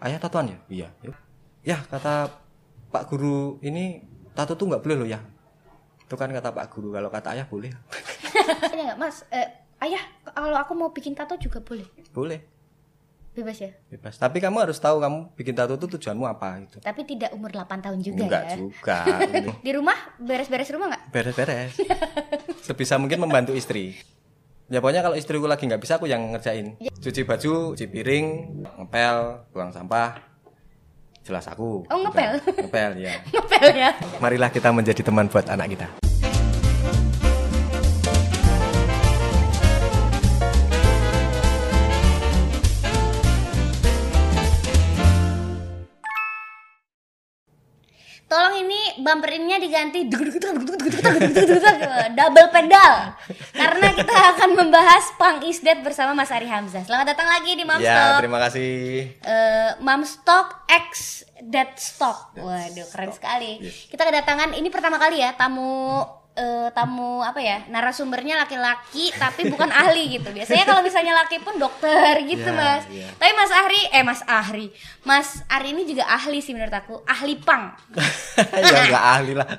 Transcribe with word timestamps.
ayah 0.00 0.18
tatoan 0.18 0.46
ya? 0.50 0.58
Iya. 0.68 0.88
Ya 1.60 1.78
kata 1.86 2.32
pak 2.88 3.06
guru 3.06 3.60
ini 3.60 4.00
tato 4.32 4.54
tuh 4.54 4.66
nggak 4.66 4.82
boleh 4.82 4.96
loh 4.96 5.08
ya. 5.08 5.20
Itu 6.02 6.14
kan 6.14 6.28
kata 6.28 6.50
pak 6.50 6.66
guru 6.72 6.90
kalau 6.90 7.08
kata 7.08 7.36
ayah 7.36 7.46
boleh. 7.46 7.70
Nggak, 8.74 8.96
Mas, 8.98 9.22
eh, 9.30 9.46
ayah 9.78 10.00
kalau 10.26 10.56
aku 10.56 10.72
mau 10.74 10.90
bikin 10.90 11.14
tato 11.14 11.36
juga 11.36 11.60
boleh. 11.60 11.86
boleh. 12.10 12.40
Bebas 13.30 13.62
ya. 13.62 13.70
bebas. 13.86 14.18
Tapi 14.18 14.42
kamu 14.42 14.58
harus 14.58 14.74
tahu 14.76 14.98
kamu 14.98 15.30
bikin 15.38 15.54
tato 15.54 15.78
itu 15.78 15.86
tujuanmu 15.86 16.26
apa 16.26 16.58
itu 16.58 16.82
Tapi 16.82 17.06
tidak 17.06 17.30
umur 17.30 17.54
8 17.54 17.78
tahun 17.78 18.02
juga 18.02 18.26
enggak 18.26 18.42
ya. 18.42 18.56
juga 18.58 18.98
Di 19.66 19.70
rumah? 19.70 19.94
Beres-beres 20.18 20.66
rumah 20.74 20.90
nggak? 20.90 21.02
beres-beres. 21.14 21.72
Sebisa 22.66 22.98
mungkin 22.98 23.22
membantu 23.22 23.54
istri 23.54 23.94
ya 24.70 24.78
pokoknya 24.78 25.02
kalau 25.02 25.16
istriku 25.18 25.50
lagi 25.50 25.66
nggak 25.66 25.82
bisa 25.82 25.98
aku 25.98 26.06
yang 26.06 26.30
ngerjain. 26.32 26.78
Cuci 26.80 27.26
baju 27.26 27.74
cuci 27.74 27.86
piring 27.90 28.26
ngepel 28.80 29.44
buang 29.50 29.74
sampah. 29.74 30.16
Jelas 31.20 31.44
aku. 31.52 31.84
Oh, 31.92 31.98
ngepel? 32.00 32.40
ngepel 32.64 32.90
ya. 32.96 33.12
Ngepel 33.34 33.68
ya. 33.76 33.90
marilah 34.24 34.48
kita 34.48 34.72
menjadi 34.72 35.04
teman 35.04 35.28
buat 35.28 35.44
anak 35.52 35.76
kita 35.76 35.99
bumper 49.00 49.30
ininya 49.32 49.58
diganti 49.58 50.06
double 52.10 52.48
pedal 52.52 52.92
karena 53.52 53.88
kita 53.96 54.14
akan 54.36 54.50
membahas 54.56 55.04
Pang 55.16 55.40
Is 55.44 55.60
Dead 55.60 55.80
bersama 55.80 56.12
Mas 56.12 56.30
Ari 56.30 56.46
Hamzah. 56.46 56.84
Selamat 56.84 57.16
datang 57.16 57.28
lagi 57.28 57.56
di 57.56 57.64
Mom 57.64 57.80
ya 57.80 58.20
terima 58.20 58.38
kasih 58.38 58.70
Eh, 59.20 59.70
Mom 59.80 60.04
Stock 60.04 60.64
X 60.68 61.24
Dead 61.40 61.72
Stock. 61.80 62.36
Waduh, 62.36 62.86
keren 62.92 63.10
sekali. 63.10 63.58
Kita 63.88 64.04
kedatangan 64.04 64.52
ini 64.52 64.68
pertama 64.68 65.00
kali 65.00 65.24
ya 65.24 65.32
tamu 65.32 66.04
eh, 66.32 66.68
tamu 66.70 67.20
apa 67.20 67.36
ya 67.36 67.66
narasumbernya 67.66 68.38
laki-laki 68.38 69.10
tapi 69.12 69.48
bukan 69.48 69.68
ahli 69.68 70.14
gitu. 70.14 70.30
Biasanya 70.30 70.64
kalau 70.64 70.80
misalnya 70.80 71.14
laki 71.14 71.38
pun 71.38 71.56
dokter 71.56 71.90
gitu 72.22 72.44
Ya, 72.44 72.54
mas. 72.54 72.84
ya. 72.86 73.08
Tapi 73.12 73.32
Mas 73.32 73.50
Ahri, 73.50 73.80
eh 73.90 74.02
Mas 74.02 74.22
Ahri, 74.24 74.66
Mas 75.02 75.28
Ari 75.46 75.68
ini 75.70 75.82
juga 75.84 76.06
ahli 76.06 76.38
sih 76.38 76.50
menurut 76.50 76.72
aku, 76.72 77.02
ahli 77.04 77.34
pang. 77.36 77.74
ya 78.56 78.82
nggak 78.86 79.06
ahli 79.12 79.32
lah 79.34 79.48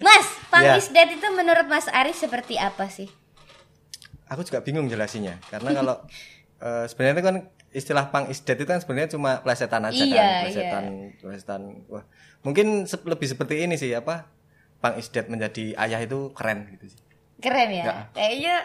Mas, 0.00 0.26
pang 0.46 0.62
Ya. 0.62 0.76
is 0.76 0.88
dead 0.88 1.08
itu 1.08 1.26
menurut 1.30 1.66
Mas 1.66 1.86
Ari 1.86 2.12
seperti 2.12 2.56
apa 2.56 2.86
sih? 2.86 3.08
aku 4.26 4.46
juga 4.46 4.62
bingung 4.62 4.86
jelasinnya 4.86 5.42
karena 5.44 5.74
kalau 5.74 5.96
eh, 6.62 6.86
sebenarnya 6.86 7.14
itu 7.16 7.24
kan 7.24 7.36
istilah 7.70 8.04
pang 8.08 8.24
is 8.26 8.38
dead 8.40 8.54
itu 8.54 8.62
kan 8.64 8.78
sebenarnya 8.78 9.10
cuma 9.10 9.42
plesetan 9.42 9.82
aja 9.82 9.98
Iya, 9.98 10.14
kan 10.14 10.38
plesetan 10.40 10.84
plesetan 11.18 11.60
wah 11.86 12.06
mungkin 12.40 12.86
lebih 12.86 13.26
seperti 13.26 13.58
ini 13.60 13.74
sih 13.74 13.90
apa 13.90 14.30
pang 14.80 14.96
is 14.96 15.06
dead 15.06 15.26
menjadi 15.26 15.76
ayah 15.78 16.00
itu 16.00 16.32
keren 16.32 16.64
gitu 16.70 16.88
sih 16.88 17.00
Keren 17.38 17.68
ya? 17.70 17.84
Nggak. 17.86 17.98
Kayaknya 18.12 18.56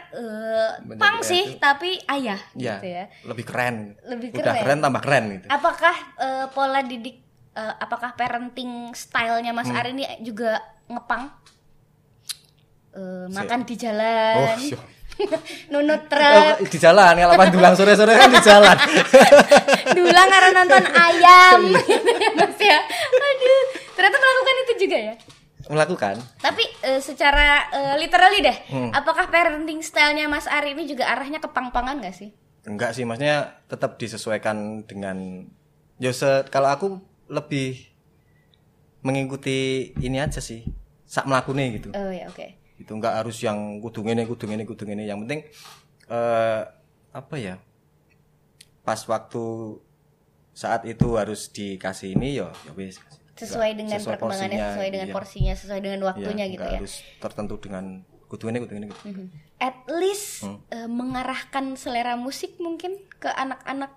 Menjadi 0.81 0.99
pang 0.99 1.17
sih, 1.21 1.43
itu- 1.45 1.55
tapi 1.57 1.95
ayah 2.09 2.39
ya, 2.53 2.75
gitu 2.75 2.87
ya. 2.89 3.03
lebih 3.23 3.45
keren 3.45 3.75
Lebih 4.01 4.27
udah 4.33 4.43
keren. 4.49 4.61
keren 4.61 4.79
tambah 4.81 5.01
keren 5.01 5.23
gitu 5.31 5.45
Apakah 5.47 5.95
eh, 6.17 6.45
pola 6.49 6.79
didik 6.81 7.17
eh, 7.53 7.73
apakah 7.77 8.11
parenting 8.13 8.71
stylenya 8.91 9.51
Mas 9.51 9.65
Hmm. 9.65 9.75
Ari 9.75 9.91
ini 9.93 10.03
juga 10.21 10.59
ngepang? 10.85 11.31
Eh, 12.91 13.25
Si- 13.25 13.33
makan 13.33 13.59
di 13.61 13.75
jalan, 13.75 14.35
oh 14.37 14.55
syo. 14.57 14.79
nunut 15.71 16.01
Oh, 16.01 16.11
truk, 16.11 16.55
di 16.65 16.77
jalan 16.77 17.15
kalau 17.15 17.35
pandulang 17.37 17.71
sore-sore 17.73 18.11
kan 18.13 18.27
di 18.27 18.41
jalan 18.41 18.75
dulang 19.97 20.27
karena 20.27 20.49
nonton 20.53 20.83
ayam, 20.85 21.59
gitu 21.71 22.11
ya 22.11 22.29
Mas 22.37 22.59
ya. 22.59 22.79
Aduh, 23.15 23.61
ternyata 23.93 24.17
melakukan 24.17 24.55
itu 24.61 24.73
juga 24.77 24.97
ya. 25.01 25.13
Melakukan 25.67 26.21
Tapi 26.37 26.61
eh, 26.81 26.99
secara 26.99 27.45
eh, 27.69 27.95
literally 27.97 28.39
deh, 28.39 28.57
Hmm. 28.67 28.91
apakah 28.91 29.27
parenting 29.27 29.79
stylenya 29.79 30.25
Mas 30.25 30.45
Ari 30.45 30.71
ini 30.71 30.85
juga 30.85 31.07
arahnya 31.07 31.37
ke 31.37 31.47
pang-pangan 31.47 31.99
gak 31.99 32.15
sih? 32.15 32.29
enggak 32.63 32.91
sih 32.91 33.03
maksudnya 33.03 33.37
tetap 33.65 33.93
disesuaikan 33.95 34.57
dengan 34.83 35.45
ya 35.95 36.09
se- 36.09 36.49
kalau 36.49 36.65
aku 36.67 36.87
lebih 37.27 37.77
mengikuti 39.01 39.57
ini 39.95 40.17
aja 40.17 40.41
sih 40.41 40.65
sak 41.05 41.29
melakukannya 41.29 41.77
gitu 41.77 41.89
Oh 41.93 42.09
ya 42.09 42.25
oke. 42.25 42.57
itu 42.75 42.89
nggak 42.89 43.21
harus 43.21 43.37
yang 43.39 43.77
kudu 43.79 44.01
ini 44.03 44.25
kudu 44.25 44.49
ini 44.49 44.65
kudu 44.65 44.83
ini 44.83 45.05
yang 45.05 45.21
penting 45.21 45.45
eh 46.05 46.61
apa 47.11 47.35
ya 47.37 47.55
pas 48.81 48.97
waktu 49.05 49.43
saat 50.51 50.83
itu 50.83 51.15
harus 51.15 51.47
dikasih 51.47 52.17
ini 52.17 52.35
yo 52.35 52.49
ya 52.65 52.73
wis 52.73 52.97
Sesuai 53.35 53.71
dengan 53.73 53.95
Sesuai 53.95 54.15
perkembangannya, 54.15 54.55
porsinya, 54.55 54.69
sesuai 54.69 54.89
dengan 54.89 55.07
iya. 55.07 55.13
porsinya, 55.13 55.53
sesuai 55.53 55.79
dengan 55.81 55.99
waktunya 56.03 56.45
Iya, 56.45 56.53
gitu 56.53 56.65
ya. 56.65 56.77
harus 56.77 56.93
tertentu 57.17 57.55
dengan 57.57 57.83
kudu 58.25 58.47
ini 58.47 58.57
kudu 58.59 58.73
ini 58.73 58.85
kudu. 58.87 59.01
Mhm. 59.05 59.25
At 59.57 59.77
least 59.93 60.27
Hmm. 60.41 60.59
eh, 60.67 60.87
mengarahkan 60.89 61.75
selera 61.75 62.15
musik 62.15 62.55
mungkin 62.57 62.91
ke 63.13 63.27
anak-anak 63.27 63.91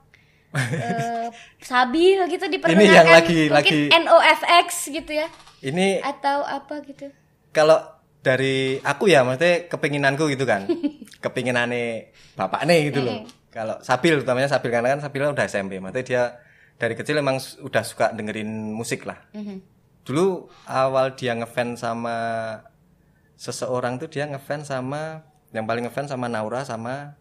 eh, 0.74 1.28
sabil 1.60 2.18
gitu 2.26 2.46
diperdengarkan 2.46 2.88
yang 2.88 3.06
lagi- 3.06 3.46
mungkin 3.46 3.52
lagi- 3.52 3.88
NOFX 3.92 4.68
gitu 4.90 5.12
ya 5.12 5.28
ini 5.60 6.00
atau 6.00 6.40
apa 6.40 6.80
gitu. 6.82 7.12
kalau 7.50 7.76
dari 8.18 8.80
aku 8.80 9.06
ya 9.06 9.22
maksudnya 9.22 9.66
kepinginanku 9.66 10.24
gitu 10.26 10.42
kan 10.42 10.64
kepinginane 11.24 12.08
bapak 12.32 12.64
nih 12.64 12.88
gitu 12.88 13.02
loh 13.02 13.22
kalau 13.48 13.76
Sabil 13.80 14.14
utamanya 14.14 14.46
Sabil 14.46 14.70
karena 14.70 14.88
kan 14.90 15.00
Sabil 15.00 15.20
udah 15.22 15.44
SMP 15.44 15.78
maksudnya 15.78 16.04
dia 16.04 16.22
dari 16.78 16.94
kecil 16.94 17.18
emang 17.18 17.36
udah 17.60 17.82
suka 17.82 18.14
dengerin 18.14 18.48
musik 18.72 19.02
lah. 19.04 19.18
Mhm. 19.34 19.76
dulu 20.08 20.48
awal 20.64 21.12
dia 21.12 21.36
ngefans 21.36 21.84
sama 21.84 22.16
seseorang 23.36 24.00
tuh 24.00 24.08
dia 24.08 24.24
ngefans 24.24 24.72
sama 24.72 25.20
yang 25.52 25.68
paling 25.68 25.84
ngefans 25.84 26.08
sama 26.08 26.32
Naura 26.32 26.64
sama 26.64 27.12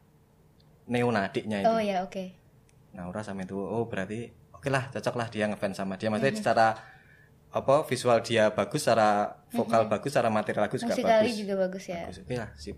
Neona 0.88 1.28
adiknya 1.28 1.62
itu. 1.62 1.68
Oh 1.68 1.84
ya 1.84 2.00
oke. 2.00 2.32
Naura 2.96 3.28
sama 3.28 3.44
itu 3.44 3.60
oh 3.60 3.84
berarti 3.92 4.32
oke 4.56 4.72
lah 4.72 4.88
cocok 4.88 5.16
lah 5.20 5.28
dia 5.28 5.52
ngefans 5.52 5.76
sama 5.76 6.00
dia. 6.00 6.08
Maksudnya 6.08 6.40
secara 6.40 6.68
apa 7.52 7.84
visual 7.84 8.24
dia 8.24 8.56
bagus 8.56 8.88
secara 8.88 9.36
vokal 9.52 9.88
bagus 9.92 10.16
secara 10.16 10.32
materi 10.32 10.56
lagu 10.56 10.80
juga 10.80 10.96
Musikali 10.96 11.28
bagus. 11.28 11.36
juga 11.44 11.54
bagus 11.60 11.84
ya. 11.92 12.02
bagus. 12.08 12.18
Oke 12.24 12.36
lah 12.40 12.50
sip. 12.56 12.78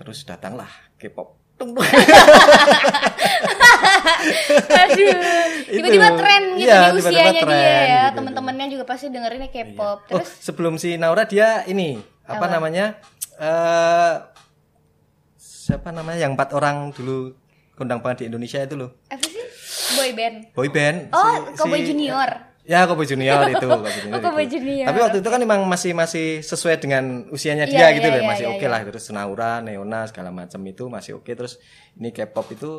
Terus 0.00 0.18
datanglah 0.24 0.72
K-pop 0.96 1.41
Aduh, 4.74 5.14
tiba-tiba 5.68 6.08
tren 6.14 6.42
gitu 6.54 6.64
Iya, 6.64 6.78
di 6.90 6.98
tiba-tiba 6.98 7.10
usianya 7.10 7.42
tren 7.42 7.50
dia 7.52 7.62
ya. 7.62 7.74
gitu. 8.02 8.16
Teman-temannya 8.18 8.66
juga 8.68 8.84
pasti 8.84 9.06
dengerinnya 9.08 9.48
K-pop. 9.48 9.98
oh 10.00 10.18
Terus 10.18 10.28
sebelum 10.40 10.74
si 10.76 10.94
Naura 10.96 11.24
dia 11.24 11.62
ini 11.64 11.98
apa, 12.22 12.38
Apa? 12.38 12.46
namanya 12.50 12.84
eh 13.34 14.14
siapa 15.36 15.90
namanya 15.90 16.18
yang 16.20 16.32
empat 16.32 16.52
orang 16.52 16.90
dulu 16.90 17.34
kondang 17.72 17.98
banget 17.98 18.18
di 18.20 18.28
Indonesia 18.28 18.58
itu 18.58 18.74
loh 18.74 18.90
apa 19.06 19.22
sih? 19.22 19.42
Boy 19.92 20.10
band. 20.12 20.36
boy 20.52 20.68
band 20.68 20.98
Oh, 21.10 21.20
si- 21.20 21.56
Cowboy 21.56 21.80
si- 21.80 21.88
Junior. 21.88 22.51
Ya, 22.62 22.86
Cowboy 22.86 23.06
Junior 23.10 23.42
itu, 23.54 23.66
Cowboy 23.66 23.90
Junior. 23.90 24.14
Oh, 24.14 24.20
Cowboy 24.22 24.44
itu. 24.46 24.54
Junior, 24.62 24.86
Tapi 24.86 24.98
waktu 25.02 25.18
itu 25.18 25.28
kan 25.34 25.40
memang 25.42 25.60
masih 25.66 25.92
masih 25.98 26.26
sesuai 26.46 26.78
dengan 26.78 27.26
usianya 27.34 27.66
Iya, 27.66 27.74
dia 27.74 27.86
iya, 27.90 27.96
gitu 27.98 28.06
loh, 28.06 28.20
iya, 28.22 28.28
masih 28.30 28.44
iya, 28.46 28.54
oke 28.54 28.62
iya. 28.62 28.70
lah. 28.70 28.80
Terus 28.86 29.04
Naura, 29.10 29.52
Neona 29.58 30.00
segala 30.06 30.30
macam 30.30 30.60
itu 30.62 30.84
masih 30.86 31.18
oke. 31.18 31.30
Terus 31.34 31.58
ini 31.98 32.14
K-pop 32.14 32.46
itu 32.54 32.70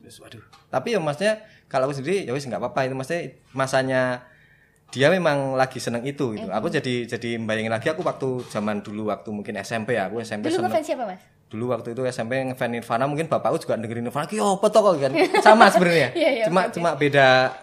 terus 0.00 0.16
waduh. 0.22 0.40
Tapi 0.72 0.96
ya 0.96 0.98
maksudnya 1.02 1.44
kalau 1.68 1.90
aku 1.90 1.98
sendiri 2.00 2.24
ya 2.24 2.32
wis 2.32 2.48
nggak 2.48 2.56
apa-apa 2.62 2.88
itu 2.88 2.94
maksudnya 2.96 3.22
masanya 3.52 4.02
dia 4.94 5.10
memang 5.12 5.58
lagi 5.60 5.76
seneng 5.76 6.00
itu 6.08 6.32
gitu. 6.32 6.48
Aku 6.48 6.72
jadi 6.72 7.04
jadi 7.04 7.36
bayangin 7.42 7.74
lagi 7.74 7.92
aku 7.92 8.00
waktu 8.00 8.48
zaman 8.48 8.80
dulu 8.80 9.12
waktu 9.12 9.28
mungkin 9.28 9.60
SMP 9.60 9.98
ya, 9.98 10.08
aku 10.08 10.22
SMP 10.24 10.48
Dulu 10.48 10.62
seneng 10.62 10.72
ngefans 10.72 10.86
siapa, 10.88 11.04
Mas? 11.04 11.20
dulu 11.46 11.70
waktu 11.70 11.94
itu 11.94 12.02
SMP 12.10 12.42
ngefans 12.42 12.70
Nirvana 12.74 13.06
mungkin 13.06 13.30
bapakku 13.30 13.62
juga 13.62 13.78
dengerin 13.78 14.10
Nirvana 14.10 14.26
ki 14.26 14.42
apa 14.42 14.66
toh 14.66 14.80
kok 14.82 14.94
kan 14.98 15.12
sama 15.38 15.70
sebenarnya 15.70 16.10
Iya, 16.18 16.30
iya, 16.42 16.44
cuma 16.50 16.66
oke. 16.66 16.74
cuma 16.74 16.90
beda 16.98 17.54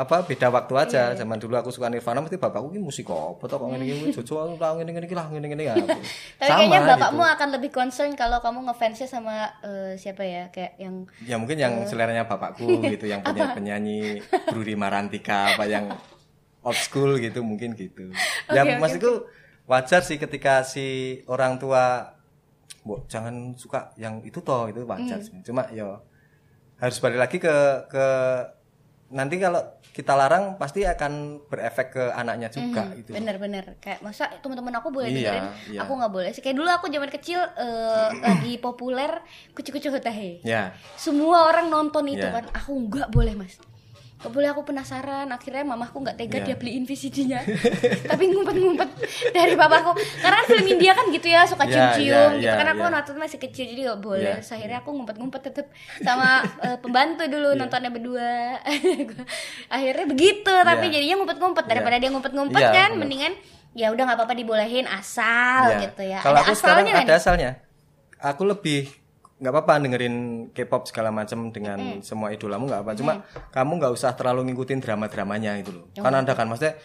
apa 0.00 0.24
beda 0.24 0.48
waktu 0.48 0.74
aja 0.74 1.02
zaman 1.12 1.36
dulu 1.36 1.54
aku 1.54 1.68
suka 1.68 1.86
Nirvana 1.86 2.18
mesti 2.18 2.34
bapakku 2.34 2.68
ki 2.68 2.80
musik 2.80 3.04
apa 3.06 3.44
toh 3.44 3.56
kok 3.56 3.68
ngene 3.68 3.84
iki 3.84 4.10
jojo 4.10 4.34
aku 4.40 4.54
lah 4.56 4.72
ngene 4.74 4.90
ngene 4.90 5.04
iki 5.04 5.12
lah 5.12 5.26
ngene 5.28 5.46
ngene 5.46 5.62
ya 5.62 5.74
Tapi 6.40 6.48
kayaknya 6.48 6.78
Sama 6.78 6.90
bapakmu 6.90 7.20
gitu. 7.20 7.34
akan 7.36 7.48
lebih 7.52 7.70
concern 7.70 8.10
kalau 8.14 8.38
kamu 8.38 8.58
ngefansnya 8.64 9.04
sama 9.04 9.34
eh, 9.60 9.92
siapa 9.94 10.22
ya? 10.22 10.48
Kayak 10.48 10.72
yang 10.76 10.94
ya 11.20 11.36
mungkin 11.36 11.56
yang 11.56 11.84
seleranya 11.84 12.24
bapakku 12.24 12.80
gitu 12.92 13.04
yang 13.04 13.20
punya 13.20 13.52
penyanyi 13.52 14.18
Brudi 14.48 14.72
Marantika 14.72 15.52
apa 15.52 15.64
yang 15.64 15.92
old 16.60 16.76
school 16.76 17.16
gitu 17.16 17.40
mungkin 17.40 17.72
gitu 17.72 18.12
ya 18.48 18.60
Oke, 18.60 18.68
oke, 18.68 18.80
maksudku 18.80 19.12
wajar 19.64 20.00
sih 20.00 20.16
ketika 20.16 20.60
si 20.60 20.86
orang 21.24 21.56
tua 21.56 22.16
Bu, 22.80 23.04
jangan 23.06 23.52
suka 23.54 23.92
yang 23.94 24.24
itu 24.24 24.40
toh 24.40 24.64
itu 24.64 24.80
wajar 24.82 25.20
Hmm. 25.20 25.24
sih. 25.24 25.36
Cuma 25.44 25.68
ya 25.68 26.00
harus 26.76 26.96
balik 26.96 27.20
lagi 27.20 27.36
ke 27.36 27.52
ke 27.86 28.06
nanti 29.10 29.36
kalau 29.36 29.58
kita 29.90 30.14
larang 30.14 30.54
pasti 30.54 30.86
akan 30.86 31.42
berefek 31.44 31.88
ke 31.90 32.04
anaknya 32.14 32.46
juga 32.46 32.94
gitu. 32.94 33.10
Bener-bener 33.10 33.74
kayak 33.82 34.00
masa 34.00 34.30
teman-teman 34.38 34.70
aku 34.72 34.88
boleh 34.88 35.10
Iya, 35.10 35.18
dengerin, 35.34 35.46
iya. 35.74 35.80
aku 35.82 35.92
nggak 35.98 36.12
boleh 36.14 36.30
sih. 36.30 36.40
Kayak 36.40 36.56
dulu 36.56 36.68
aku 36.70 36.86
zaman 36.88 37.10
kecil 37.10 37.40
eh, 37.42 38.08
lagi 38.24 38.52
populer 38.56 39.10
kucu-kucu 39.50 39.90
hutahe. 39.90 40.38
Ya. 40.46 40.72
Semua 40.94 41.50
orang 41.50 41.66
nonton 41.68 42.06
itu 42.06 42.22
Iya. 42.22 42.38
kan, 42.38 42.44
aku 42.54 42.70
nggak 42.86 43.10
boleh 43.10 43.34
mas. 43.34 43.58
Gak 44.20 44.28
boleh 44.30 44.52
aku 44.52 44.62
penasaran. 44.62 45.26
Akhirnya 45.26 45.64
mamaku 45.64 46.04
nggak 46.04 46.14
tega 46.14 46.38
Iya. 46.38 46.46
dia 46.46 46.56
beliin 46.60 46.84
VCD-nya. 46.84 47.40
Tapi 48.12 48.24
ngumpet-ngumpet 48.28 48.88
dari 49.32 49.56
papaku. 49.56 49.96
Karena 50.20 50.40
film 50.44 50.66
India 50.68 50.92
kan 50.92 51.08
gitu 51.08 51.24
ya 51.24 51.48
suka 51.48 51.64
Iya, 51.64 51.72
cium-cium. 51.96 52.30
iya, 52.36 52.36
gitu 52.36 52.44
iya, 52.44 52.52
kan 52.54 52.66
aku 52.68 52.82
iya. 52.84 52.92
waktu 52.92 53.10
itu 53.10 53.20
masih 53.20 53.38
kecil 53.40 53.64
jadi 53.66 53.80
gak 53.88 54.00
boleh. 54.00 54.20
Iya, 54.20 54.34
Terus 54.44 54.52
akhirnya 54.52 54.78
aku 54.78 54.90
ngumpet-ngumpet 54.92 55.40
tetep 55.42 55.66
sama 56.00 56.28
eh, 56.68 56.76
pembantu 56.76 57.22
dulu 57.24 57.48
Iya. 57.50 57.58
nontonnya 57.58 57.90
berdua. 57.90 58.60
akhirnya 59.76 60.04
begitu. 60.04 60.52
Tapi 60.52 60.84
Iya. 60.86 60.92
jadinya 61.00 61.16
ngumpet-ngumpet 61.18 61.64
daripada 61.64 61.96
dia 61.96 62.10
ngumpet-ngumpet 62.12 62.60
Iya, 62.60 62.70
kan, 62.70 62.90
bener. 62.92 63.00
mendingan 63.00 63.32
ya 63.70 63.86
udah 63.88 64.02
nggak 64.04 64.18
apa-apa 64.18 64.34
dibolehin 64.34 64.84
asal 64.84 65.78
Ya. 65.78 65.88
gitu 65.88 66.02
ya. 66.04 66.20
Kalau 66.20 66.36
ada 66.36 66.44
aku 66.44 66.58
sekarang 66.58 66.84
ada 66.86 67.14
asalnya. 67.16 67.50
Aku 68.20 68.44
lebih 68.44 68.99
nggak 69.40 69.52
apa-apa 69.56 69.80
dengerin 69.80 70.16
K-pop 70.52 70.84
segala 70.84 71.08
macam 71.08 71.48
dengan 71.48 72.04
semua 72.04 72.28
idolamu 72.28 72.68
nggak 72.68 72.82
apa. 72.84 72.92
Cuma 72.92 73.12
kamu 73.50 73.72
nggak 73.80 73.92
usah 73.96 74.12
terlalu 74.12 74.52
ngikutin 74.52 74.84
drama-dramanya 74.84 75.56
itu 75.56 75.72
loh. 75.72 75.88
Oh, 75.96 76.04
Kan 76.04 76.12
ada 76.12 76.36
kan 76.36 76.44
maksudnya 76.44 76.76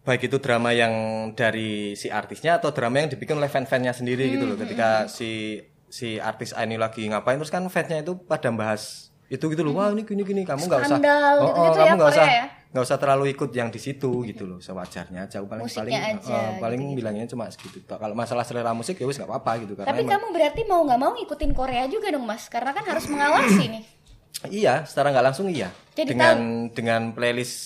baik 0.00 0.32
itu 0.32 0.40
drama 0.40 0.72
yang 0.72 0.92
dari 1.36 1.92
si 1.92 2.08
artisnya 2.08 2.56
atau 2.56 2.72
drama 2.72 3.04
yang 3.04 3.12
dibikin 3.12 3.36
oleh 3.36 3.52
fan-fannya 3.52 3.92
sendiri 3.92 4.32
gitu 4.32 4.48
Hmm, 4.48 4.56
loh. 4.56 4.58
Ketika 4.58 5.12
si 5.12 5.60
si 5.92 6.16
artis 6.16 6.56
ini 6.56 6.80
lagi 6.80 7.04
ngapain 7.04 7.36
terus 7.36 7.52
kan 7.52 7.66
fansnya 7.68 8.00
itu 8.00 8.16
pada 8.16 8.48
bahas 8.48 9.12
itu 9.28 9.44
gitu 9.46 9.60
loh. 9.60 9.76
Wah 9.76 9.92
ini 9.92 10.02
gini 10.08 10.24
gini 10.24 10.42
kamu 10.48 10.66
nggak 10.66 10.80
usah. 10.88 10.96
Oh, 10.96 11.04
oh, 11.04 11.46
gitu-gitu 11.52 11.76
kamu 11.76 11.86
ya, 11.86 11.94
nggak 12.00 12.10
usah 12.16 12.26
ya? 12.26 12.44
Nggak 12.70 12.80
usah 12.80 12.96
terlalu 12.96 13.30
ikut 13.30 13.50
yang 13.50 13.66
di 13.66 13.76
situ 13.76 14.22
gitu 14.22 14.46
loh 14.46 14.58
sewajarnya 14.58 15.26
aja 15.26 15.42
paling 15.42 15.66
Musiknya 15.66 15.90
paling 15.90 16.22
aja, 16.22 16.30
eh, 16.30 16.50
paling 16.56 16.78
gitu-gitu. 16.80 16.98
bilangnya 16.98 17.26
cuma 17.26 17.44
segitu 17.46 17.78
kalau 17.84 18.14
masalah 18.14 18.42
selera 18.42 18.70
musik 18.70 18.94
ya 18.94 19.04
wis 19.04 19.16
nggak 19.16 19.26
apa-apa 19.26 19.52
gitu 19.60 19.74
karena 19.74 19.90
Tapi 19.90 20.00
emang- 20.00 20.12
kamu 20.12 20.26
berarti 20.30 20.60
mau 20.64 20.80
nggak 20.80 20.98
mau 20.98 21.10
ngikutin 21.12 21.50
Korea 21.50 21.84
juga 21.86 22.08
dong 22.08 22.22
mas, 22.22 22.46
karena 22.46 22.70
kan 22.70 22.84
harus 22.84 23.04
mengawasi 23.04 23.64
nih. 23.68 23.82
iya 24.62 24.74
secara 24.82 25.10
nggak 25.10 25.26
langsung 25.26 25.46
iya 25.46 25.68
Jadi 25.92 26.08
dengan 26.08 26.36
dengan 26.68 27.02
playlist 27.10 27.58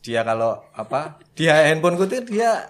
dia 0.00 0.20
kalau 0.20 0.58
apa 0.72 1.22
dia 1.32 1.54
handphoneku 1.64 2.04
itu 2.04 2.18
dia 2.28 2.66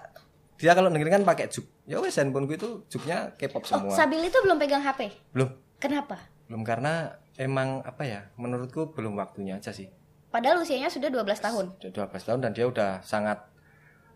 dia 0.55 0.71
kalau 0.71 0.87
dengerin 0.87 1.19
kan 1.19 1.25
pakai 1.25 1.47
juk 1.47 1.65
ya 1.83 1.97
wes 1.97 2.15
handphoneku 2.15 2.53
itu 2.53 2.69
juknya 2.87 3.33
K-pop 3.33 3.63
Oh, 3.63 3.67
semua 3.81 3.93
Sabil 3.93 4.21
itu 4.21 4.37
belum 4.39 4.55
pegang 4.55 4.79
HP. 4.79 5.09
belum 5.31 5.49
Kenapa? 5.75 6.21
belum 6.45 6.61
karena 6.61 7.09
emang 7.35 7.81
apa 7.81 8.03
ya 8.03 8.29
menurutku 8.35 8.89
belum 8.89 9.15
waktunya 9.15 9.55
aja 9.55 9.69
sih 9.69 9.89
Padahal 10.29 10.59
usianya 10.59 10.87
sudah 10.87 11.09
12 11.09 11.25
tahun. 11.39 11.65
Udah 11.75 11.91
12 12.07 12.21
tahun 12.23 12.39
dan 12.39 12.51
dia 12.51 12.65
udah 12.65 13.01
sangat 13.01 13.41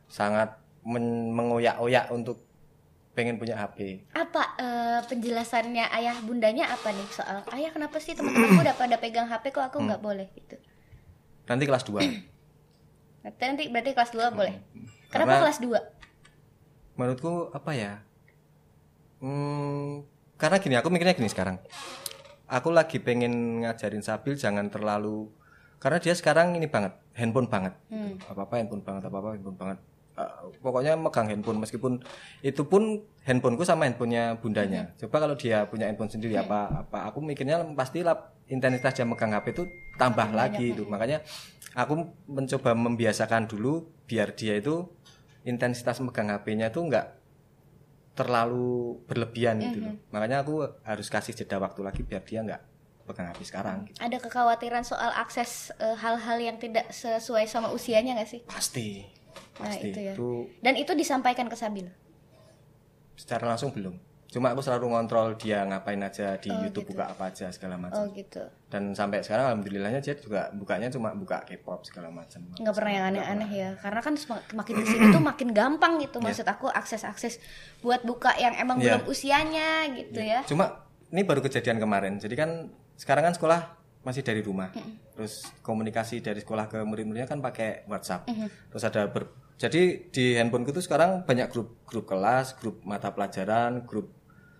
sangat 0.05 0.53
men- 0.81 1.29
mengoyak-oyak 1.29 2.09
untuk 2.09 2.37
pengen 3.11 3.37
punya 3.37 3.53
HP 3.55 4.09
Apa 4.11 4.57
eh, 4.57 4.99
penjelasannya 5.03 5.85
ayah 5.91 6.17
bundanya 6.19 6.65
apa 6.67 6.89
nih 6.89 7.05
soal 7.07 7.45
ayah 7.51 7.69
kenapa 7.69 7.97
sih 7.97 8.13
teman-temanku 8.13 8.57
udah 8.59 8.73
pada 8.73 8.97
pegang 8.97 9.25
HP 9.25 9.49
kok 9.51 9.61
aku 9.63 9.77
Hmm. 9.77 9.85
nggak 9.87 10.01
boleh 10.01 10.25
gitu. 10.33 10.57
nanti 11.43 11.63
kelas 11.63 11.83
2 11.83 12.01
Nanti, 13.21 13.37
nanti 13.39 13.63
berarti 13.67 13.91
kelas 13.91 14.11
2 14.11 14.29
boleh. 14.29 14.55
Kenapa 15.07 15.29
Hmm. 15.29 15.29
Karena- 15.29 15.41
kelas 15.41 15.59
2? 15.59 15.79
menurutku 16.93 17.33
apa 17.51 17.71
ya 17.71 17.93
hmm, 19.19 20.05
karena 20.35 20.57
gini 20.57 20.75
aku 20.75 20.89
mikirnya 20.89 21.13
gini 21.15 21.25
sekarang 21.27 21.57
aku 22.45 22.69
lagi 22.69 22.97
pengen 22.97 23.33
ngajarin 23.61 24.01
Sabil 24.01 24.33
jangan 24.35 24.69
terlalu 24.69 25.29
karena 25.83 25.99
dia 25.99 26.15
sekarang 26.15 26.55
ini 26.55 26.71
banget 26.71 26.95
handphone 27.11 27.51
banget. 27.51 27.75
Apa 28.31 28.47
apa 28.47 28.55
handphone 28.55 28.79
banget 28.87 29.03
apa 29.11 29.17
apa 29.19 29.29
handphone 29.35 29.59
banget. 29.59 29.77
Eh, 30.13 30.31
pokoknya 30.63 30.95
megang 30.95 31.27
handphone 31.27 31.59
meskipun 31.59 31.99
itu 32.39 32.63
pun 32.63 33.03
handphoneku 33.27 33.67
sama 33.67 33.91
handphonenya 33.91 34.39
bundanya. 34.39 34.95
Coba 34.95 35.27
kalau 35.27 35.35
dia 35.35 35.67
punya 35.67 35.91
handphone 35.91 36.07
sendiri 36.07 36.39
apa 36.39 36.87
apa 36.87 37.11
aku 37.11 37.19
mikirnya 37.19 37.59
pasti 37.75 37.99
lah 37.99 38.31
intensitas 38.47 38.95
dia 38.95 39.03
megang 39.03 39.35
HP 39.35 39.59
itu 39.59 39.63
tambah 39.99 40.31
lagi 40.31 40.71
itu. 40.71 40.87
Makanya 40.87 41.19
aku 41.75 42.15
mencoba 42.31 42.71
membiasakan 42.79 43.51
dulu 43.51 43.83
biar 44.07 44.31
dia 44.39 44.55
itu 44.55 44.87
intensitas 45.43 45.99
megang 45.99 46.31
HP-nya 46.31 46.71
tuh 46.71 46.87
nggak 46.87 47.05
terlalu 48.15 49.03
berlebihan 49.03 49.59
gitu 49.59 49.83
loh. 49.83 49.99
Makanya 50.15 50.47
aku 50.47 50.63
harus 50.87 51.11
kasih 51.11 51.35
jeda 51.35 51.59
waktu 51.59 51.83
lagi 51.83 52.07
biar 52.07 52.23
dia 52.23 52.39
nggak 52.39 52.72
pegang 53.03 53.27
HP 53.27 53.43
sekarang. 53.45 53.85
gitu. 53.85 53.99
Ada 53.99 54.17
kekhawatiran 54.17 54.81
soal 54.81 55.11
akses 55.13 55.69
eh, 55.75 55.95
hal-hal 55.95 56.37
yang 56.37 56.57
tidak 56.57 56.87
sesuai 56.89 57.45
sama 57.45 57.69
usianya 57.69 58.15
nggak 58.15 58.29
sih? 58.29 58.41
Pasti. 58.43 59.03
Nah, 59.53 59.69
Pasti. 59.69 59.87
itu 59.87 59.99
ya. 60.01 60.13
Itu 60.13 60.29
Dan 60.59 60.73
itu 60.75 60.91
disampaikan 60.93 61.45
ke 61.45 61.53
Sabil. 61.53 61.85
secara 63.13 63.45
langsung 63.47 63.69
belum. 63.69 63.93
Cuma 64.25 64.49
aku 64.49 64.65
selalu 64.65 64.89
ngontrol 64.89 65.37
dia 65.37 65.61
ngapain 65.61 66.01
aja 66.01 66.33
di 66.35 66.49
YouTube 66.49 66.89
buka 66.89 67.05
apa 67.07 67.29
aja 67.29 67.53
segala 67.53 67.77
Oh 67.77 67.79
macam. 67.79 68.09
gitu. 68.11 68.41
Dan 68.65 68.89
sampai 68.91 69.21
sekarang 69.21 69.53
alhamdulillahnya 69.53 70.01
dia 70.01 70.17
juga 70.17 70.49
bukanya 70.49 70.89
cuma 70.89 71.13
buka 71.13 71.45
K-pop 71.45 71.85
segala 71.85 72.09
macam. 72.09 72.41
nggak 72.49 72.73
pernah 72.73 72.91
yang 72.91 73.05
aneh-aneh 73.07 73.49
ya 73.53 73.69
karena 73.77 74.01
kan 74.01 74.17
makin 74.55 74.73
ke 74.75 74.85
sini 74.87 75.05
tuh 75.07 75.21
makin 75.21 75.53
gampang 75.53 76.01
gitu 76.01 76.17
maksud 76.17 76.49
aku 76.49 76.65
akses-akses 76.65 77.37
buat 77.79 78.01
buka 78.01 78.33
yang 78.35 78.57
emang 78.57 78.81
Iya. 78.81 78.97
belum 78.97 79.03
usianya 79.05 79.69
gitu 79.93 80.17
ya 80.17 80.41
Cuma 80.43 80.81
ini 81.13 81.21
baru 81.21 81.45
kejadian 81.45 81.77
kemarin. 81.77 82.17
Jadi 82.17 82.33
kan 82.33 82.73
sekarang 82.95 83.23
kan 83.23 83.33
sekolah 83.33 83.59
masih 84.01 84.21
dari 84.21 84.39
rumah. 84.39 84.69
Terus 85.13 85.45
komunikasi 85.59 86.19
dari 86.19 86.39
sekolah 86.39 86.67
ke 86.67 86.81
murid-muridnya 86.81 87.25
kan 87.25 87.39
pakai 87.39 87.85
WhatsApp. 87.85 88.27
Terus 88.69 88.83
ada 88.83 89.07
ber 89.07 89.29
jadi 89.53 89.81
di 90.09 90.33
handphoneku 90.33 90.71
tuh 90.71 90.81
sekarang 90.81 91.23
banyak 91.23 91.47
grup 91.47 91.77
grup 91.85 92.05
kelas, 92.05 92.57
grup 92.57 92.81
mata 92.83 93.09
pelajaran, 93.09 93.85
grup 93.85 94.11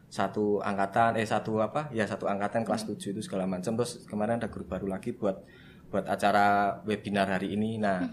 satu 0.07 0.61
angkatan 0.61 1.17
eh 1.17 1.25
satu 1.25 1.57
apa? 1.59 1.89
Ya 1.89 2.05
satu 2.05 2.29
angkatan 2.29 2.61
kelas 2.61 2.85
7 2.85 3.11
itu 3.11 3.19
segala 3.19 3.43
macam. 3.43 3.73
Terus 3.73 4.05
kemarin 4.05 4.37
ada 4.37 4.47
grup 4.47 4.69
baru 4.69 4.85
lagi 4.85 5.11
buat 5.11 5.41
buat 5.89 6.05
acara 6.05 6.77
webinar 6.85 7.25
hari 7.27 7.51
ini. 7.51 7.77
Nah, 7.77 8.05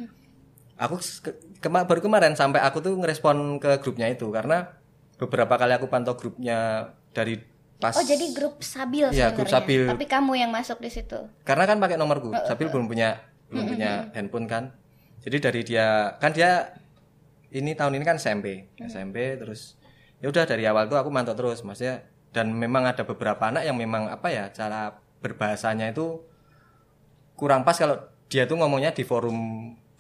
aku 0.77 0.97
ke- 0.97 1.37
kema- 1.61 1.85
baru 1.85 2.01
kemarin 2.01 2.33
sampai 2.33 2.61
aku 2.61 2.81
tuh 2.81 2.97
ngerespon 2.97 3.61
ke 3.61 3.77
grupnya 3.79 4.09
itu 4.09 4.33
karena 4.33 4.81
beberapa 5.17 5.55
kali 5.55 5.77
aku 5.77 5.87
pantau 5.87 6.17
grupnya 6.17 6.89
dari 7.13 7.37
pas 7.81 7.97
oh 7.97 8.05
jadi 8.05 8.37
grup 8.37 8.61
Sabil 8.61 9.09
Iya, 9.11 9.33
grup 9.33 9.49
Sabil. 9.49 9.89
tapi 9.89 10.05
kamu 10.05 10.37
yang 10.37 10.53
masuk 10.53 10.79
di 10.85 10.93
situ? 10.93 11.17
Karena 11.43 11.65
kan 11.65 11.81
pakai 11.81 11.97
nomorku 11.97 12.29
Sabil 12.45 12.69
belum 12.69 12.87
punya 12.87 13.25
belum 13.49 13.65
punya 13.67 13.91
handphone 14.15 14.47
kan. 14.47 14.77
Jadi 15.25 15.37
dari 15.41 15.61
dia 15.65 16.15
kan 16.21 16.31
dia 16.37 16.77
ini 17.51 17.75
tahun 17.75 17.99
ini 17.99 18.05
kan 18.07 18.21
SMP 18.21 18.71
SMP 18.79 19.35
terus 19.41 19.75
ya 20.23 20.31
udah 20.31 20.47
dari 20.47 20.69
awal 20.69 20.87
tuh 20.87 21.01
aku 21.01 21.09
mantau 21.11 21.35
terus 21.35 21.65
maksudnya. 21.67 22.07
Dan 22.31 22.55
memang 22.55 22.87
ada 22.87 23.03
beberapa 23.03 23.43
anak 23.51 23.67
yang 23.67 23.75
memang 23.75 24.07
apa 24.07 24.31
ya 24.31 24.55
cara 24.55 24.95
berbahasanya 25.19 25.91
itu 25.91 26.23
kurang 27.35 27.67
pas 27.67 27.75
kalau 27.75 27.99
dia 28.31 28.47
tuh 28.47 28.55
ngomongnya 28.55 28.95
di 28.95 29.03
forum 29.03 29.35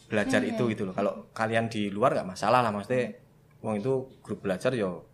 belajar 0.07 0.39
itu 0.47 0.71
gitu 0.71 0.87
loh. 0.87 0.95
Kalau 0.95 1.27
kalian 1.35 1.67
di 1.67 1.91
luar 1.91 2.15
nggak 2.15 2.29
masalah 2.31 2.63
lah 2.63 2.71
maksudnya. 2.71 3.19
Wong 3.61 3.83
itu 3.83 4.09
grup 4.25 4.41
belajar 4.47 4.73
yo 4.73 5.10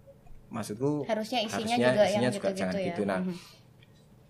maksudku 0.56 1.04
harusnya 1.04 1.44
isinya 1.44 1.76
harusnya 1.76 1.88
juga 1.92 2.04
isinya 2.08 2.25
yang 2.25 2.32
juga 2.32 2.48
gitu-gitu 2.48 2.60
jangan 2.64 2.75
ya. 2.75 2.86
gitu. 2.88 3.02
Nah 3.04 3.20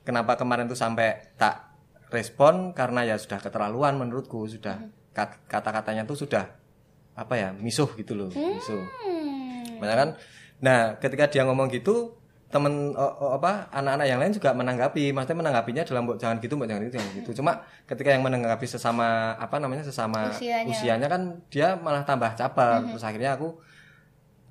kenapa 0.02 0.32
kemarin 0.34 0.66
tuh 0.66 0.78
sampai 0.78 1.08
tak 1.38 1.70
respon? 2.10 2.74
Karena 2.74 3.06
ya 3.06 3.14
sudah 3.14 3.38
keterlaluan 3.38 3.94
menurutku 3.98 4.46
sudah 4.46 4.82
kat- 5.14 5.38
kata-katanya 5.46 6.02
tuh 6.02 6.18
sudah 6.26 6.44
apa 7.16 7.34
ya 7.38 7.48
misuh 7.54 7.88
gitu 7.94 8.12
loh 8.18 8.28
misuh. 8.28 8.82
Hmm. 8.82 9.78
Makanya 9.78 9.96
kan? 9.96 10.10
Nah 10.60 10.78
ketika 10.98 11.30
dia 11.30 11.46
ngomong 11.46 11.70
gitu 11.70 12.18
temen 12.46 12.94
oh, 12.94 13.12
oh, 13.18 13.30
apa 13.34 13.66
anak-anak 13.74 14.06
yang 14.06 14.18
lain 14.22 14.30
juga 14.30 14.54
menanggapi. 14.54 15.10
Maksudnya 15.10 15.38
menanggapinya 15.42 15.82
dalam 15.82 16.06
"Mbok, 16.06 16.16
jangan 16.22 16.36
gitu 16.38 16.54
mbok 16.54 16.68
jangan 16.70 16.82
gitu 16.86 16.94
jangan 16.94 17.10
gitu. 17.18 17.30
Cuma 17.42 17.52
ketika 17.90 18.08
yang 18.14 18.22
menanggapi 18.22 18.66
sesama 18.70 19.34
apa 19.34 19.58
namanya 19.58 19.82
sesama 19.82 20.30
Usianya. 20.30 20.70
usianya 20.70 21.08
kan 21.10 21.22
dia 21.50 21.74
malah 21.74 22.06
tambah 22.06 22.30
caper 22.38 22.86
terus 22.94 23.02
akhirnya 23.02 23.34
aku 23.34 23.58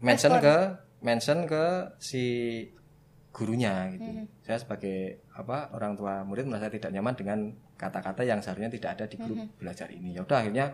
mention 0.04 0.36
ke 0.44 0.56
mention 1.06 1.46
ke 1.46 1.94
si 2.02 2.24
gurunya 3.30 3.94
gitu. 3.94 4.26
Saya 4.42 4.58
sebagai 4.58 5.22
apa 5.32 5.70
orang 5.72 5.94
tua 5.94 6.24
murid 6.24 6.48
merasa 6.48 6.68
tidak 6.68 6.90
nyaman 6.90 7.14
dengan 7.14 7.40
kata-kata 7.76 8.24
yang 8.24 8.40
seharusnya 8.40 8.72
tidak 8.72 8.90
ada 8.98 9.06
di 9.06 9.16
grup 9.16 9.38
belajar 9.60 9.92
ini. 9.92 10.16
Ya 10.16 10.24
udah 10.24 10.42
akhirnya 10.42 10.66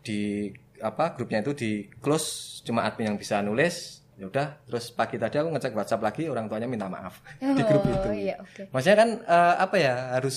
di 0.00 0.48
apa 0.78 1.12
grupnya 1.12 1.42
itu 1.42 1.52
di 1.52 1.70
close 1.98 2.60
cuma 2.62 2.86
admin 2.86 3.14
yang 3.14 3.18
bisa 3.18 3.42
nulis. 3.42 4.00
Ya 4.18 4.26
udah 4.26 4.58
terus 4.66 4.90
pagi 4.90 5.14
tadi 5.14 5.38
aku 5.38 5.50
ngecek 5.52 5.74
WhatsApp 5.74 6.02
lagi 6.02 6.26
orang 6.26 6.50
tuanya 6.50 6.66
minta 6.66 6.90
maaf 6.90 7.22
di 7.58 7.62
grup 7.62 7.86
Oh, 7.86 7.94
itu. 8.02 8.08
iya, 8.26 8.34
oke. 8.42 8.66
maksudnya 8.74 8.98
kan 8.98 9.10
eh, 9.22 9.54
apa 9.62 9.76
ya 9.78 9.94
harus 10.18 10.34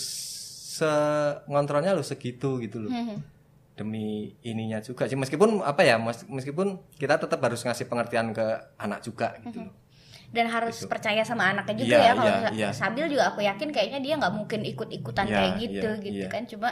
se 0.77 0.86
ngontrolnya 1.50 1.98
harus 1.98 2.10
segitu 2.10 2.62
gitu 2.62 2.77
loh. 2.77 2.93
Hmm. 2.93 3.17
Demi 3.74 4.36
ininya 4.42 4.80
juga 4.80 5.08
sih. 5.08 5.16
Meskipun 5.16 5.62
apa 5.62 5.82
ya 5.82 5.96
mes- 5.96 6.28
meskipun 6.28 6.80
kita 6.96 7.18
tetap 7.18 7.40
harus 7.40 7.62
ngasih 7.62 7.88
pengertian 7.88 8.32
ke 8.32 8.44
anak 8.75 9.01
juga 9.01 9.34
gitu 9.42 9.63
loh. 9.63 9.74
Dan 10.32 10.48
harus 10.48 10.88
percaya 10.88 11.28
sama 11.28 11.51
anaknya 11.51 11.75
juga 11.75 11.92
Iya, 11.92 12.00
ya 12.00 12.12
kalau 12.13 12.24
iya, 12.24 12.36
misalnya 12.40 12.56
iya. 12.56 12.70
Sabil 12.72 13.06
juga 13.12 13.24
aku 13.28 13.44
yakin 13.44 13.70
kayaknya 13.70 14.00
dia 14.00 14.13
nggak 14.16 14.32
mungkin 14.32 14.63
ikut-ikutan 14.63 15.28
Iya, 15.28 15.36
kayak 15.36 15.51
gitu 15.60 15.90
iya, 15.92 16.04
gitu 16.04 16.24
iya. 16.24 16.32
kan. 16.32 16.44
Cuma 16.48 16.70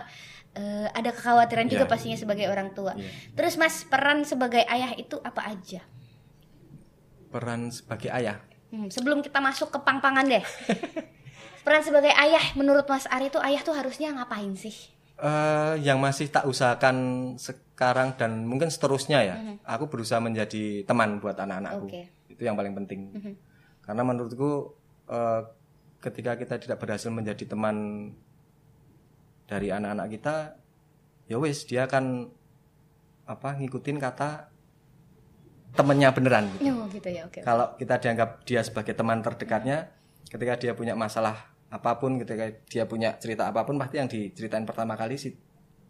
eh, 0.55 0.87
ada 0.89 1.09
kekhawatiran 1.11 1.67
juga 1.67 1.83
Iya. 1.83 1.91
pastinya 1.91 2.17
sebagai 2.17 2.47
orang 2.47 2.71
tua. 2.71 2.95
Iya. 2.95 3.11
terus 3.35 3.59
mas 3.59 3.83
peran 3.83 4.23
sebagai 4.23 4.63
ayah 4.63 4.95
itu 4.95 5.19
apa 5.19 5.43
aja? 5.45 5.83
Peran 7.29 7.69
sebagai 7.69 8.09
ayah? 8.09 8.39
Hmm, 8.69 8.89
sebelum 8.89 9.19
kita 9.19 9.37
masuk 9.37 9.69
ke 9.69 9.79
pang-pangan 9.81 10.25
deh. 10.25 10.41
Peran 11.65 11.83
sebagai 11.83 12.09
ayah 12.09 12.41
menurut 12.55 12.87
mas 12.87 13.05
Ari 13.05 13.29
tuh 13.29 13.43
ayah 13.43 13.61
tuh 13.61 13.75
harusnya 13.75 14.09
ngapain 14.09 14.55
sih 14.55 14.73
eh 15.19 15.73
yang 15.83 15.99
masih 15.99 16.31
tak 16.31 16.47
usahakan 16.47 16.95
sekarang 17.35 18.15
dan 18.15 18.47
mungkin 18.47 18.71
seterusnya 18.71 19.19
ya. 19.23 19.35
Aku 19.67 19.91
berusaha 19.91 20.23
menjadi 20.23 20.83
teman 20.87 21.19
buat 21.19 21.35
anak-anakku. 21.35 21.87
Oke. 21.87 22.03
itu 22.29 22.41
yang 22.47 22.55
paling 22.55 22.71
penting. 22.71 23.11
Karena 23.83 24.01
menurutku 24.07 24.75
eh, 25.11 25.41
ketika 25.99 26.39
kita 26.39 26.55
tidak 26.55 26.77
berhasil 26.79 27.11
menjadi 27.11 27.43
teman 27.43 28.09
dari 29.49 29.73
anak-anak 29.73 30.07
kita 30.13 30.35
ya 31.27 31.35
wis 31.41 31.65
dia 31.65 31.89
akan 31.89 32.29
apa 33.27 33.59
ngikutin 33.59 33.97
kata 33.97 34.49
temennya 35.73 36.09
beneran 36.13 36.49
gitu. 36.57 36.73
oh 36.73 36.85
gitu 36.89 37.09
ya 37.09 37.25
oke. 37.29 37.41
Kalau 37.45 37.77
kita 37.77 38.01
dianggap 38.01 38.29
dia 38.45 38.61
sebagai 38.65 38.93
teman 38.97 39.21
terdekatnya 39.21 39.93
ketika 40.29 40.53
dia 40.57 40.73
punya 40.73 40.97
masalah 40.97 41.49
apa 41.69 41.91
pun 41.95 42.17
ketika 42.17 42.49
dia 42.65 42.83
punya 42.83 43.13
cerita 43.15 43.45
apa 43.45 43.61
pun 43.61 43.75
pasti 43.75 43.95
yang 43.95 44.07
diceritain 44.07 44.63
pertama 44.63 44.93
kali 44.93 45.15
sih 45.15 45.33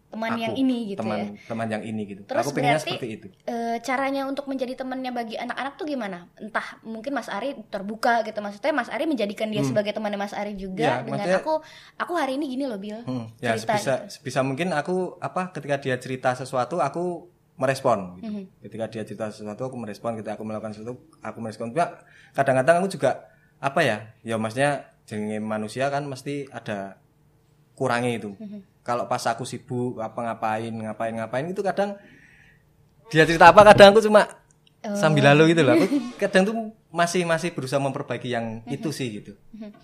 teman 0.10 0.34
aku, 0.34 0.42
yang 0.42 0.54
ini 0.58 0.78
gitu 0.90 1.00
teman 1.00 1.18
ya 1.18 1.28
teman 1.46 1.68
yang 1.70 1.84
ini 1.84 2.02
gitu 2.04 2.22
Terus 2.26 2.42
aku 2.42 2.50
pengennya 2.52 2.76
berarti- 2.76 2.90
seperti 2.92 3.08
itu 3.14 3.28
Eh, 3.46 3.78
caranya 3.80 4.26
untuk 4.26 4.44
menjadi 4.44 4.74
temannya 4.76 5.12
bagi 5.12 5.36
anak-anak 5.36 5.74
tuh 5.76 5.86
gimana? 5.86 6.26
Entah 6.36 6.66
mungkin 6.82 7.14
Mas 7.14 7.30
Ari 7.30 7.54
terbuka 7.68 8.26
gitu 8.26 8.40
maksudnya 8.40 8.74
Mas 8.74 8.90
Ari 8.90 9.06
menjadikan 9.06 9.48
dia 9.48 9.62
sebagai 9.62 9.94
temannya 9.94 10.18
Mas 10.18 10.34
Ari 10.34 10.54
juga 10.56 10.82
Ya, 10.82 10.94
dengan 11.00 11.22
maksudnya- 11.22 11.40
aku 11.40 11.54
aku 11.96 12.14
hari 12.16 12.36
ini 12.36 12.50
gini 12.50 12.66
loh 12.66 12.76
Bil. 12.76 12.98
Hmm, 13.04 13.30
ya 13.38 13.54
cerita 13.54 13.78
sebisa 13.78 13.94
gitu. 14.00 14.10
sebisa 14.12 14.40
mungkin 14.42 14.68
aku 14.72 14.96
apa 15.20 15.52
ketika 15.52 15.78
dia 15.78 15.96
cerita 15.96 16.34
sesuatu 16.34 16.82
aku 16.82 17.30
merespon 17.56 18.18
gitu. 18.18 18.26
Mhm. 18.26 18.44
ketika 18.62 18.86
dia 18.88 19.04
cerita 19.04 19.26
sesuatu 19.28 19.62
aku 19.64 19.78
merespon 19.78 20.16
ketika 20.16 20.34
aku 20.34 20.44
melakukan 20.44 20.74
sesuatu 20.74 20.98
aku 21.22 21.38
merespon 21.38 21.70
Cuma 21.70 22.02
kadang-kadang 22.32 22.82
aku 22.82 22.90
juga 22.90 23.30
apa 23.60 23.80
ya 23.80 24.10
ya 24.24 24.36
maksudnya 24.36 24.90
jenenge 25.10 25.42
manusia 25.42 25.90
kan 25.90 26.06
mesti 26.06 26.46
ada 26.50 27.02
kurangnya 27.74 28.14
itu 28.14 28.32
Mhm. 28.38 28.86
kalau 28.86 29.10
pas 29.10 29.26
aku 29.26 29.42
sibuk 29.42 29.98
apa 29.98 30.20
ngapain 30.22 30.70
ngapain 30.70 31.14
ngapain 31.16 31.46
itu 31.48 31.62
kadang 31.62 31.98
dia 33.10 33.26
cerita 33.26 33.50
apa 33.50 33.66
kadang 33.66 33.90
aku 33.92 34.06
cuma 34.06 34.30
Oh. 34.80 34.96
sambil 34.96 35.28
lalu 35.28 35.52
gitu 35.52 35.68
loh 35.68 35.76
aku 35.76 35.88
kadang 36.24 36.44
tuh 36.46 36.56
masih 36.88 37.28
masih 37.28 37.52
berusaha 37.52 37.76
memperbaiki 37.78 38.32
yang 38.32 38.64
Mhm. 38.64 38.72
itu 38.72 38.90
sih 38.90 39.12
gitu 39.12 39.36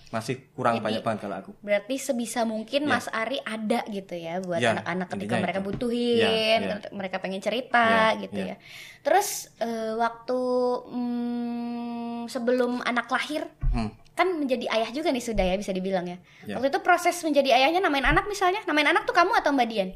masih 0.08 0.48
kurang 0.56 0.80
banyak 0.80 1.04
banget 1.04 1.20
kalau 1.20 1.36
aku 1.36 1.52
Berarti 1.60 2.00
sebisa 2.00 2.48
mungkin 2.48 2.88
Mas 2.88 3.12
Ari 3.12 3.44
ada 3.44 3.84
gitu 3.86 4.16
ya 4.16 4.40
buat 4.40 4.56
Ya, 4.58 4.72
anak-anak 4.72 5.08
ketika 5.10 5.20
intinya 5.28 5.44
mereka 5.44 5.60
itu. 5.60 5.68
butuhin, 5.68 6.16
Ya, 6.16 6.64
ya. 6.64 6.74
ketika 6.80 6.96
mereka 6.96 7.16
pengen 7.20 7.42
cerita 7.44 8.16
Ya, 8.16 8.24
gitu 8.24 8.40
ya. 8.40 8.48
ya. 8.48 8.56
Terus 9.04 9.28
eh, 9.60 9.94
waktu 9.96 10.40
mm, 10.88 12.22
sebelum 12.28 12.80
anak 12.82 13.08
lahir 13.10 13.52
Hmm. 13.68 13.92
Kan 14.16 14.32
menjadi 14.32 14.72
ayah 14.72 14.90
juga 14.96 15.12
nih 15.12 15.20
sudah 15.20 15.44
ya 15.44 15.56
bisa 15.60 15.76
dibilang 15.76 16.08
ya. 16.08 16.18
Ya. 16.48 16.56
Waktu 16.56 16.72
itu 16.72 16.80
proses 16.80 17.20
menjadi 17.22 17.52
ayahnya 17.52 17.84
namain 17.84 18.08
anak 18.08 18.26
misalnya, 18.32 18.64
namain 18.64 18.88
anak 18.88 19.04
tuh 19.04 19.12
kamu 19.12 19.36
atau 19.36 19.52
Mbak 19.52 19.68
Dian? 19.68 19.90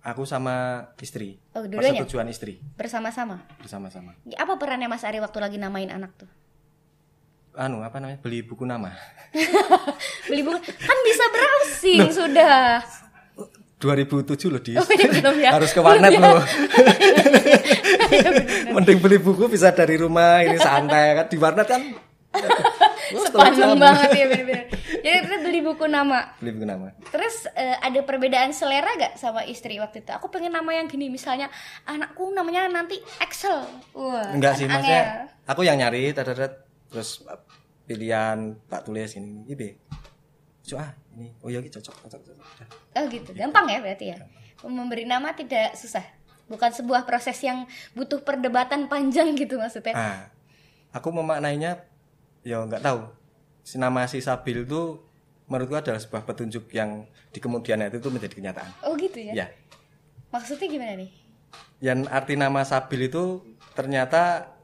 Aku 0.00 0.24
sama 0.24 0.86
istri. 1.02 1.36
Oh, 1.52 1.66
dua-duanya? 1.66 2.06
Persetujuan 2.06 2.30
istri 2.32 2.56
Bersama-sama. 2.78 3.44
bersama-sama. 3.60 4.16
Apa 4.38 4.56
perannya 4.56 4.88
Mas 4.88 5.04
Ari 5.04 5.20
waktu 5.20 5.38
lagi 5.42 5.60
namain 5.60 5.92
anak 5.92 6.14
tuh? 6.16 6.30
Anu 7.58 7.82
apa 7.84 8.00
namanya? 8.00 8.22
Beli 8.22 8.40
buku 8.46 8.64
nama. 8.64 8.94
Beli 10.30 10.40
buku 10.40 10.56
kan 10.62 10.98
bisa 11.04 11.24
browsing 11.28 12.00
sudah. 12.14 12.80
2007 13.80 14.52
loh 14.52 14.60
di. 14.60 14.76
Oh, 14.76 14.84
iya, 14.92 15.08
belum 15.08 15.36
ya. 15.40 15.50
Harus 15.56 15.72
ke 15.72 15.80
warnet 15.80 16.12
loh. 16.16 16.40
Mending 18.76 19.00
beli 19.00 19.16
buku 19.18 19.48
bisa 19.48 19.72
dari 19.72 19.96
rumah 19.96 20.44
ini 20.44 20.60
santai 20.60 21.16
kan 21.16 21.26
di 21.32 21.36
warnet 21.40 21.66
kan. 21.66 21.82
Sepanjang 23.10 23.74
banget 23.76 24.10
ya 24.14 24.24
bener-bener. 24.30 24.66
Jadi 25.00 25.16
kita 25.26 25.36
beli 25.42 25.60
buku 25.64 25.86
nama. 25.90 26.34
Beli 26.38 26.50
buku 26.54 26.66
nama. 26.66 26.94
Terus 27.10 27.50
eh, 27.56 27.76
ada 27.78 28.00
perbedaan 28.06 28.54
selera 28.54 28.94
gak 28.98 29.18
sama 29.18 29.42
istri 29.46 29.78
waktu 29.82 30.06
itu? 30.06 30.10
Aku 30.14 30.30
pengen 30.30 30.54
nama 30.54 30.70
yang 30.70 30.86
gini 30.86 31.10
misalnya 31.10 31.50
anakku 31.88 32.30
namanya 32.30 32.70
nanti 32.70 33.02
Excel. 33.18 33.66
Wah. 33.96 34.30
Enggak 34.30 34.60
sih 34.60 34.70
maksudnya 34.70 35.30
aku 35.48 35.66
yang 35.66 35.80
nyari 35.80 36.14
terus 36.14 37.22
uh, 37.26 37.38
pilihan 37.86 38.54
tak 38.70 38.86
tulis 38.86 39.14
ini 39.18 39.46
ini. 39.50 39.68
Cuk, 40.60 40.78
ah 40.78 40.94
ini 41.18 41.34
oh 41.42 41.48
iya 41.50 41.58
ini 41.58 41.72
cocok 41.72 42.06
cocok 42.06 42.20
cocok. 42.22 42.68
Oh 42.94 43.04
gitu, 43.10 43.30
gampang 43.34 43.66
ya 43.66 43.78
berarti 43.82 44.14
ya. 44.14 44.16
Memberi 44.62 45.08
nama 45.08 45.34
tidak 45.34 45.74
susah. 45.74 46.04
Bukan 46.50 46.70
sebuah 46.74 47.06
proses 47.06 47.38
yang 47.42 47.66
butuh 47.94 48.22
perdebatan 48.22 48.90
panjang 48.90 49.34
gitu 49.38 49.58
maksudnya. 49.58 49.94
Ah, 49.94 50.30
aku 50.90 51.14
memaknainya 51.14 51.89
ya 52.46 52.62
nggak 52.64 52.82
tahu. 52.84 53.00
Si 53.64 53.76
nama 53.76 54.08
si 54.08 54.18
Sabil 54.24 54.64
itu 54.64 54.98
menurutku 55.50 55.76
adalah 55.76 56.00
sebuah 56.00 56.22
petunjuk 56.24 56.70
yang 56.72 57.04
di 57.34 57.38
kemudian 57.42 57.82
hari 57.82 57.98
itu 57.98 58.08
menjadi 58.08 58.34
kenyataan. 58.34 58.70
Oh 58.86 58.94
gitu 58.96 59.18
ya. 59.20 59.32
Ya. 59.34 59.46
Maksudnya 60.30 60.66
gimana 60.70 60.94
nih? 61.00 61.10
Yang 61.82 61.98
arti 62.08 62.34
nama 62.38 62.62
Sabil 62.62 63.10
itu 63.10 63.42
ternyata 63.74 64.54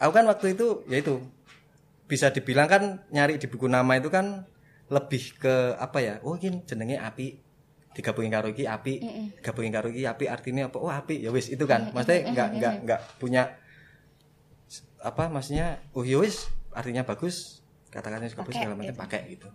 aku 0.00 0.12
kan 0.14 0.24
waktu 0.26 0.56
itu 0.56 0.82
ya 0.88 0.98
itu 1.00 1.20
bisa 2.08 2.32
dibilang 2.32 2.66
kan 2.66 2.82
nyari 3.12 3.36
di 3.36 3.46
buku 3.46 3.68
nama 3.68 4.00
itu 4.00 4.08
kan 4.08 4.48
lebih 4.88 5.36
ke 5.36 5.76
apa 5.76 6.00
ya? 6.00 6.14
Oh, 6.24 6.40
ini 6.40 6.64
jenenge 6.64 6.96
api 6.96 7.44
digabungin 7.92 8.30
karo 8.30 8.48
iki 8.54 8.62
api, 8.62 9.02
gabungin 9.42 9.74
karo 9.74 9.90
iki 9.90 10.06
api 10.06 10.24
artinya 10.30 10.72
apa? 10.72 10.78
Oh, 10.80 10.88
api. 10.88 11.20
Ya 11.20 11.28
wis 11.28 11.52
itu 11.52 11.68
kan. 11.68 11.92
Maksudnya 11.92 12.32
nggak 12.32 12.48
nggak 12.56 12.74
nggak 12.88 13.00
punya 13.20 13.58
apa 14.98 15.30
maksudnya 15.30 15.78
oh 15.94 16.02
ya 16.02 16.18
wis 16.18 16.50
artinya 16.72 17.02
bagus 17.04 17.64
kata-katanya 17.88 18.30
juga 18.30 18.42
bagus 18.44 18.54
segala 18.60 18.74
macam 18.76 18.94
gitu. 18.94 19.00
pakai 19.00 19.20
gitu 19.32 19.48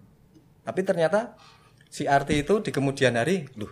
tapi 0.64 0.80
ternyata 0.82 1.20
si 1.92 2.10
arti 2.10 2.42
itu 2.42 2.58
di 2.66 2.72
kemudian 2.74 3.14
hari 3.14 3.46
loh 3.60 3.70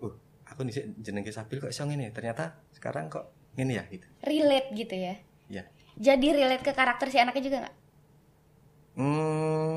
uh 0.00 0.14
aku 0.48 0.64
nih 0.64 0.96
jenenge 1.00 1.32
sabil 1.34 1.60
kok 1.60 1.68
iso 1.68 1.84
ngene 1.84 2.08
ternyata 2.14 2.56
sekarang 2.72 3.12
kok 3.12 3.28
ngene 3.56 3.72
ya 3.76 3.84
gitu 3.92 4.06
Relate 4.24 4.68
gitu 4.72 4.94
ya. 4.96 5.14
ya 5.52 5.64
Jadi 5.96 6.28
relate 6.32 6.60
ke 6.64 6.72
karakter 6.76 7.08
si 7.08 7.16
anaknya 7.16 7.42
juga 7.44 7.56
nggak? 7.64 7.74
hmm 8.96 9.74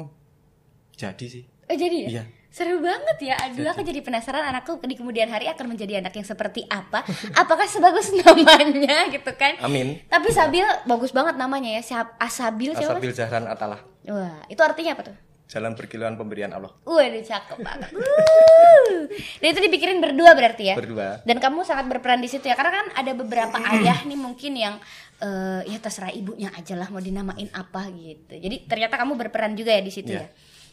jadi 0.96 1.26
sih 1.28 1.44
Oh 1.70 1.78
jadi 1.78 1.98
ya? 2.04 2.10
Iya. 2.10 2.24
Seru 2.50 2.82
banget 2.82 3.18
ya. 3.22 3.36
Aduh, 3.40 3.62
aku 3.64 3.82
jadi 3.82 4.02
penasaran 4.02 4.42
anakku 4.42 4.82
di 4.82 4.98
kemudian 4.98 5.30
hari 5.30 5.46
akan 5.46 5.70
menjadi 5.70 6.02
anak 6.02 6.12
yang 6.12 6.26
seperti 6.26 6.66
apa? 6.66 7.06
Apakah 7.42 7.66
sebagus 7.66 8.10
namanya 8.20 9.06
gitu 9.08 9.30
kan? 9.34 9.54
amin 9.60 10.02
Tapi 10.06 10.30
Sabil 10.30 10.66
bagus 10.84 11.10
banget 11.10 11.38
namanya 11.38 11.70
ya. 11.72 11.82
Siap 11.82 12.18
Asabil 12.18 12.74
siapa? 12.74 12.98
asabil 12.98 13.14
zahran 13.14 13.46
atalah 13.46 13.80
Wah, 14.04 14.42
itu 14.46 14.58
artinya 14.60 14.94
apa 14.94 15.04
tuh? 15.06 15.18
jalan 15.50 15.74
berkiluan 15.74 16.14
pemberian 16.14 16.54
Allah 16.54 16.70
Waduh, 16.86 17.26
cakep 17.26 17.58
banget. 17.58 17.90
Dan 19.42 19.48
itu 19.50 19.60
dipikirin 19.60 19.98
berdua 19.98 20.38
berarti 20.38 20.70
ya? 20.70 20.76
berdua 20.78 21.26
Dan 21.26 21.42
kamu 21.42 21.66
sangat 21.66 21.90
berperan 21.90 22.22
di 22.22 22.30
situ 22.30 22.46
ya, 22.46 22.54
karena 22.54 22.70
kan 22.72 22.86
ada 22.94 23.12
beberapa 23.14 23.58
ayah 23.58 24.06
nih 24.06 24.14
mungkin 24.14 24.54
yang 24.54 24.76
eh, 25.18 25.66
ya 25.66 25.82
terserah 25.82 26.14
ibunya 26.14 26.54
aja 26.54 26.78
lah 26.78 26.86
mau 26.88 27.02
dinamain 27.02 27.50
apa 27.50 27.90
gitu. 27.90 28.38
Jadi 28.38 28.70
ternyata 28.70 28.94
kamu 28.96 29.18
berperan 29.18 29.58
juga 29.58 29.74
ya 29.74 29.82
di 29.82 29.90
situ 29.90 30.14
Iya. 30.14 30.22
ya. 30.22 30.30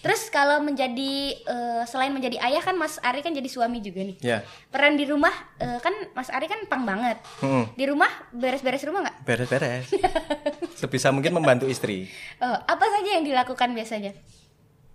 Terus 0.07 0.23
kalau 0.29 0.59
menjadi 0.59 1.13
eh, 1.37 1.83
selain 1.85 2.09
menjadi 2.09 2.39
ayah 2.41 2.61
kan 2.61 2.75
Mas 2.75 2.97
Ari 3.01 3.21
kan 3.21 3.31
jadi 3.31 3.47
suami 3.47 3.79
juga 3.79 4.01
nih. 4.01 4.17
ya 4.21 4.39
Peran 4.69 4.95
di 4.95 5.03
rumah 5.03 5.33
eh, 5.57 5.79
kan 5.79 5.91
Mas 6.13 6.29
Ari 6.29 6.47
kan 6.47 6.63
pang 6.65 6.83
banget. 6.83 7.19
Hmm, 7.39 7.67
Di 7.73 7.85
rumah 7.85 8.07
beres-beres 8.31 8.83
rumah 8.83 9.03
nggak? 9.03 9.17
beres-beres 9.23 9.91
sebisa 10.79 11.11
mungkin 11.11 11.33
membantu 11.33 11.67
istri 11.67 12.07
Oh, 12.39 12.57
apa 12.57 12.85
saja 12.87 13.11
yang 13.13 13.25
dilakukan 13.25 13.73
biasanya? 13.73 14.15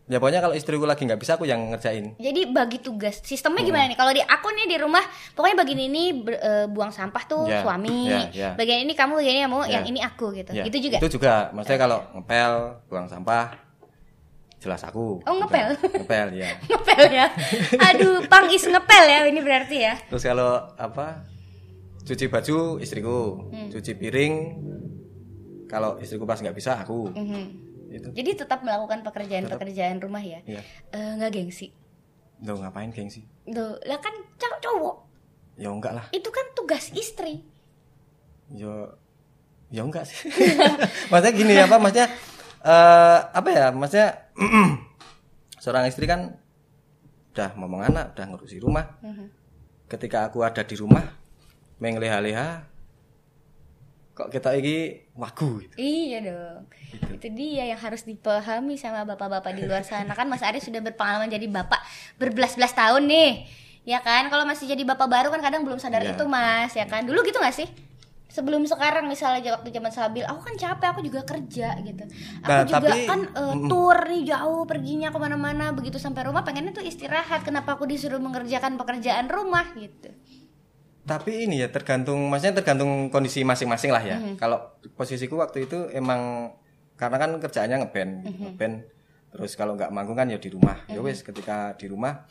ya 0.03 0.17
pokoknya 0.17 0.39
kalau 0.39 0.51
istriku 0.51 0.83
lagi 0.83 1.03
nggak 1.03 1.17
bisa 1.17 1.35
aku 1.35 1.45
yang 1.45 1.71
ngerjain 1.71 2.17
Jadi 2.17 2.49
bagi 2.49 2.79
tugas. 2.79 3.21
Sistemnya 3.21 3.63
gimana 3.63 3.85
nih? 3.85 3.95
Kalau 3.95 4.11
di 4.11 4.19
aku 4.19 4.47
nih 4.49 4.65
di 4.65 4.77
rumah, 4.77 4.99
pokoknya 5.31 5.55
bagian 5.57 5.81
ini 5.81 6.03
eh, 6.27 6.65
buang 6.67 6.91
sampah 6.91 7.23
tuh 7.25 7.47
Ya, 7.47 7.63
suami. 7.63 8.09
ya, 8.09 8.21
ya. 8.29 8.49
Bagian 8.53 8.81
ini 8.81 8.91
kamu, 8.91 9.13
bagian 9.17 9.33
ini 9.33 9.43
kamu, 9.45 9.59
Ya. 9.61 9.71
yang 9.71 9.85
ini 9.87 9.99
aku 9.99 10.25
gitu. 10.33 10.51
Ya, 10.51 10.63
Itu 10.63 10.77
juga. 10.79 10.97
Itu 10.99 11.07
juga. 11.15 11.33
Maksudnya 11.51 11.79
kalau 11.79 11.99
ngepel, 12.13 12.51
buang 12.85 13.07
sampah, 13.07 13.55
jelas 14.61 14.85
aku. 14.85 15.17
Oh, 15.25 15.35
ngepel? 15.35 15.73
Udah. 15.73 15.89
Ngepel 15.97 16.27
ya. 16.37 16.49
ngepel 16.69 17.03
ya. 17.09 17.25
Aduh, 17.91 18.21
pang 18.29 18.45
is 18.47 18.61
ngepel 18.61 19.03
ya 19.03 19.25
ini 19.25 19.41
berarti 19.41 19.77
ya. 19.81 19.97
Terus 20.05 20.21
kalau 20.21 20.69
apa? 20.77 21.25
Cuci 22.01 22.29
baju 22.29 22.77
istriku, 22.77 23.49
Hmm. 23.49 23.69
cuci 23.69 23.91
piring. 23.93 24.35
Kalau 25.65 25.97
istriku 25.97 26.25
pas 26.25 26.37
nggak 26.37 26.53
bisa 26.53 26.77
aku. 26.77 27.09
Mhm. 27.09 27.43
Itu. 27.91 28.07
Jadi 28.13 28.29
tetap 28.37 28.63
melakukan 28.63 29.03
pekerjaan-pekerjaan 29.03 29.99
rumah 29.99 30.21
ya. 30.21 30.39
Iya. 30.45 30.61
Eh, 30.89 31.11
nggak 31.17 31.31
gengsi. 31.33 31.73
Lo 32.41 32.55
ngapain 32.55 32.89
gengsi? 32.89 33.25
Tuh, 33.43 33.75
lah 33.83 33.97
kan 33.97 34.13
cowok 34.37 34.59
cowok. 34.61 34.95
Ya 35.57 35.69
enggak 35.69 35.93
lah. 35.93 36.05
Itu 36.09 36.29
kan 36.29 36.45
tugas 36.53 36.93
istri. 36.93 37.43
Ya 38.47 38.93
Ya 39.71 39.81
enggak 39.81 40.03
sih. 40.03 40.27
maksudnya 41.11 41.31
gini 41.31 41.55
apa 41.55 41.79
maksudnya 41.79 42.07
eh 42.61 43.19
apa 43.31 43.49
ya? 43.49 43.65
Maksudnya 43.71 44.20
seorang 45.63 45.85
istri 45.85 46.05
kan 46.05 46.35
udah 47.31 47.49
ngomong 47.55 47.81
anak, 47.87 48.15
udah 48.15 48.25
ngurusi 48.27 48.59
rumah. 48.59 48.99
Ketika 49.87 50.27
aku 50.27 50.43
ada 50.43 50.63
di 50.63 50.75
rumah 50.75 51.03
mengleha-leha 51.79 52.67
kok 54.11 54.27
kita 54.27 54.53
ini 54.53 55.07
wagu 55.15 55.63
gitu. 55.63 55.75
Iya 55.79 56.19
dong. 56.21 56.67
Itu 57.15 57.27
dia 57.31 57.63
yang 57.71 57.79
harus 57.79 58.03
dipahami 58.03 58.75
sama 58.75 59.07
bapak-bapak 59.07 59.55
di 59.55 59.63
luar 59.63 59.87
sana 59.87 60.11
kan 60.11 60.27
Mas 60.27 60.43
Ari 60.43 60.59
sudah 60.59 60.83
berpengalaman 60.83 61.31
jadi 61.31 61.47
bapak 61.47 61.79
berbelas-belas 62.19 62.75
tahun 62.75 63.07
nih. 63.07 63.31
Ya 63.81 64.03
kan? 64.03 64.29
Kalau 64.29 64.45
masih 64.45 64.69
jadi 64.69 64.83
bapak 64.83 65.07
baru 65.09 65.27
kan 65.33 65.41
kadang 65.41 65.65
belum 65.65 65.79
sadar 65.81 66.03
Iya. 66.05 66.13
itu 66.13 66.23
Mas, 66.27 66.75
ya 66.75 66.85
kan? 66.85 67.01
Dulu 67.01 67.23
gitu 67.25 67.39
gak 67.41 67.55
sih? 67.55 67.65
Sebelum 68.31 68.63
sekarang 68.63 69.11
misalnya 69.11 69.43
aja 69.43 69.49
waktu 69.59 69.75
zaman 69.75 69.91
Sabil, 69.91 70.23
aku 70.23 70.39
kan 70.39 70.55
capek, 70.55 70.87
aku 70.95 71.01
juga 71.03 71.21
kerja 71.27 71.75
gitu. 71.83 72.03
Aku 72.39 72.47
Nah, 72.47 72.63
juga 72.63 72.87
tapi- 72.87 73.03
kan 73.03 73.21
eh, 73.27 73.55
tour 73.67 73.97
nih 74.07 74.23
jauh 74.23 74.63
perginya 74.63 75.11
ke 75.11 75.19
mana-mana, 75.19 75.75
begitu 75.75 75.99
sampai 75.99 76.31
rumah 76.31 76.39
pengennya 76.41 76.71
tuh 76.71 76.79
istirahat. 76.79 77.43
Kenapa 77.43 77.75
aku 77.75 77.83
disuruh 77.83 78.23
mengerjakan 78.23 78.79
pekerjaan 78.79 79.27
rumah 79.27 79.67
gitu? 79.75 80.15
Tapi 81.03 81.43
ini 81.43 81.59
ya 81.59 81.67
tergantung, 81.67 82.31
maksudnya 82.31 82.63
tergantung 82.63 83.11
kondisi 83.11 83.43
masing-masing 83.43 83.91
lah 83.91 83.99
ya. 83.99 84.17
Kalau 84.39 84.79
posisiku 84.95 85.35
waktu 85.35 85.67
itu 85.67 85.91
emang 85.91 86.53
karena 86.95 87.17
kan 87.19 87.35
kerjaannya 87.35 87.77
ngeband, 87.83 88.11
ngeband. 88.23 88.75
Terus 89.31 89.51
kalau 89.57 89.75
nggak 89.75 89.91
manggung 89.91 90.15
kan 90.15 90.31
ya 90.31 90.39
di 90.39 90.47
rumah. 90.47 90.77
Ya 90.87 91.03
wes 91.03 91.19
ketika 91.19 91.75
di 91.75 91.91
rumah 91.91 92.23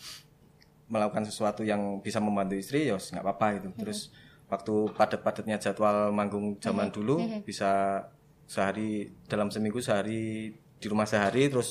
melakukan 0.88 1.28
sesuatu 1.28 1.61
yang 1.61 2.00
bisa 2.00 2.23
membantu 2.23 2.57
istri 2.57 2.88
ya 2.88 2.97
nggak 2.97 3.21
apa-apa 3.21 3.47
gitu. 3.61 3.69
Terus 3.76 4.09
waktu 4.50 4.75
padat-padatnya 4.92 5.57
jadwal 5.57 6.11
manggung 6.11 6.59
zaman 6.59 6.90
dulu 6.90 7.23
bisa 7.40 8.02
sehari 8.45 9.14
dalam 9.25 9.47
seminggu 9.49 9.78
sehari 9.78 10.50
di 10.52 10.87
rumah 10.87 11.07
sehari 11.07 11.47
terus 11.47 11.71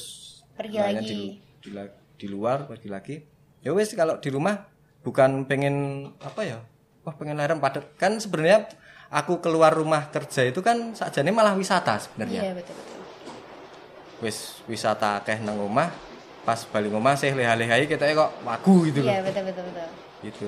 Pergi 0.56 0.76
lagi. 0.76 1.04
di, 1.04 1.18
di, 1.62 1.70
di 2.16 2.28
luar 2.28 2.66
pergi 2.66 2.88
lagi. 2.88 3.16
Ya 3.60 3.72
wes 3.72 3.92
kalau 3.92 4.16
di 4.18 4.28
rumah 4.28 4.64
bukan 5.00 5.44
pengen 5.44 5.76
apa 6.20 6.42
ya? 6.42 6.60
Wah 7.04 7.16
pengen 7.16 7.36
larang 7.36 7.60
padat 7.60 7.96
kan 7.96 8.16
sebenarnya 8.16 8.68
aku 9.08 9.40
keluar 9.40 9.72
rumah 9.72 10.08
kerja 10.08 10.44
itu 10.44 10.60
kan 10.60 10.92
sakjane 10.94 11.32
malah 11.32 11.56
wisata 11.56 11.96
sebenarnya 11.98 12.44
Iya 12.44 12.54
betul 12.56 12.76
betul. 12.76 13.00
wis 14.20 14.38
wisata 14.66 15.18
akeh 15.18 15.40
nang 15.40 15.58
omah 15.58 15.90
pas 16.44 16.60
balik 16.66 16.92
omah 16.92 17.16
sih 17.16 17.32
leha-lehai 17.32 17.88
kita 17.88 18.06
kok 18.12 18.32
wagu 18.44 18.86
gitu 18.86 19.02
Iya 19.02 19.24
betul 19.24 19.44
betul 19.48 19.64
betul. 19.66 19.88
gitu 20.22 20.48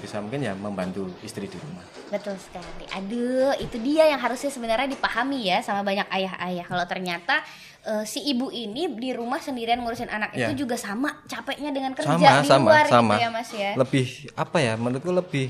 bisa 0.00 0.16
mungkin 0.18 0.40
ya 0.40 0.52
membantu 0.52 1.06
istri 1.20 1.44
di 1.44 1.54
rumah 1.54 1.84
Betul 2.08 2.34
sekali. 2.36 2.84
Aduh, 2.90 3.54
itu 3.56 3.76
dia 3.78 4.04
yang 4.06 4.18
harusnya 4.18 4.48
sebenarnya 4.48 4.88
dipahami 4.88 5.46
ya 5.46 5.60
sama 5.60 5.80
banyak 5.80 6.08
ayah-ayah. 6.10 6.64
Kalau 6.64 6.84
ternyata 6.84 7.44
eh, 7.82 8.02
si 8.02 8.24
ibu 8.24 8.48
ini 8.48 8.90
di 8.90 9.12
rumah 9.12 9.38
sendirian 9.38 9.78
ngurusin 9.78 10.08
anak 10.08 10.32
Ya. 10.32 10.48
itu 10.48 10.64
juga 10.64 10.74
sama 10.74 11.20
capeknya 11.24 11.70
dengan 11.70 11.92
kerja 11.92 12.12
sama 12.12 12.40
di 12.40 12.48
sama 12.48 12.68
luar 12.68 12.86
sama 12.86 13.12
gitu 13.12 13.20
ya 13.20 13.28
Mas 13.30 13.50
ya. 13.50 13.70
lebih 13.74 14.06
apa 14.34 14.56
ya 14.58 14.72
menurutku 14.74 15.10
lebih 15.10 15.46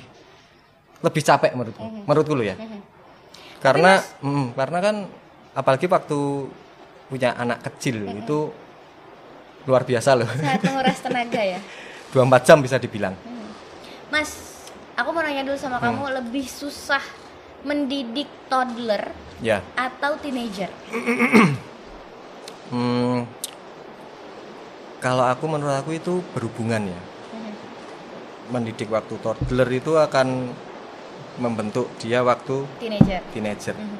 lebih 1.00 1.22
capek 1.22 1.50
menurutku 1.52 1.80
Mhm. 1.80 2.00
menurutku 2.04 2.34
lo 2.34 2.42
ya 2.42 2.54
karena 3.58 3.92
mm, 4.20 4.46
karena 4.54 4.78
kan 4.80 4.96
apalagi 5.52 5.86
waktu 5.86 6.18
punya 7.06 7.34
anak 7.34 7.60
kecil 7.66 8.04
Mhm. 8.04 8.22
itu 8.22 8.38
luar 9.64 9.82
biasa 9.82 10.10
loh 10.14 10.28
Sangat 10.28 10.60
menguras 10.62 10.98
tenaga 10.98 11.42
ya. 11.42 11.58
24 12.14 12.42
jam 12.42 12.58
bisa 12.58 12.76
dibilang 12.76 13.14
Mas, 14.10 14.30
aku 14.94 15.08
mau 15.10 15.22
nanya 15.22 15.46
dulu 15.46 15.54
sama 15.54 15.78
Hmm. 15.78 15.94
kamu 15.94 16.04
lebih 16.20 16.44
susah 16.44 17.02
mendidik 17.62 18.26
toddler 18.48 19.06
ya 19.38 19.62
atau 19.74 20.18
teenager? 20.18 20.66
Hmm, 22.70 23.26
kalau 24.98 25.26
aku 25.26 25.44
menurut 25.46 25.74
aku 25.74 25.90
itu 25.92 26.22
berhubungan 26.30 26.86
ya. 26.86 27.00
Mhm. 27.30 27.52
Mendidik 28.50 28.90
waktu 28.90 29.14
toddler 29.18 29.68
itu 29.70 29.94
akan 29.94 30.50
membentuk 31.36 31.86
dia 31.98 32.20
waktu 32.20 32.66
Teenager. 32.78 33.22
teenager. 33.30 33.74
Mhm. 33.74 33.98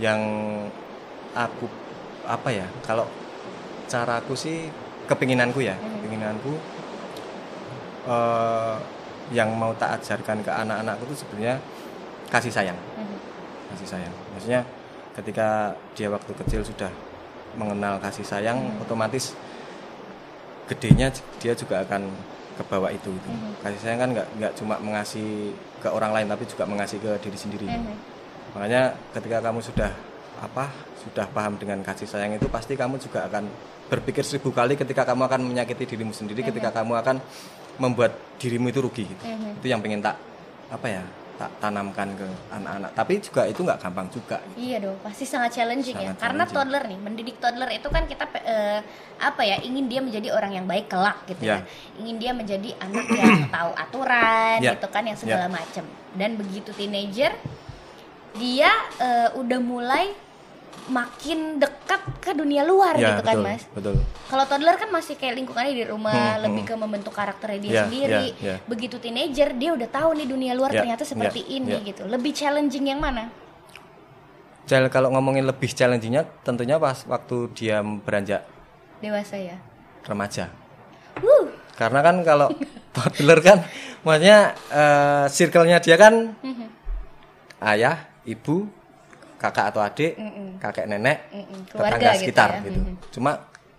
Yang 0.00 0.20
aku 1.32 1.68
apa 2.24 2.48
ya? 2.48 2.66
Kalau 2.82 3.04
cara 3.86 4.16
aku 4.16 4.32
sih 4.32 4.72
kepinginanku 5.04 5.60
ya, 5.60 5.76
Mhm. 5.76 5.88
kepinginanku 5.98 6.52
eh, 8.08 8.76
yang 9.32 9.54
mau 9.56 9.72
tak 9.78 10.00
ajarkan 10.00 10.44
ke 10.44 10.50
anak-anakku 10.50 11.08
itu 11.08 11.24
sebenarnya 11.24 11.56
kasih 12.28 12.52
sayang. 12.52 12.78
Mhm. 12.98 13.16
kasih 13.72 13.88
sayang. 13.88 14.14
Maksudnya 14.36 14.60
ketika 15.16 15.72
dia 15.96 16.08
waktu 16.12 16.32
kecil 16.44 16.60
sudah 16.60 16.92
mengenal 17.56 17.96
kasih 18.00 18.24
sayang, 18.24 18.60
otomatis 18.80 19.32
gedenya 20.68 21.08
dia 21.40 21.52
juga 21.56 21.80
akan 21.84 22.08
ke 22.52 22.62
bawah 22.68 22.92
itu. 22.92 23.08
gitu. 23.08 23.28
Kasih 23.64 23.80
sayang 23.80 24.00
kan 24.00 24.08
nggak 24.12 24.28
nggak 24.40 24.52
cuma 24.60 24.76
mengasihi 24.80 25.56
ke 25.80 25.88
orang 25.88 26.12
lain, 26.12 26.28
tapi 26.28 26.44
juga 26.44 26.64
mengasihi 26.68 27.00
ke 27.00 27.12
diri 27.24 27.38
sendiri. 27.38 27.68
Mhm. 27.68 27.96
Makanya 28.56 28.92
ketika 29.16 29.40
kamu 29.40 29.60
sudah 29.64 29.92
apa 30.42 30.68
sudah 31.00 31.26
paham 31.30 31.54
dengan 31.56 31.80
kasih 31.86 32.08
sayang 32.08 32.34
itu 32.34 32.50
pasti 32.50 32.74
kamu 32.74 32.98
juga 32.98 33.24
akan 33.30 33.46
berpikir 33.88 34.24
seribu 34.24 34.50
kali 34.50 34.74
ketika 34.74 35.04
kamu 35.04 35.28
akan 35.28 35.40
menyakiti 35.44 35.84
dirimu 35.84 36.12
sendiri, 36.16 36.40
ketika 36.44 36.72
kamu 36.72 36.96
akan 36.98 37.20
membuat 37.76 38.12
dirimu 38.36 38.68
itu 38.68 38.80
rugi. 38.80 39.04
Gitu. 39.06 39.22
Mhm. 39.22 39.60
Itu 39.62 39.66
yang 39.68 39.80
pengen 39.80 40.00
tak 40.00 40.16
apa 40.68 40.88
ya 40.88 41.02
tak 41.32 41.48
tanamkan 41.58 42.06
ke 42.14 42.28
anak-anak. 42.52 42.90
Tapi 42.92 43.18
juga 43.18 43.42
itu 43.44 43.60
nggak 43.60 43.80
gampang 43.80 44.06
juga. 44.08 44.38
Iya 44.54 44.78
dong, 44.78 45.00
pasti 45.02 45.24
sangat 45.24 45.56
challenging 45.56 45.96
ya. 45.96 46.12
Sangat 46.12 46.20
Karena 46.20 46.44
challenging. 46.44 46.54
toddler 46.54 46.82
nih, 46.86 46.98
mendidik 47.00 47.36
toddler 47.40 47.70
itu 47.72 47.88
kan 47.88 48.04
kita 48.06 48.24
eh, 48.44 48.80
apa 49.18 49.42
ya, 49.42 49.56
ingin 49.58 49.88
dia 49.88 50.00
menjadi 50.00 50.28
orang 50.30 50.52
yang 50.54 50.66
baik 50.68 50.86
kelak 50.86 51.18
gitu 51.26 51.42
Ya. 51.42 51.58
ya. 51.58 51.58
Ingin 51.98 52.16
dia 52.20 52.32
menjadi 52.32 52.70
anak 52.78 53.06
yang 53.10 53.32
tahu 53.56 53.70
aturan 53.74 54.56
Ya. 54.60 54.76
gitu 54.76 54.86
kan 54.92 55.02
yang 55.02 55.18
segala 55.18 55.48
Ya. 55.48 55.50
macam. 55.50 55.84
Dan 56.14 56.30
begitu 56.36 56.70
teenager 56.72 57.32
dia 58.32 58.70
eh, 58.96 59.28
udah 59.34 59.58
mulai 59.58 60.14
makin 60.84 61.56
dekat 61.56 62.02
ke 62.18 62.32
dunia 62.32 62.62
luar 62.62 62.94
Ya, 62.94 63.14
gitu 63.14 63.22
kan, 63.22 63.34
betul, 63.34 63.46
Mas. 63.46 63.62
Betul. 63.70 63.94
Kalau 64.26 64.44
toddler 64.44 64.74
kan 64.74 64.88
masih 64.88 65.14
kayak 65.14 65.34
lingkungannya 65.36 65.74
di 65.74 65.84
rumah, 65.84 66.10
Hmm, 66.34 66.42
lebih 66.42 66.62
hmm. 66.62 66.70
ke 66.70 66.74
membentuk 66.76 67.12
karakternya 67.12 67.58
dia 67.58 67.70
Ya, 67.70 67.82
sendiri. 67.84 68.10
ya, 68.10 68.22
ya. 68.40 68.56
Begitu 68.64 68.96
teenager 68.96 69.52
dia 69.52 69.70
udah 69.70 69.88
tahu 69.88 70.10
nih 70.14 70.26
dunia 70.26 70.52
luar 70.52 70.70
Ya, 70.70 70.82
ternyata 70.82 71.02
seperti 71.02 71.40
ya, 71.40 71.50
ini 71.52 71.76
ya. 71.76 71.86
gitu. 71.86 72.02
Lebih 72.04 72.32
challenging 72.32 72.82
yang 72.84 72.98
mana? 72.98 73.30
Jal 74.62 74.86
kalau 74.88 75.10
ngomongin 75.10 75.42
lebih 75.42 75.68
challengingnya 75.68 76.22
tentunya 76.40 76.78
pas 76.78 77.02
waktu 77.04 77.50
dia 77.52 77.78
beranjak 77.82 78.46
Dewasa 78.98 79.34
ya. 79.34 79.58
remaja. 80.02 80.50
Wuh. 81.18 81.50
Karena 81.74 81.98
kan 82.00 82.22
kalau 82.22 82.48
toddler 82.94 83.38
kan 83.38 83.58
maksudnya 84.00 84.38
eh, 84.68 85.26
circle-nya 85.28 85.78
dia 85.78 85.94
kan 85.94 86.34
Mhm. 86.38 86.66
ayah, 87.60 87.96
ibu, 88.22 88.66
kakak 89.42 89.74
atau 89.74 89.82
adik, 89.82 90.14
Mm-mm. 90.14 90.48
kakek 90.56 90.86
nenek, 90.86 91.18
Mm-mm, 91.28 91.66
tetangga 91.66 91.90
keluarga 91.90 92.08
gitu 92.08 92.20
sekitar 92.22 92.48
ya. 92.52 92.60
gitu. 92.62 92.80
Mhm. 92.80 92.94
Cuma 93.10 93.30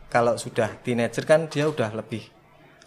kalau 0.08 0.36
sudah 0.36 0.69
teenager 0.84 1.23
kan 1.23 1.47
dia 1.47 1.65
udah 1.65 1.88
lebih 1.89 2.28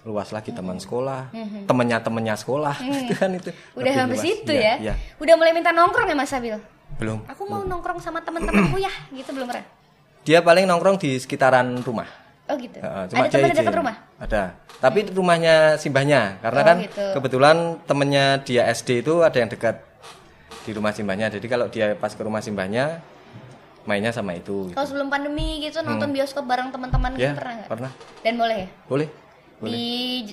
luas 0.05 0.31
lagi 0.31 0.53
teman 0.53 0.77
sekolah, 0.77 1.33
temennya 1.67 1.99
temennya 1.99 2.37
sekolah, 2.37 2.77
itu 3.01 3.13
kan 3.13 3.33
itu. 3.33 3.51
Udah 3.73 4.07
luas. 4.07 4.21
situ 4.21 4.53
Iya, 4.53 4.77
ya. 4.79 4.93
iya. 4.93 4.95
Udah 5.17 5.35
mulai 5.35 5.51
minta 5.51 5.73
nongkrong 5.73 6.07
ya 6.07 6.15
Mas 6.15 6.29
Sabil. 6.29 6.55
Belum. 6.97 7.25
Aku 7.27 7.43
mau 7.45 7.65
nongkrong 7.65 7.99
sama 7.99 8.21
teman-temanku 8.21 8.79
ya, 8.79 8.93
gitu 9.11 9.33
belum 9.33 9.49
pernah. 9.49 9.67
Dia 10.23 10.39
paling 10.39 10.63
nongkrong 10.65 10.97
di 10.97 11.17
sekitaran 11.17 11.81
rumah. 11.81 12.07
Oh 12.47 12.55
gitu. 12.55 12.79
Heeh, 12.79 13.03
Ada 13.09 13.27
dia 13.27 13.43
teman 13.43 13.51
dekat 13.53 13.75
rumah? 13.75 13.95
Ada. 14.17 14.43
Tapi 14.77 15.11
rumahnya 15.11 15.55
simbahnya, 15.77 16.39
karena 16.39 16.61
Oh, 16.61 16.65
kan 16.65 16.77
gitu. 16.79 17.05
kebetulan 17.19 17.57
temennya 17.83 18.25
dia 18.39 18.63
SD 18.69 19.03
itu 19.03 19.27
ada 19.27 19.35
yang 19.35 19.49
dekat 19.49 19.83
di 20.67 20.73
rumah 20.75 20.91
simbahnya. 20.91 21.31
Jadi 21.31 21.47
kalau 21.47 21.71
dia 21.71 21.95
pas 21.95 22.11
ke 22.11 22.23
rumah 22.27 22.43
simbahnya 22.43 22.99
mainnya 23.87 24.11
sama 24.11 24.35
itu. 24.35 24.75
Kalau 24.75 24.83
sebelum 24.83 25.07
pandemi 25.07 25.63
gitu 25.63 25.79
nonton 25.87 26.11
bioskop 26.11 26.43
bareng 26.43 26.75
teman-teman 26.75 27.15
gitu 27.15 27.23
Ya, 27.23 27.39
pernah 27.39 27.55
nggak? 27.63 27.71
pernah. 27.71 27.93
Dan 28.27 28.35
boleh 28.35 28.57
ya? 28.59 28.69
Boleh. 28.91 29.09
Boleh. 29.63 29.73
Di 29.73 29.87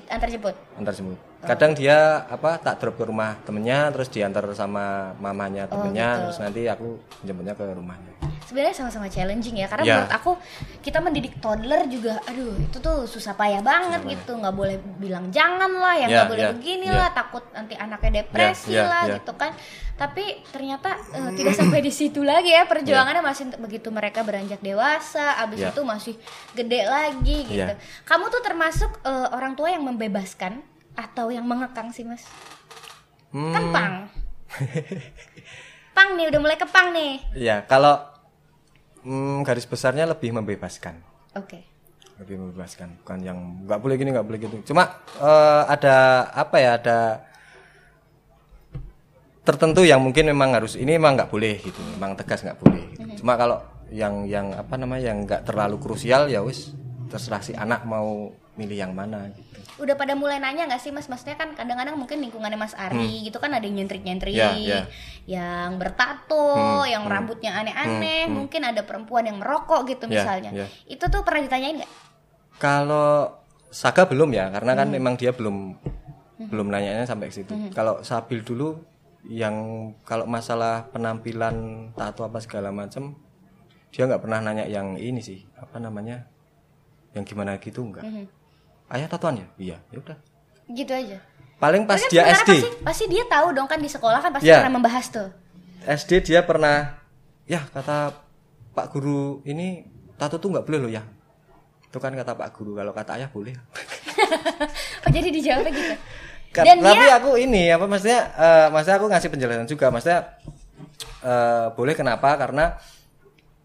antar 0.10 0.28
jemput. 0.28 0.56
Antar 0.76 0.94
semua. 0.98 1.16
Kadang 1.44 1.76
dia 1.76 2.24
apa 2.28 2.56
tak 2.56 2.80
drop 2.80 2.96
ke 2.96 3.04
rumah 3.04 3.36
temennya, 3.44 3.92
terus 3.92 4.08
diantar 4.08 4.48
sama 4.56 5.12
mamanya 5.20 5.68
temennya, 5.68 6.08
gitu. 6.16 6.24
terus 6.28 6.38
nanti 6.40 6.62
aku 6.72 6.88
jemputnya 7.24 7.52
ke 7.52 7.68
rumahnya. 7.68 8.13
Sebenarnya 8.54 8.78
sama-sama 8.78 9.10
challenging 9.10 9.58
ya, 9.58 9.66
karena 9.66 9.82
Ya. 9.82 9.94
menurut 9.98 10.14
aku 10.14 10.32
kita 10.80 11.02
mendidik 11.02 11.42
toddler 11.42 11.90
juga, 11.90 12.22
aduh 12.24 12.54
itu 12.54 12.78
tuh 12.78 13.10
susah 13.10 13.34
payah 13.34 13.66
banget 13.66 14.06
gitu, 14.06 14.38
nggak 14.38 14.54
boleh 14.54 14.78
bilang 15.02 15.34
jangan 15.34 15.74
lah, 15.74 15.98
ya 15.98 16.06
Ya, 16.06 16.08
nggak 16.22 16.30
boleh 16.30 16.44
ya, 16.44 16.52
begini 16.54 16.86
ya. 16.86 16.94
lah, 16.96 17.10
takut 17.10 17.42
nanti 17.50 17.74
anaknya 17.74 18.22
depresi 18.22 18.70
Ya, 18.70 18.78
ya, 18.78 18.84
lah 18.86 19.04
ya. 19.04 19.18
gitu 19.18 19.34
kan. 19.34 19.58
Tapi 19.94 20.22
ternyata 20.48 20.94
eh, 21.12 21.32
tidak 21.34 21.58
sampai 21.58 21.82
di 21.82 21.90
situ 21.90 22.22
lagi 22.22 22.50
ya 22.50 22.70
perjuangannya 22.70 23.26
masih 23.26 23.50
begitu 23.58 23.90
mereka 23.90 24.22
beranjak 24.22 24.62
dewasa, 24.62 25.42
abis 25.42 25.58
Ya. 25.60 25.74
itu 25.74 25.82
masih 25.82 26.14
gede 26.54 26.86
lagi 26.86 27.38
gitu. 27.50 27.74
Ya. 27.74 27.82
Kamu 28.04 28.30
tuh 28.30 28.46
termasuk 28.46 29.02
eh, 29.02 29.28
orang 29.34 29.58
tua 29.58 29.74
yang 29.74 29.82
membebaskan 29.82 30.62
atau 30.94 31.34
yang 31.34 31.42
mengekang 31.44 31.90
sih 31.90 32.06
mas? 32.06 32.22
Hmm, 33.34 33.50
Kan 33.50 33.64
pang. 33.74 33.94
pang 35.94 36.10
nih, 36.14 36.30
udah 36.30 36.40
mulai 36.40 36.54
ke 36.54 36.66
pang 36.66 36.94
nih. 36.94 37.18
Iya, 37.34 37.66
kalau 37.66 38.13
mm, 39.04 39.44
garis 39.44 39.68
besarnya 39.68 40.08
lebih 40.10 40.34
membebaskan. 40.34 41.00
Oke. 41.36 41.64
Lebih 42.22 42.40
membebaskan, 42.40 43.04
bukan 43.04 43.20
yang 43.26 43.38
nggak 43.68 43.80
boleh 43.80 43.96
gini, 44.00 44.10
nggak 44.14 44.28
boleh 44.28 44.40
gitu. 44.40 44.56
Cuma 44.74 45.04
eh, 45.20 45.64
ada 45.68 46.28
apa 46.32 46.56
ya, 46.60 46.72
ada 46.80 47.00
tertentu 49.44 49.84
yang 49.84 50.00
mungkin 50.00 50.32
memang 50.32 50.56
harus 50.56 50.80
ini 50.80 50.96
memang 50.96 51.20
nggak 51.20 51.32
boleh 51.32 51.60
gitu, 51.60 51.80
memang 52.00 52.16
tegas 52.16 52.42
nggak 52.48 52.60
boleh. 52.64 52.84
gitu. 52.96 53.24
Cuma 53.24 53.36
kalau 53.36 53.60
yang 53.94 54.26
yang 54.26 54.56
apa 54.56 54.74
namanya 54.80 55.14
yang 55.14 55.28
nggak 55.28 55.46
terlalu 55.46 55.78
krusial 55.78 56.26
ya 56.26 56.42
wis 56.42 56.74
terserah 57.14 57.46
si 57.46 57.54
anak 57.54 57.86
mau 57.86 58.34
milih 58.58 58.78
yang 58.78 58.94
mana 58.96 59.30
gitu. 59.30 59.60
Udah 59.84 60.00
pada 60.00 60.16
mulai 60.16 60.40
nanya 60.40 60.64
nggak 60.64 60.80
sih 60.80 60.96
mas? 60.96 61.12
Maksudnya 61.12 61.36
kan 61.36 61.52
kadang-kadang 61.52 62.00
mungkin 62.00 62.24
lingkungannya 62.24 62.56
Mas 62.56 62.72
Ari 62.72 63.28
gitu 63.28 63.36
kan 63.44 63.52
ada 63.52 63.68
yang 63.68 63.84
nyentrik-nyentrik, 63.84 64.32
Ya, 64.32 64.56
ya. 64.56 64.82
yang 65.28 65.76
bertato, 65.76 66.56
Hmm, 66.56 66.88
yang 66.88 67.04
rambutnya 67.04 67.52
aneh-aneh, 67.52 68.32
mungkin 68.32 68.64
ada 68.64 68.88
perempuan 68.88 69.28
yang 69.28 69.44
merokok 69.44 69.84
gitu 69.92 70.08
Ya, 70.08 70.24
misalnya. 70.24 70.52
ya. 70.56 70.68
Itu 70.88 71.12
tuh 71.12 71.28
pernah 71.28 71.44
ditanyain 71.44 71.84
nggak? 71.84 71.92
Kalau 72.58 73.36
Saga 73.74 74.06
belum 74.06 74.32
ya, 74.32 74.54
karena 74.54 74.72
Hmm. 74.72 74.80
kan 74.80 74.88
memang 74.88 75.14
dia 75.18 75.34
belum 75.34 75.76
belum 76.44 76.68
nanyanya 76.70 77.04
sampai 77.04 77.28
ke 77.28 77.42
situ. 77.42 77.52
Kalau 77.74 78.06
Sabil 78.06 78.40
dulu 78.40 78.78
yang 79.26 79.56
kalau 80.04 80.24
masalah 80.24 80.88
penampilan 80.92 81.90
tato 81.92 82.24
apa 82.24 82.38
segala 82.40 82.70
macam, 82.72 83.18
dia 83.90 84.06
nggak 84.06 84.22
pernah 84.22 84.40
nanya 84.40 84.64
yang 84.64 84.96
ini 84.96 85.20
sih, 85.20 85.44
apa 85.58 85.82
namanya, 85.82 86.30
yang 87.12 87.26
gimana 87.26 87.58
gitu 87.58 87.82
enggak. 87.84 88.06
Mhm. 88.06 88.43
Ayah 88.88 89.08
tatoan 89.08 89.36
ya? 89.38 89.48
Iya, 89.58 89.78
ya 89.90 89.98
udah. 90.00 90.18
Gitu 90.68 90.92
aja. 90.92 91.18
Paling 91.58 91.84
pas 91.84 91.96
kan 91.98 92.10
dia 92.10 92.24
SD, 92.26 92.50
Pasti, 92.50 92.58
pasti 92.84 93.04
dia 93.08 93.24
tahu 93.24 93.52
dong 93.52 93.66
kan 93.66 93.78
di 93.78 93.88
sekolah 93.88 94.20
kan 94.20 94.32
pasti 94.32 94.48
Ya. 94.48 94.60
pernah 94.60 94.74
membahas 94.76 95.06
tuh. 95.08 95.30
SD 95.84 96.12
dia 96.24 96.40
pernah, 96.42 97.00
ya 97.44 97.64
kata 97.66 98.12
Pak 98.72 98.88
Guru 98.90 99.40
ini 99.44 99.84
tato 100.16 100.36
tuh 100.38 100.50
nggak 100.50 100.64
boleh 100.64 100.80
loh 100.80 100.92
ya. 100.92 101.04
Itu 101.84 101.98
kan 101.98 102.12
kata 102.12 102.34
Pak 102.34 102.50
Guru, 102.54 102.76
kalau 102.76 102.92
kata 102.92 103.16
ayah 103.16 103.30
boleh. 103.30 103.56
Oh 105.04 105.10
jadi 105.10 105.30
dijawabnya 105.30 105.72
gitu. 105.72 105.96
Dan 106.54 106.80
tapi 106.80 106.96
dia- 107.02 107.18
aku 107.18 107.36
ini 107.36 107.68
apa 107.68 107.84
maksudnya 107.84 108.30
eh, 108.32 108.68
maksudnya 108.70 108.98
aku 108.98 109.08
ngasih 109.10 109.30
penjelasan 109.30 109.68
juga 109.68 109.90
maksudnya 109.90 110.20
eh, 111.20 111.66
boleh 111.74 111.94
kenapa 111.94 112.30
karena 112.36 112.78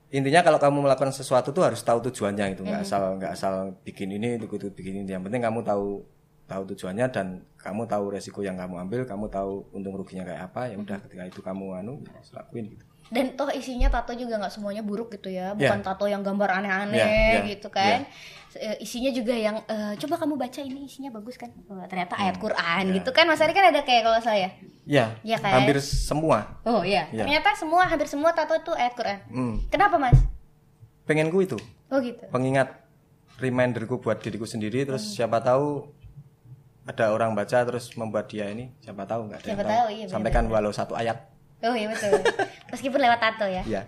intinya 0.09 0.40
kalau 0.40 0.57
kamu 0.57 0.88
melakukan 0.88 1.12
sesuatu 1.12 1.53
tuh 1.53 1.68
harus 1.68 1.85
tahu 1.85 2.01
tujuannya 2.09 2.57
itu 2.57 2.64
nggak 2.64 2.81
asal 2.81 3.21
nggak 3.21 3.33
asal 3.37 3.77
bikin 3.85 4.09
ini 4.09 4.40
itu 4.40 4.49
itu 4.49 4.68
bikin 4.73 5.05
ini. 5.05 5.12
Yang 5.12 5.29
penting 5.29 5.42
kamu 5.44 5.61
tahu 5.61 6.01
tahu 6.49 6.62
tujuannya 6.73 7.07
dan 7.12 7.44
kamu 7.61 7.85
tahu 7.85 8.05
resiko 8.09 8.40
yang 8.40 8.57
kamu 8.57 8.88
ambil 8.88 9.05
kamu 9.05 9.29
tahu 9.29 9.68
untung 9.77 9.92
ruginya 10.01 10.25
kayak 10.25 10.49
apa 10.49 10.73
ya 10.73 10.81
udah 10.81 10.97
ketika 11.05 11.23
itu 11.29 11.40
kamu 11.44 11.77
anu 11.85 12.01
ya 12.09 12.16
lakuin 12.40 12.73
gitu 12.73 12.88
Dan 13.09 13.33
toh 13.35 13.49
isinya 13.49 13.88
tato 13.88 14.12
juga 14.12 14.37
nggak 14.37 14.51
semuanya 14.51 14.81
buruk 14.81 15.09
gitu 15.11 15.29
ya, 15.29 15.51
Ya. 15.51 15.57
bukan 15.57 15.81
tato 15.81 16.05
yang 16.05 16.21
gambar 16.21 16.49
aneh-aneh 16.55 16.94
Ya, 16.94 17.09
ya, 17.35 17.40
gitu 17.47 17.68
kan. 17.68 18.05
Eh, 18.51 18.81
Isinya 18.81 19.09
juga 19.09 19.33
yang 19.33 19.61
eh, 19.62 19.94
coba 19.97 20.16
kamu 20.16 20.35
baca 20.35 20.59
ini 20.59 20.85
isinya 20.85 21.09
bagus 21.11 21.37
kan? 21.37 21.53
Wah, 21.66 21.85
ternyata 21.85 22.16
ayat 22.16 22.37
Quran 22.37 22.90
gitu 22.92 23.11
kan. 23.11 23.25
Mas 23.25 23.38
Ari 23.38 23.53
kan 23.53 23.64
ada 23.66 23.81
kayak 23.81 24.03
kalau 24.03 24.18
saya. 24.18 24.51
ya 24.85 25.12
Iya 25.21 25.37
kan? 25.37 25.53
hampir 25.53 25.77
semua 25.79 26.57
Oh 26.62 26.81
iya. 26.81 27.05
Ya. 27.09 27.23
Ternyata 27.23 27.53
semua 27.55 27.85
hampir 27.85 28.09
semua 28.09 28.33
tato 28.33 28.53
itu 28.53 28.73
ayat 28.73 28.92
Quran. 28.94 29.18
hmm. 29.27 29.55
Kenapa 29.68 29.97
mas? 29.97 30.16
pengenku 31.05 31.40
itu 31.40 31.57
Oh 31.88 32.01
gitu. 32.01 32.21
pengingat 32.29 32.85
reminderku 33.37 33.97
buat 33.97 34.18
diriku 34.18 34.44
sendiri 34.44 34.85
terus 34.85 35.09
siapa 35.09 35.38
tahu 35.38 35.88
ada 36.85 37.09
orang 37.09 37.33
baca 37.33 37.62
terus 37.62 37.92
membuat 37.94 38.27
dia 38.27 38.44
ini 38.47 38.73
siapa 38.79 39.05
tahu 39.05 39.25
nggak 39.25 39.38
ada 39.38 39.47
yang 39.47 39.55
Siapa 39.55 39.64
tahu, 39.66 39.87
iya, 39.90 40.05
sampaikan 40.05 40.44
walau 40.47 40.68
satu 40.68 40.92
ayat 40.92 41.21
Oh 41.61 41.75
iya 41.75 41.90
betul. 41.90 42.23
Meskipun 42.71 43.01
lewat 43.01 43.18
tato 43.18 43.47
ya. 43.47 43.62
ya 43.66 43.83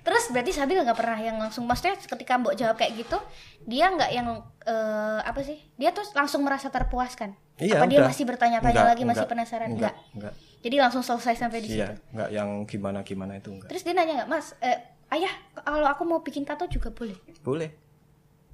Terus 0.00 0.32
berarti 0.32 0.52
Sabil 0.52 0.80
nggak 0.80 0.96
pernah 0.96 1.20
yang 1.20 1.36
langsung 1.36 1.68
maksudnya 1.68 1.92
ketika 1.96 2.40
Mbok 2.40 2.56
jawab 2.56 2.80
kayak 2.80 2.96
gitu, 2.96 3.20
dia 3.64 3.92
nggak 3.92 4.10
yang 4.12 4.28
eh, 4.64 5.20
apa 5.20 5.40
sih? 5.44 5.60
Dia 5.76 5.92
tuh 5.92 6.04
langsung 6.16 6.40
merasa 6.40 6.72
terpuaskan. 6.72 7.36
Iya, 7.60 7.76
apa 7.76 7.84
dia 7.84 8.00
udah. 8.00 8.08
masih 8.08 8.24
bertanya-tanya 8.24 8.72
Enggak, 8.72 8.90
lagi, 8.96 9.02
masih 9.04 9.16
enggak, 9.20 9.32
penasaran? 9.36 9.68
enggak 9.68 9.92
Enggak. 9.92 10.16
enggak 10.16 10.34
Jadi 10.60 10.76
langsung 10.80 11.02
selesai 11.04 11.34
sampai 11.36 11.60
di 11.60 11.68
iya 11.70 11.92
situ. 11.92 12.00
enggak 12.16 12.28
yang 12.32 12.48
gimana 12.64 12.98
gimana 13.04 13.32
itu 13.36 13.48
enggak 13.52 13.68
Terus 13.68 13.84
dia 13.84 13.92
nanya 13.92 14.24
nggak, 14.24 14.28
Mas, 14.32 14.56
eh, 14.64 14.80
ayah 15.12 15.32
kalau 15.60 15.84
aku 15.84 16.02
mau 16.08 16.24
bikin 16.24 16.48
tato 16.48 16.64
juga 16.64 16.88
boleh? 16.88 17.16
boleh 17.44 17.68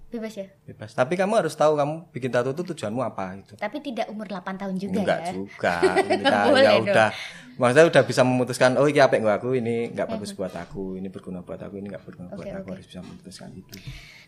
Bebas 0.06 0.32
ya? 0.32 0.46
bebas. 0.62 0.94
Tapi 0.94 1.12
kamu 1.12 1.34
harus 1.36 1.52
tahu 1.52 1.74
kamu 1.74 2.08
bikin 2.08 2.30
tato 2.30 2.50
itu 2.50 2.62
tujuanmu 2.64 3.02
apa 3.02 3.34
itu 3.34 3.58
Tapi 3.58 3.82
tidak 3.82 4.06
umur 4.06 4.24
8 4.24 4.54
tahun 4.54 4.74
juga 4.78 5.02
enggak 5.02 5.18
ya? 5.20 5.32
juga. 5.34 5.74
Boleh 6.46 6.62
ya 6.62 6.74
udah. 6.78 7.10
Maksudnya 7.56 7.86
udah 7.88 8.02
bisa 8.04 8.22
memutuskan 8.22 8.70
oh 8.76 8.86
ini 8.86 9.02
apa 9.02 9.18
enggak 9.18 9.42
aku? 9.42 9.58
Ini 9.58 9.90
enggak 9.90 10.06
bagus 10.06 10.30
buat 10.30 10.54
aku. 10.54 10.94
Ini 10.94 11.10
berguna 11.10 11.42
buat 11.42 11.58
aku. 11.58 11.74
Ini 11.76 11.86
enggak 11.90 12.04
berguna 12.06 12.30
buat 12.30 12.46
Oke, 12.46 12.54
aku. 12.54 12.68
harus 12.70 12.86
bisa 12.86 13.02
memutuskan 13.02 13.50
itu. 13.50 13.76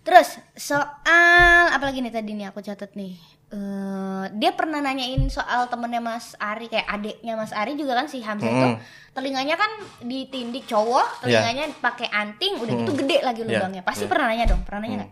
Terus 0.03 0.29
soal 0.57 1.65
apa 1.71 1.85
lagi 1.85 2.03
nih 2.03 2.11
tadi 2.11 2.31
nih 2.35 2.51
aku 2.51 2.59
catat 2.59 2.93
nih. 2.93 3.15
Eh, 3.49 4.25
dia 4.35 4.53
pernah 4.53 4.83
nanyain 4.83 5.25
soal 5.31 5.71
temennya 5.71 6.03
Mas 6.03 6.37
Ari 6.37 6.69
kayak 6.69 6.85
adiknya 6.85 7.33
Mas 7.33 7.55
Ari 7.55 7.79
juga 7.79 7.97
kan 7.97 8.05
si 8.05 8.21
Hamzah 8.21 8.45
itu. 8.45 8.69
Hmm. 8.75 8.79
telinganya 9.09 9.59
kan 9.59 9.67
ditindik 10.01 10.63
cowok, 10.65 11.27
telinganya 11.27 11.67
pakai 11.83 12.07
anting, 12.07 12.55
udah 12.55 12.71
gitu 12.77 12.93
gede 12.95 13.19
lagi 13.19 13.43
Iya, 13.43 13.59
lubangnya. 13.59 13.83
Pasti 13.83 14.07
iya. 14.07 14.11
pernah 14.15 14.31
nanya 14.31 14.47
dong, 14.47 14.63
pernah 14.63 14.81
nanya 14.81 14.97
nggak? 15.03 15.11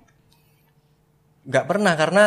Nggak 1.46 1.64
pernah 1.64 1.94
karena 1.94 2.24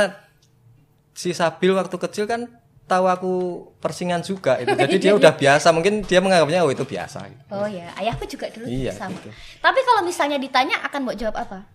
si 1.12 1.36
Sabil 1.36 1.76
waktu 1.76 1.96
kecil 2.00 2.26
kan 2.26 2.48
tahu 2.90 3.06
aku 3.06 3.34
persingan 3.78 4.26
juga 4.26 4.58
itu 4.58 4.74
jadi 4.74 4.96
dia 4.98 5.14
udah 5.14 5.38
biasa 5.38 5.70
mungkin 5.70 6.02
dia 6.02 6.18
menganggapnya 6.24 6.66
oh 6.66 6.72
itu 6.74 6.82
biasa 6.82 7.22
gitu. 7.30 7.44
Oh 7.54 7.70
ya, 7.70 7.86
ayahku 8.02 8.26
juga 8.26 8.50
dulu 8.50 8.66
Iya, 8.66 8.98
sama. 8.98 9.14
gitu. 9.14 9.30
Tapi 9.62 9.80
kalau 9.86 10.02
misalnya 10.02 10.42
ditanya 10.42 10.82
akan 10.88 11.00
mau 11.06 11.14
jawab 11.14 11.38
apa? 11.38 11.70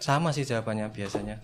sama 0.00 0.32
sih 0.32 0.48
jawabannya 0.48 0.88
biasanya 0.90 1.36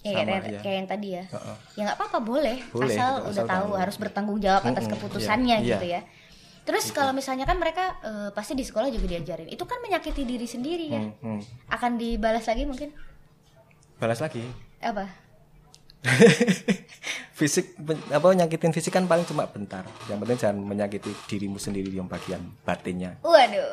Ya, 0.00 0.16
Sama, 0.16 0.32
kayak, 0.32 0.42
iya. 0.48 0.60
kayak 0.64 0.76
yang 0.80 0.88
tadi 0.88 1.08
ya. 1.12 1.24
Heeh. 1.28 1.56
Ya 1.76 1.80
nggak 1.84 1.98
apa-apa 2.00 2.18
boleh, 2.24 2.56
Boleh, 2.72 2.88
asal 2.88 3.20
gitu, 3.20 3.28
udah 3.36 3.44
asal 3.44 3.52
tahu 3.52 3.66
tahu. 3.68 3.76
harus 3.76 3.96
bertanggung 4.00 4.38
jawab 4.40 4.62
atas 4.64 4.88
keputusannya 4.88 5.56
iya, 5.60 5.76
gitu 5.76 5.86
ya. 5.92 6.00
Terus 6.64 6.88
kalau 6.88 7.12
misalnya 7.12 7.44
kan 7.44 7.60
mereka 7.60 8.00
eh, 8.00 8.28
pasti 8.32 8.56
di 8.56 8.64
sekolah 8.64 8.88
juga 8.88 9.04
diajarin, 9.12 9.52
itu 9.52 9.60
kan 9.68 9.76
menyakiti 9.84 10.24
diri 10.24 10.48
sendiri 10.48 10.86
ya. 10.88 11.04
Hmm, 11.04 11.12
hmm. 11.20 11.40
Akan 11.68 12.00
dibalas 12.00 12.48
lagi 12.48 12.64
mungkin 12.64 12.96
balas 14.00 14.18
lagi 14.18 14.42
apa? 14.80 15.04
fisik 17.36 17.76
apa 18.08 18.26
nyakitin 18.32 18.72
fisik 18.72 18.92
kan 18.92 19.04
paling 19.04 19.24
cuma 19.24 19.44
bentar 19.44 19.84
yang 20.08 20.16
penting 20.16 20.36
jangan 20.36 20.56
menyakiti 20.60 21.12
dirimu 21.28 21.56
sendiri 21.56 21.92
yang 21.92 22.08
bagian 22.08 22.40
batinnya 22.64 23.16
Waduh, 23.20 23.72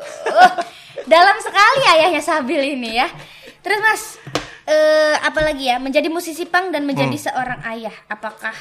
dalam 1.07 1.37
sekali 1.39 1.81
ayahnya 1.87 2.19
Sabil 2.19 2.75
ini 2.75 2.95
ya. 2.95 3.07
Terus 3.59 3.79
Mas, 3.79 4.03
eh, 4.63 5.15
apalagi 5.19 5.67
ya 5.67 5.79
menjadi 5.79 6.07
musisi 6.07 6.47
pang 6.47 6.71
dan 6.71 6.83
menjadi 6.83 7.11
Hmm. 7.11 7.25
seorang 7.31 7.59
ayah, 7.67 7.95
apakah 8.07 8.55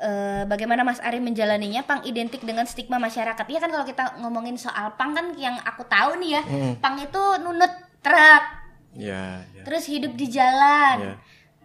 eh, 0.00 0.42
bagaimana 0.46 0.82
Mas 0.82 0.98
Ari 0.98 1.20
menjalaninya? 1.20 1.84
Pang 1.84 2.02
identik 2.02 2.42
dengan 2.42 2.64
stigma 2.64 2.96
masyarakat. 2.96 3.44
Iya 3.44 3.58
kan 3.60 3.70
kalau 3.70 3.84
kita 3.84 4.18
ngomongin 4.18 4.56
soal 4.56 4.96
pang 4.96 5.12
kan 5.12 5.34
yang 5.36 5.54
aku 5.62 5.84
tahu 5.84 6.18
nih 6.18 6.40
ya, 6.40 6.42
Hmm. 6.42 6.74
pang 6.80 6.96
itu 6.96 7.22
nunut 7.38 7.70
truk, 8.00 8.42
ya 8.92 9.44
ya 9.50 9.62
terus 9.62 9.86
hidup 9.86 10.12
di 10.12 10.26
jalan. 10.26 10.96
ya 11.00 11.14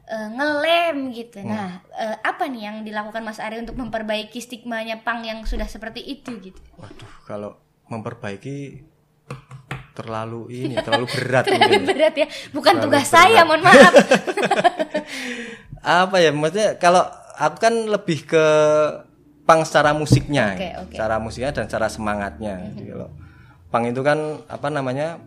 eh, 0.05 0.27
ngelem 0.29 1.09
gitu. 1.09 1.41
Hmm. 1.41 1.49
Nah, 1.49 1.69
eh, 1.91 2.13
apa 2.21 2.45
nih 2.45 2.61
yang 2.63 2.77
dilakukan 2.81 3.21
Mas 3.21 3.41
Ari 3.41 3.57
untuk 3.57 3.73
memperbaiki 3.73 4.37
stigmanya 4.37 5.01
pang 5.01 5.21
yang 5.21 5.41
sudah 5.43 5.65
seperti 5.65 5.99
itu 5.99 6.29
gitu? 6.39 6.61
waduh 6.77 7.09
kalau 7.23 7.57
memperbaiki 7.85 8.85
terlalu 9.93 10.51
ini 10.51 10.75
terlalu 10.77 11.07
berat 11.07 11.47
mungkin. 11.49 11.81
berat 11.83 12.13
ya 12.15 12.27
bukan 12.51 12.73
Terlalu 12.75 12.85
tugas 12.85 13.05
berat. 13.05 13.15
saya 13.15 13.41
mohon 13.41 13.61
maaf 13.63 13.93
apa 16.03 16.17
ya 16.17 16.29
maksudnya 16.29 16.69
kalau 16.75 17.03
aku 17.33 17.57
kan 17.57 17.73
lebih 17.85 18.25
ke 18.25 18.45
pang 19.45 19.61
secara 19.61 19.93
musiknya 19.93 20.53
Oke, 20.53 20.65
ya. 20.65 20.73
oke. 20.81 20.93
cara 20.93 21.15
musiknya 21.17 21.51
dan 21.53 21.65
cara 21.65 21.87
semangatnya 21.87 22.73
Jadi 22.73 22.83
kalau 22.89 23.09
pang 23.69 23.85
itu 23.85 24.01
kan 24.01 24.17
apa 24.45 24.67
namanya 24.67 25.21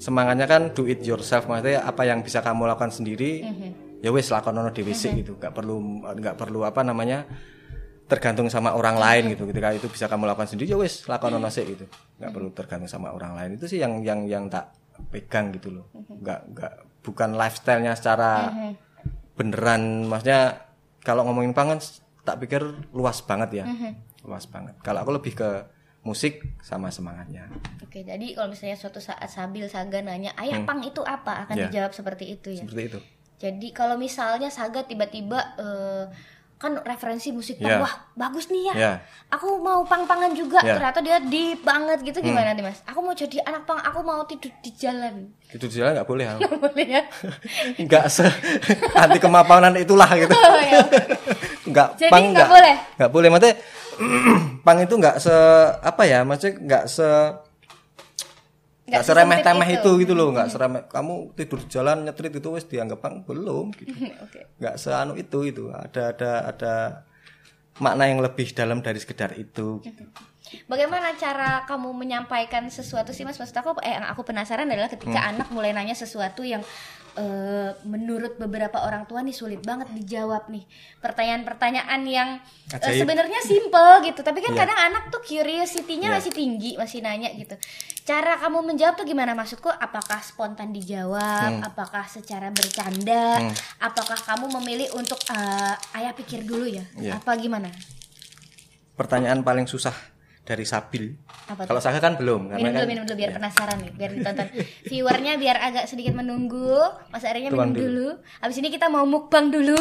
semangatnya 0.00 0.48
kan 0.48 0.72
do 0.72 0.88
it 0.88 1.04
yourself 1.04 1.44
maksudnya 1.44 1.84
apa 1.84 2.08
yang 2.08 2.24
bisa 2.24 2.40
kamu 2.40 2.64
lakukan 2.64 2.88
sendiri 2.88 3.44
ya 4.00 4.08
wes 4.08 4.32
lakonono 4.32 4.72
dhewe 4.72 4.96
sik 4.96 5.20
gitu. 5.20 5.36
Nggak 5.36 5.52
perlu 5.52 5.76
nggak 6.00 6.36
perlu 6.40 6.64
apa 6.64 6.80
namanya 6.80 7.28
tergantung 8.08 8.48
sama 8.48 8.72
orang 8.72 8.96
lain 8.96 9.36
gitu. 9.36 9.44
Ketika 9.52 9.76
itu 9.76 9.86
bisa 9.92 10.08
kamu 10.08 10.24
lakukan 10.24 10.48
sendiri 10.48 10.72
ya 10.72 10.78
wes 10.80 11.04
lakonono 11.04 11.52
sik 11.52 11.66
gitu. 11.68 11.84
Nggak 12.16 12.30
perlu 12.32 12.48
tergantung 12.56 12.88
sama 12.88 13.12
orang 13.12 13.36
lain. 13.36 13.50
Itu 13.60 13.68
sih 13.68 13.76
yang 13.76 14.00
yang 14.00 14.24
yang 14.24 14.48
tak 14.48 14.72
pegang 15.12 15.52
gitu 15.52 15.68
loh. 15.68 15.86
Nggak 15.92 16.40
nggak 16.56 16.72
bukan 17.04 17.36
lifestyle-nya 17.36 17.92
secara 17.92 18.48
beneran. 19.36 20.08
Maksudnya 20.08 20.64
kalau 21.04 21.28
ngomongin 21.28 21.52
pangan 21.52 21.76
tak 22.24 22.40
pikir 22.40 22.64
luas 22.96 23.20
banget 23.20 23.62
ya. 23.62 23.64
Luas 24.24 24.48
banget. 24.48 24.80
Kalau 24.80 25.04
aku 25.04 25.12
lebih 25.20 25.32
ke 25.36 25.50
musik 26.00 26.40
sama 26.58 26.88
semangatnya 26.88 27.44
oke 27.78 28.00
jadi 28.00 28.26
kalau 28.32 28.48
misalnya 28.48 28.74
suatu 28.74 28.98
saat 28.98 29.26
Sabil 29.26 29.66
Saga 29.66 30.00
nanya 30.00 30.32
ayah 30.36 30.64
pang 30.64 30.80
itu 30.80 31.00
apa 31.02 31.44
akan 31.44 31.54
Ya. 31.54 31.64
dijawab 31.66 31.92
seperti 31.92 32.24
itu 32.30 32.48
ya 32.50 32.64
seperti 32.64 32.84
itu 32.86 32.98
jadi 33.38 33.68
kalau 33.70 33.96
misalnya 33.96 34.48
Saga 34.48 34.80
tiba-tiba 34.82 35.38
eh, 35.56 36.04
kan 36.56 36.76
referensi 36.78 37.28
musik 37.30 37.56
punk 37.56 37.68
Iya. 37.70 37.80
wah 37.80 37.94
bagus 38.14 38.48
nih 38.48 38.68
ya 38.68 38.74
Iya. 38.74 38.92
aku 39.28 39.56
mau 39.58 39.80
pang-pangan 39.82 40.32
juga 40.32 40.60
Iya. 40.60 40.76
ternyata 40.76 41.00
dia 41.00 41.16
deep 41.18 41.60
banget 41.60 42.00
gitu 42.02 42.20
Hmm. 42.20 42.26
gimana 42.26 42.52
nih 42.52 42.60
mas 42.62 42.80
aku 42.82 43.00
mau 43.00 43.12
jadi 43.12 43.36
anak 43.42 43.64
pang 43.64 43.76
aku 43.78 44.00
mau 44.00 44.20
tidur 44.24 44.52
di 44.58 44.72
jalan 44.72 45.32
Itu 45.48 45.66
di 45.66 45.74
jalan 45.74 45.92
nggak 45.94 46.04
boleh. 46.06 46.24
Al. 46.26 46.36
boleh 46.64 46.86
ya 46.86 47.02
nggak 47.84 48.04
se 48.08 48.24
anti 49.00 49.16
kemapanan 49.18 49.72
itulah 49.74 50.08
gitu. 50.14 50.32
Oh, 50.32 50.56
ya. 50.58 50.80
nggak 51.62 51.88
Jadi 51.98 52.08
pang 52.08 52.24
nggak 52.30 52.48
boleh? 52.48 52.74
nggak 52.94 53.10
boleh 53.10 53.28
maksudnya 53.28 53.54
pang 54.66 54.78
itu 54.80 54.94
nggak 54.96 55.16
se 55.20 55.36
apa 55.80 56.02
ya 56.08 56.24
maksudnya 56.24 56.56
nggak 56.56 56.84
se 56.88 57.08
nggak 58.90 59.04
seremeh 59.06 59.38
temeh 59.46 59.68
sesempit 59.70 59.86
itu 59.86 59.90
gitu 60.02 60.12
loh 60.18 60.34
nggak 60.34 60.50
seremeh 60.50 60.82
kamu 60.90 61.14
tidur 61.38 61.58
di 61.62 61.68
jalan 61.70 62.02
nyetrit 62.02 62.34
itu 62.34 62.48
wes 62.50 62.66
dianggap 62.66 62.98
pang 62.98 63.22
belum 63.22 63.70
gitu 63.78 63.94
nggak 64.58 64.74
seanu 64.80 65.14
itu 65.14 65.46
itu 65.46 65.70
ada 65.70 66.10
ada 66.10 66.30
ada 66.50 66.74
makna 67.78 68.10
yang 68.10 68.18
lebih 68.18 68.50
dalam 68.50 68.82
dari 68.82 68.98
sekedar 68.98 69.38
itu 69.38 69.78
gitu. 69.86 70.04
Bagaimana 70.66 71.14
cara 71.14 71.62
kamu 71.62 71.94
menyampaikan 71.94 72.66
sesuatu 72.66 73.14
sih 73.14 73.22
mas? 73.22 73.38
Maksud 73.38 73.54
aku, 73.54 73.70
eh, 73.86 73.94
yang 73.94 74.02
aku 74.10 74.26
penasaran 74.26 74.66
adalah 74.66 74.90
ketika 74.90 75.14
Hmm. 75.22 75.30
anak 75.38 75.48
mulai 75.54 75.70
nanya 75.70 75.94
sesuatu 75.94 76.42
yang 76.42 76.58
eh, 77.16 77.70
menurut 77.86 78.36
beberapa 78.36 78.82
orang 78.82 79.06
tua 79.08 79.24
nih 79.24 79.34
sulit 79.34 79.62
banget 79.62 79.90
dijawab 79.94 80.46
nih. 80.50 80.66
Pertanyaan-pertanyaan 80.98 82.00
yang 82.06 82.38
Ajaib. 82.70 83.02
sebenarnya 83.02 83.40
simple 83.42 84.06
gitu, 84.06 84.20
tapi 84.20 84.44
kan 84.44 84.52
Iya. 84.54 84.60
kadang 84.66 84.78
anak 84.78 85.04
tuh 85.10 85.22
curiosity-nya 85.24 86.12
Iya. 86.12 86.16
masih 86.20 86.32
tinggi, 86.32 86.70
masih 86.78 86.98
nanya 87.02 87.30
gitu. 87.34 87.54
Cara 88.04 88.38
kamu 88.38 88.74
menjawab 88.74 88.94
tuh 88.98 89.06
gimana? 89.06 89.32
Maksudku 89.34 89.70
apakah 89.70 90.20
spontan 90.20 90.74
dijawab? 90.74 91.60
Hmm. 91.60 91.66
Apakah 91.66 92.06
secara 92.10 92.50
bercanda? 92.50 93.38
Apakah 93.78 94.18
kamu 94.18 94.50
memilih 94.60 94.90
untuk 94.94 95.18
eh, 95.30 95.74
ayah 95.98 96.12
pikir 96.12 96.42
dulu 96.44 96.66
ya? 96.66 96.84
Iya. 96.98 97.18
Apa 97.18 97.34
gimana? 97.38 97.70
pertanyaan 99.00 99.40
paling 99.40 99.64
susah 99.64 99.96
dari 100.50 100.64
Sabil 100.64 101.14
Apa 101.46 101.62
kalau 101.64 101.78
Saga 101.78 101.98
kan 101.98 102.14
belum 102.14 102.50
minum 102.50 102.58
kan 102.66 102.74
dulu 102.76 102.86
minum 102.88 103.04
dulu 103.04 103.16
biar 103.16 103.30
penasaran 103.30 103.78
nih 103.78 103.92
biar 103.92 104.10
ditonton 104.12 104.48
viewernya 104.84 105.32
biar 105.36 105.56
agak 105.60 105.84
sedikit 105.86 106.12
menunggu 106.12 106.74
mas 107.08 107.22
Arinya 107.22 107.48
minum 107.48 107.70
dulu. 107.70 107.78
dulu. 107.80 108.08
abis 108.40 108.56
ini 108.56 108.68
kita 108.68 108.86
mau 108.86 109.04
mukbang 109.04 109.48
dulu 109.48 109.78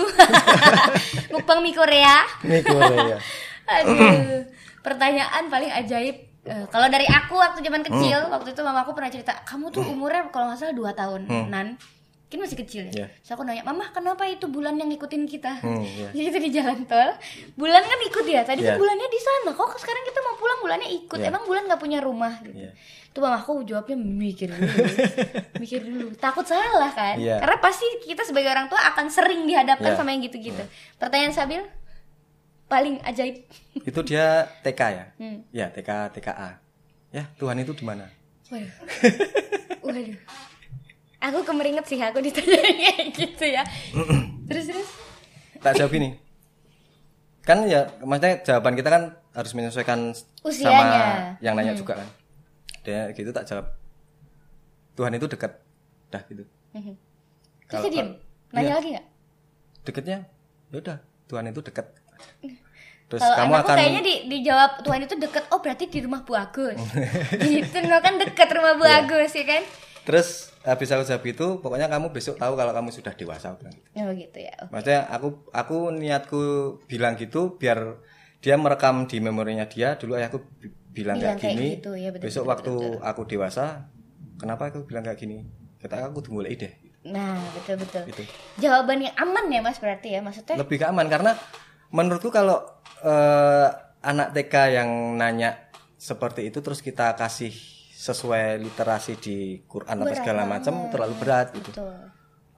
mukbang 1.33 1.59
mie 1.59 1.73
Korea 1.73 2.17
ini 2.43 2.61
Korea 2.61 3.17
aduh 3.71 4.45
pertanyaan 4.79 5.43
paling 5.47 5.73
ajaib 5.75 6.17
Eh, 6.41 6.65
kalau 6.67 6.87
dari 6.87 7.03
aku 7.03 7.35
waktu 7.35 7.59
zaman 7.59 7.83
kecil 7.83 8.15
Hmm. 8.17 8.31
waktu 8.31 8.55
itu 8.55 8.63
mama 8.63 8.81
aku 8.81 8.95
pernah 8.95 9.11
cerita 9.11 9.43
kamu 9.43 9.69
tuh 9.69 9.83
umurnya 9.83 10.31
kalau 10.31 10.47
nggak 10.47 10.57
salah 10.57 10.71
2 10.73 10.95
tahun 10.95 11.21
nan 11.45 11.75
kan 12.25 12.37
masih 12.39 12.57
kecil 12.57 12.87
ya 12.87 12.89
Hmm. 12.89 12.95
Iya. 12.95 13.07
Terus 13.11 13.31
aku 13.31 13.43
nanya 13.43 13.61
mama 13.61 13.85
kenapa 13.89 14.23
itu 14.23 14.47
bulan 14.47 14.73
yang 14.73 14.87
ngikutin 14.87 15.27
kita 15.27 15.59
Hmm, 15.59 15.83
iya. 15.83 16.09
jadi 16.15 16.25
itu 16.25 16.39
di 16.39 16.49
jalan 16.51 16.79
tol 16.85 17.11
bulan 17.53 17.83
kan 17.83 17.99
ikut 18.01 18.23
ya 18.23 18.41
tadi 18.41 18.61
kan 18.61 18.71
Iya. 18.71 18.79
bulannya 18.79 19.07
di 19.09 19.19
sana 19.19 19.49
kok 19.51 19.69
sekarang 19.75 20.03
kita 20.05 20.19
mau 20.21 20.28
pulang 20.59 20.79
bulannya 20.79 20.89
ikut 20.93 21.17
Iya. 21.17 21.27
emang 21.27 21.43
bulan 21.43 21.63
nggak 21.65 21.79
punya 21.79 21.99
rumah 21.99 22.33
gitu. 22.43 22.59
Iya. 22.59 22.71
tuh 23.09 23.25
mama 23.25 23.41
aku 23.41 23.65
jawabnya 23.65 23.97
mikir 23.97 24.51
dulu 24.51 24.69
mikir 25.63 25.81
dulu. 25.81 26.07
Takut 26.15 26.43
salah 26.43 26.91
kan? 26.91 27.17
Iya. 27.17 27.39
karena 27.39 27.57
pasti 27.57 27.87
kita 28.03 28.21
sebagai 28.21 28.47
orang 28.47 28.67
tua 28.67 28.77
akan 28.85 29.07
sering 29.07 29.43
dihadapkan 29.43 29.91
Iya. 29.91 29.97
sama 29.97 30.11
yang 30.11 30.21
gitu-gitu. 30.21 30.61
Pertanyaan 30.95 31.33
Sabil 31.33 31.61
paling 32.65 33.01
ajaib. 33.01 33.49
Itu 33.75 33.99
dia 34.03 34.45
TK 34.61 34.81
ya? 34.89 35.05
Hmm. 35.17 35.41
ya 35.49 35.67
TK 35.67 35.89
TKA 36.13 36.49
ya 37.09 37.23
Tuhan 37.35 37.57
itu 37.57 37.73
di 37.73 37.81
mana? 37.81 38.05
Waduh. 38.47 38.71
Waduh. 39.85 40.17
Aku 41.19 41.43
kemeringet 41.43 41.83
sih 41.83 41.97
aku 41.97 42.21
ditanya 42.21 42.61
kayak 42.79 43.07
gitu 43.11 43.45
ya. 43.47 43.63
Terus 44.47 44.65
terus. 44.65 44.89
Tak 45.59 45.75
jawab 45.75 45.91
ini 45.93 46.15
kan 47.39 47.65
ya 47.65 47.89
maksudnya 47.99 48.45
jawaban 48.45 48.77
kita 48.77 48.87
kan 48.87 49.03
harus 49.39 49.51
menyesuaikan 49.53 50.11
Usianya. 50.43 50.67
sama 50.67 50.97
yang 51.39 51.55
nanya 51.55 51.71
juga 51.73 51.95
kan 51.95 52.07
dia 52.81 53.07
gitu 53.11 53.31
tak 53.31 53.47
jawab 53.47 53.71
Tuhan 54.93 55.15
itu 55.15 55.25
dekat 55.25 55.51
dah 56.09 56.21
gitu 56.27 56.43
Mhm. 56.69 56.93
terus 57.65 57.81
dia 57.81 57.91
diem 57.93 58.09
nanya 58.51 58.65
iya. 58.65 58.75
lagi 58.75 58.89
nggak 58.93 59.05
deketnya 59.81 60.17
ya 60.67 60.77
udah 60.77 60.97
Tuhan 61.25 61.45
itu 61.47 61.61
dekat 61.61 61.85
terus 63.07 63.21
Kalau 63.21 63.37
kamu 63.41 63.53
akan 63.57 63.73
kayaknya 63.73 64.01
di, 64.03 64.15
dijawab 64.29 64.71
Tuhan 64.85 65.01
itu 65.01 65.15
deket 65.17 65.43
oh 65.49 65.59
berarti 65.59 65.89
di 65.89 65.99
rumah 65.99 66.21
Bu 66.21 66.37
Agus 66.37 66.77
gitu 67.41 67.77
no 67.83 67.97
kan 67.99 68.17
deket 68.17 68.49
rumah 68.53 68.77
Bu 68.77 68.85
Iya. 68.85 69.01
Agus 69.01 69.33
ya 69.33 69.45
kan 69.47 69.63
terus 70.05 70.27
habis 70.61 70.89
aku 70.89 71.03
jawab 71.05 71.23
itu 71.23 71.45
pokoknya 71.57 71.87
kamu 71.87 72.11
besok 72.11 72.37
tahu 72.37 72.53
kalau 72.53 72.69
kamu 72.69 72.89
sudah 72.91 73.13
dewasa 73.15 73.55
bilang 73.55 73.73
gitu. 73.73 73.87
oh 73.97 74.11
gitu 74.11 74.37
ya 74.37 74.53
oh. 74.61 74.67
maksudnya 74.69 75.01
aku 75.07 75.27
aku 75.49 75.77
niatku 75.89 76.41
bilang 76.85 77.15
gitu 77.15 77.57
biar 77.57 77.97
dia 78.39 78.55
merekam 78.55 79.05
di 79.05 79.17
memorinya 79.19 79.67
dia. 79.67 79.95
Dulu 79.99 80.15
ayahku 80.15 80.39
bi- 80.59 80.71
bilang, 80.89 81.19
Bilang 81.19 81.37
kayak 81.37 81.37
kayak 81.39 81.53
gini 81.55 81.67
gitu, 81.79 81.91
ya 81.95 82.09
betul, 82.11 82.23
besok 82.25 82.43
betul, 82.43 82.51
waktu 82.51 82.73
aku 83.05 83.21
dewasa 83.29 83.65
kenapa 84.39 84.73
aku 84.73 84.83
bilang 84.89 85.03
kayak 85.05 85.19
gini? 85.19 85.45
Kata 85.79 86.09
aku 86.09 86.19
tunggu 86.25 86.43
deh. 86.43 86.73
Nah 87.07 87.39
betul 87.55 87.79
betul. 87.79 88.03
Gitu. 88.11 88.23
jawaban 88.59 88.99
yang 89.05 89.15
aman 89.15 89.45
ya 89.47 89.59
mas 89.63 89.79
berarti 89.79 90.17
ya 90.17 90.19
maksudnya? 90.19 90.59
Lebih 90.59 90.77
keaman 90.83 91.07
karena 91.07 91.31
menurutku 91.93 92.33
kalau 92.33 92.59
eh, 93.05 93.67
anak 94.03 94.35
TK 94.35 94.53
yang 94.75 94.89
nanya 95.15 95.69
seperti 95.99 96.47
itu 96.47 96.63
terus 96.63 96.79
kita 96.79 97.15
kasih 97.15 97.51
sesuai 97.99 98.63
literasi 98.63 99.19
di 99.19 99.59
Quran 99.67 99.99
apa 99.99 100.07
Berat 100.07 100.19
segala 100.23 100.43
macam 100.47 100.87
terlalu 100.87 101.15
berat 101.19 101.47
gitu. 101.51 101.75
Betul. 101.75 101.95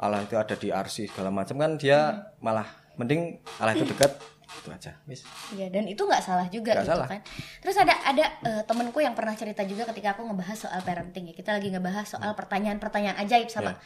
Allah 0.01 0.21
itu 0.21 0.37
ada 0.37 0.53
di 0.57 0.69
arsi 0.69 1.09
segala 1.09 1.29
macam 1.33 1.57
kan 1.57 1.77
dia 1.77 2.29
malah 2.41 2.65
mending 2.97 3.41
Allah 3.57 3.73
itu 3.73 3.85
dekat 3.85 4.17
itu 4.51 4.67
aja 4.67 4.91
wis 5.07 5.23
Iya 5.55 5.71
dan 5.71 5.87
itu 5.87 6.03
nggak 6.03 6.23
salah 6.23 6.47
juga 6.51 6.75
Nggak 6.75 6.83
gitu 6.83 6.91
salah. 6.91 7.07
kan. 7.07 7.19
Terus 7.63 7.75
ada 7.79 7.93
ada 8.03 8.25
eh, 8.43 8.63
temenku 8.67 8.99
yang 8.99 9.15
pernah 9.15 9.31
cerita 9.33 9.63
juga 9.63 9.87
ketika 9.87 10.13
aku 10.17 10.27
ngebahas 10.27 10.57
soal 10.67 10.81
parenting 10.83 11.31
ya. 11.31 11.33
Kita 11.33 11.55
lagi 11.55 11.71
ngebahas 11.71 12.05
soal 12.05 12.31
pertanyaan-pertanyaan 12.35 13.17
ajaib 13.23 13.47
sama 13.47 13.79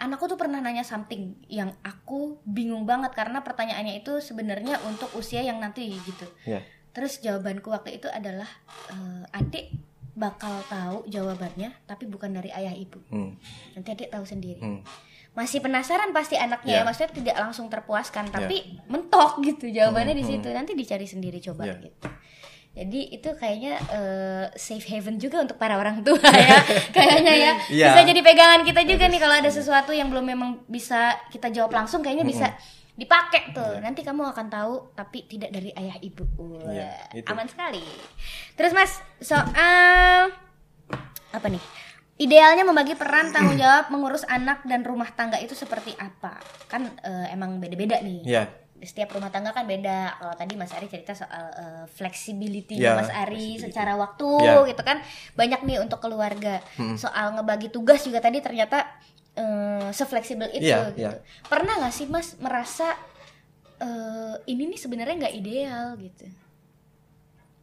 anakku 0.00 0.24
tuh 0.32 0.40
pernah 0.40 0.64
nanya 0.64 0.80
something 0.80 1.36
yang 1.52 1.76
aku 1.84 2.40
bingung 2.48 2.88
banget 2.88 3.12
karena 3.12 3.44
pertanyaannya 3.44 4.00
itu 4.00 4.16
sebenarnya 4.24 4.80
untuk 4.88 5.12
usia 5.12 5.44
yang 5.44 5.60
nanti 5.60 5.92
gitu. 5.92 6.24
ya 6.48 6.64
Terus 6.90 7.20
jawabanku 7.20 7.68
waktu 7.70 8.00
itu 8.00 8.08
adalah 8.08 8.48
eh, 8.90 9.24
adik 9.36 9.70
bakal 10.16 10.52
tahu 10.66 11.06
jawabannya 11.06 11.70
tapi 11.86 12.04
bukan 12.08 12.32
dari 12.34 12.50
ayah 12.52 12.74
ibu. 12.74 12.98
hmm. 13.12 13.30
Nanti 13.76 13.88
adik 13.92 14.08
tahu 14.10 14.24
sendiri. 14.24 14.60
Hmm. 14.60 14.80
Masih 15.30 15.62
penasaran 15.62 16.10
pasti 16.10 16.34
anaknya 16.34 16.72
ya, 16.72 16.76
Iya. 16.82 16.86
maksudnya 16.86 17.10
tidak 17.14 17.36
langsung 17.38 17.70
terpuaskan 17.70 18.28
tapi 18.28 18.82
mentok 18.90 19.38
gitu 19.46 19.70
jawabannya 19.70 20.18
di 20.18 20.24
situ. 20.26 20.50
Nanti 20.50 20.74
dicari 20.74 21.06
sendiri 21.06 21.38
coba 21.38 21.70
Iya. 21.70 21.78
gitu. 21.80 22.08
Jadi 22.70 23.00
itu 23.10 23.30
kayaknya 23.34 23.82
eh, 23.90 24.44
safe 24.54 24.86
haven 24.86 25.18
juga 25.18 25.42
untuk 25.42 25.58
para 25.58 25.74
orang 25.74 26.02
tua 26.06 26.22
ya. 26.22 26.58
kayaknya 26.96 27.34
ya. 27.34 27.52
Iya. 27.66 27.86
Bisa 27.94 28.00
jadi 28.06 28.20
pegangan 28.22 28.62
kita 28.62 28.82
juga 28.82 29.04
nih 29.06 29.18
kalau 29.18 29.36
ada 29.38 29.50
sesuatu 29.50 29.90
yang 29.90 30.06
belum 30.10 30.22
memang 30.24 30.50
bisa 30.66 31.18
kita 31.30 31.50
jawab 31.50 31.74
langsung 31.74 31.98
kayaknya 31.98 32.22
bisa 32.22 32.46
dipakai 32.94 33.50
tuh. 33.50 33.78
Nanti 33.82 34.02
kamu 34.02 34.22
akan 34.22 34.46
tahu 34.46 34.74
tapi 34.94 35.26
tidak 35.26 35.50
dari 35.50 35.74
ayah 35.74 35.98
ibu. 35.98 36.22
Iya, 36.68 36.90
itu. 37.16 37.26
aman 37.26 37.46
sekali. 37.46 37.82
Terus 38.54 38.70
Mas, 38.70 38.92
soal 39.18 40.30
apa 41.30 41.46
nih? 41.46 41.62
Idealnya 42.20 42.62
membagi 42.62 42.92
peran 42.94 43.30
tanggung 43.34 43.56
jawab 43.56 43.88
mengurus 43.88 44.28
anak 44.28 44.60
dan 44.62 44.84
rumah 44.84 45.08
tangga 45.08 45.36
itu 45.36 45.52
seperti 45.52 45.96
apa? 45.96 46.36
Kan 46.68 46.92
eh, 47.00 47.32
emang 47.32 47.56
beda-beda 47.56 47.96
nih. 47.98 48.20
ya 48.22 48.44
Setiap 48.80 49.12
rumah 49.12 49.28
tangga 49.28 49.52
kan 49.52 49.64
beda. 49.64 50.16
Kalau 50.16 50.34
tadi 50.34 50.52
Mas 50.54 50.72
Ari 50.72 50.86
cerita 50.86 51.12
soal 51.12 51.44
eh, 51.50 51.84
flexibility 51.86 52.76
Ya, 52.76 52.94
Mas 52.94 53.08
Ari 53.08 53.56
flexibility. 53.56 53.64
secara 53.66 53.92
waktu 53.94 54.28
Ya. 54.38 54.60
gitu 54.64 54.80
kan. 54.80 55.00
Banyak 55.32 55.60
nih 55.64 55.80
untuk 55.80 55.96
keluarga. 55.98 56.60
Soal 56.94 57.32
ngebagi 57.34 57.68
tugas 57.68 58.00
juga 58.00 58.20
tadi 58.20 58.38
ternyata 58.38 58.84
eh, 59.32 59.88
sefleksibel 59.90 60.48
itu 60.50 60.64
Iya, 60.66 60.92
gitu. 60.92 61.00
iya. 61.00 61.12
Pernah 61.44 61.76
nggak 61.78 61.94
sih 61.94 62.04
Mas 62.04 62.36
merasa 62.36 62.96
eh, 63.78 64.34
ini 64.46 64.68
nih 64.68 64.78
sebenarnya 64.78 65.16
nggak 65.18 65.34
ideal 65.34 65.86
gitu? 65.96 66.28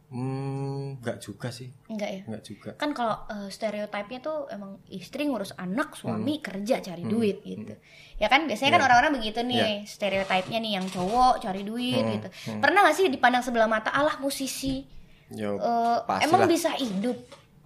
Hmm, 0.08 1.04
juga 1.20 1.48
sih. 1.52 1.68
Enggak 1.88 2.10
ya? 2.10 2.20
nggak 2.24 2.42
juga. 2.44 2.70
Kan 2.80 2.96
kalau 2.96 3.16
uh, 3.28 3.48
stereotipnya 3.48 4.18
tuh 4.24 4.48
emang 4.48 4.80
istri 4.88 5.28
ngurus 5.28 5.52
anak 5.56 5.92
suami 5.94 6.40
kerja 6.40 6.80
cari 6.80 7.04
duit 7.04 7.44
gitu. 7.44 7.74
Ya 8.16 8.26
kan 8.32 8.48
biasanya 8.48 8.80
kan 8.80 8.82
orang-orang 8.88 9.20
begitu 9.20 9.44
nih 9.44 9.84
stereotipnya 9.84 10.58
nih 10.58 10.72
yang 10.80 10.86
cowok 10.88 11.44
cari 11.44 11.62
duit 11.62 12.04
gitu. 12.18 12.28
Pernah 12.58 12.88
gak 12.88 12.96
sih 12.96 13.06
dipandang 13.12 13.44
sebelah 13.44 13.68
mata 13.68 13.92
Allah 13.92 14.16
musisi. 14.18 14.84
Yo, 15.28 15.60
uh, 15.60 16.00
pastilah. 16.08 16.24
emang 16.24 16.42
bisa 16.48 16.72
hidup? 16.80 17.18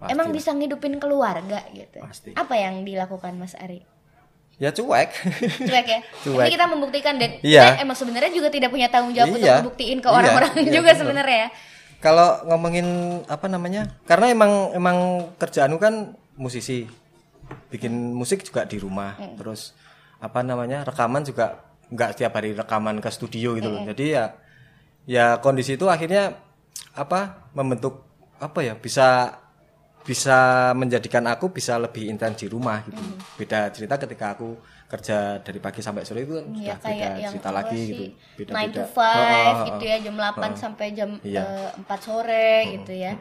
Emang 0.03 0.27
Pastilah. 0.27 0.35
bisa 0.35 0.49
ngidupin 0.51 0.99
keluarga 0.99 1.63
gitu? 1.71 2.03
Pasti. 2.03 2.35
apa 2.35 2.59
yang 2.59 2.83
dilakukan 2.83 3.39
Mas 3.39 3.55
Ari? 3.55 3.87
Ya 4.59 4.75
cuek. 4.75 5.09
Cuek 5.63 5.87
ya? 5.87 5.99
Cuek. 6.27 6.43
Ini 6.43 6.51
kita 6.59 6.65
membuktikan 6.67 7.15
dan 7.15 7.39
Iya. 7.39 7.79
kita 7.79 7.87
emang 7.87 7.95
sebenarnya 7.95 8.31
juga 8.35 8.51
tidak 8.51 8.69
punya 8.69 8.91
tanggung 8.91 9.15
jawab 9.15 9.31
untuk 9.33 9.47
Iya. 9.47 9.63
membuktiin 9.63 9.97
ke 10.03 10.09
Iya, 10.11 10.17
orang-orang 10.19 10.53
iya, 10.59 10.71
juga 10.75 10.91
betul. 10.91 10.99
sebenarnya 11.07 11.37
ya 11.39 11.49
kalau 12.03 12.43
ngomongin 12.51 12.83
apa 13.31 13.47
namanya 13.47 13.87
karena 14.03 14.27
emang 14.27 14.75
emang 14.75 14.97
kerjaanku 15.39 15.79
kan 15.79 16.19
musisi. 16.35 16.83
Bikin 17.71 18.11
musik 18.11 18.43
juga 18.43 18.67
di 18.67 18.75
rumah. 18.75 19.15
Terus 19.39 19.71
apa 20.19 20.43
namanya 20.43 20.83
rekaman 20.83 21.23
juga 21.23 21.63
nggak 21.87 22.09
setiap 22.11 22.35
hari 22.35 22.51
rekaman 22.51 22.99
ke 22.99 23.07
studio 23.07 23.55
gitu 23.55 23.71
loh. 23.71 23.87
Jadi 23.87 24.05
ya 24.19 24.35
ya 25.07 25.39
kondisi 25.39 25.79
itu 25.79 25.87
akhirnya 25.87 26.35
apa 26.91 27.49
membentuk 27.55 28.03
apa 28.43 28.59
ya 28.59 28.75
bisa 28.75 29.39
bisa 30.03 30.71
menjadikan 30.75 31.23
aku 31.31 31.55
bisa 31.55 31.79
lebih 31.79 32.11
intens 32.11 32.43
di 32.43 32.51
rumah 32.51 32.83
gitu. 32.83 32.99
Hmm. 32.99 33.15
beda 33.39 33.71
cerita 33.71 33.95
ketika 33.95 34.35
aku 34.35 34.59
kerja 34.93 35.17
dari 35.39 35.57
pagi 35.57 35.81
sampai 35.81 36.05
sore 36.05 36.21
itu 36.21 36.33
kan 36.35 36.45
Ya 36.53 36.77
sudah 36.77 36.85
beda 36.85 37.27
cerita 37.27 37.49
lagi 37.49 37.81
sih, 37.81 37.89
gitu 37.89 38.03
beda 38.45 38.51
9 38.53 38.69
to 38.69 38.81
beda 38.85 39.41
5 39.57 39.67
gitu 39.67 39.83
ya 39.83 39.97
jam 39.99 40.15
8 40.15 40.53
sampai 40.55 40.87
jam 40.93 41.09
Iya. 41.19 41.41
eh, 41.41 41.69
4 41.81 41.99
sore 41.99 42.49
gitu 42.71 42.93
ya. 42.93 43.13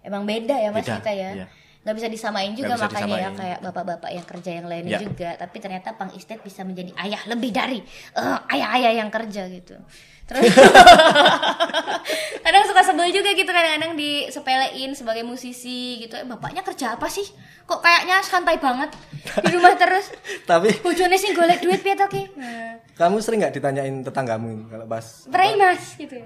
Emang 0.00 0.22
beda 0.22 0.52
ya 0.54 0.68
Mas 0.68 0.84
Beda, 0.84 1.00
kita 1.00 1.12
ya. 1.12 1.30
iya. 1.34 1.46
nggak 1.80 1.96
bisa 1.96 2.08
disamain 2.08 2.52
juga 2.52 2.72
bisa 2.74 2.84
makanya 2.86 3.04
ya 3.04 3.16
disamain. 3.28 3.36
kayak 3.36 3.58
bapak-bapak 3.62 4.10
yang 4.10 4.24
kerja 4.24 4.50
yang 4.54 4.66
lainnya 4.66 4.92
Iya. 4.94 5.04
juga 5.04 5.28
tapi 5.36 5.56
ternyata 5.60 5.88
Pang 5.92 6.08
Istet 6.10 6.40
bisa 6.40 6.60
menjadi 6.60 6.96
ayah 6.98 7.20
lebih 7.26 7.50
dari 7.50 7.80
eh, 8.14 8.38
ayah-ayah 8.50 8.92
yang 9.00 9.08
kerja 9.08 9.44
gitu 9.48 9.76
terus 10.24 10.48
kadang 12.44 12.64
suka 12.68 12.82
sebel 12.84 13.08
juga 13.08 13.32
gitu 13.32 13.48
kadang-kadang 13.48 13.96
disepelein 13.96 14.92
sebagai 14.92 15.24
musisi 15.24 16.04
gitu. 16.04 16.14
Eh, 16.20 16.28
bapaknya 16.28 16.60
kerja 16.60 16.94
apa 16.96 17.08
sih? 17.08 17.24
Kok 17.64 17.80
kayaknya 17.80 18.20
santai 18.20 18.60
banget 18.60 18.92
di 19.24 19.48
rumah 19.52 19.72
terus. 19.74 20.12
Tapi 20.50 20.84
bojone 20.84 21.16
sih 21.16 21.32
golek 21.32 21.64
duit 21.64 21.80
piye 21.80 21.96
to 21.96 22.06
ki? 22.06 22.22
Nah, 22.36 22.78
kamu 23.00 23.18
sering 23.24 23.40
nggak 23.42 23.54
ditanyain 23.56 24.04
tetanggamu 24.04 24.68
kalau 24.68 24.86
pas 24.86 25.26
Pray 25.32 25.56
mas 25.56 25.96
gitu. 25.96 26.20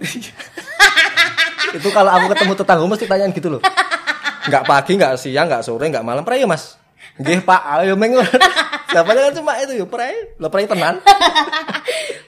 Itu 1.75 1.89
kalau 1.95 2.11
aku 2.11 2.35
ketemu 2.35 2.53
tetangga 2.59 2.85
mesti 2.85 3.07
tanyain 3.07 3.33
gitu 3.33 3.49
loh. 3.55 3.63
Nggak 4.51 4.65
pagi 4.67 4.93
nggak 4.99 5.15
siang 5.17 5.47
nggak 5.47 5.63
sore 5.63 5.87
nggak 5.87 6.05
malam 6.05 6.27
pray 6.27 6.43
ya 6.43 6.49
mas? 6.51 6.77
Nggih 7.17 7.47
pak. 7.47 7.63
Ayo 7.79 7.95
meng 7.95 8.19
siapa 8.89 9.11
kan 9.15 9.33
cuma 9.37 9.55
itu 9.63 9.79
ya 9.79 9.87
pray 9.87 10.35
lo 10.43 10.51
pray 10.51 10.67
tenan. 10.67 10.99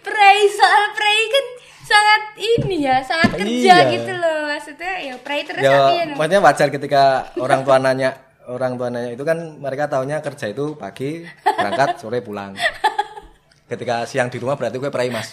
Pray 0.01 0.39
soal 0.55 0.85
pray 0.95 1.21
kan 1.27 1.47
sangat 1.90 2.22
ini 2.38 2.76
ya 2.81 2.96
sangat 3.03 3.31
kerja 3.35 3.50
Iya. 3.76 3.92
gitu 3.92 4.12
loh. 4.14 4.38
Maksudnya 4.46 4.92
ya 5.00 5.14
pray 5.16 5.40
terus 5.42 5.59
ya 5.59 5.70
tapi 5.72 5.92
ya 5.96 6.05
maksudnya 6.12 6.40
wajar 6.40 6.68
ketika 6.68 7.03
orang 7.37 7.61
tua 7.62 7.76
nanya 7.76 8.11
orang 8.46 8.72
tua 8.74 8.88
nanya 8.88 9.11
itu 9.11 9.22
kan 9.22 9.38
mereka 9.57 9.87
taunya 9.87 10.18
kerja 10.18 10.46
itu 10.46 10.74
pagi 10.74 11.22
berangkat 11.42 11.98
sore 11.98 12.20
pulang. 12.20 12.55
Ketika 13.66 14.03
siang 14.03 14.26
di 14.26 14.37
rumah 14.37 14.55
berarti 14.55 14.76
gue 14.76 14.90
pray 14.90 15.09
mas. 15.09 15.31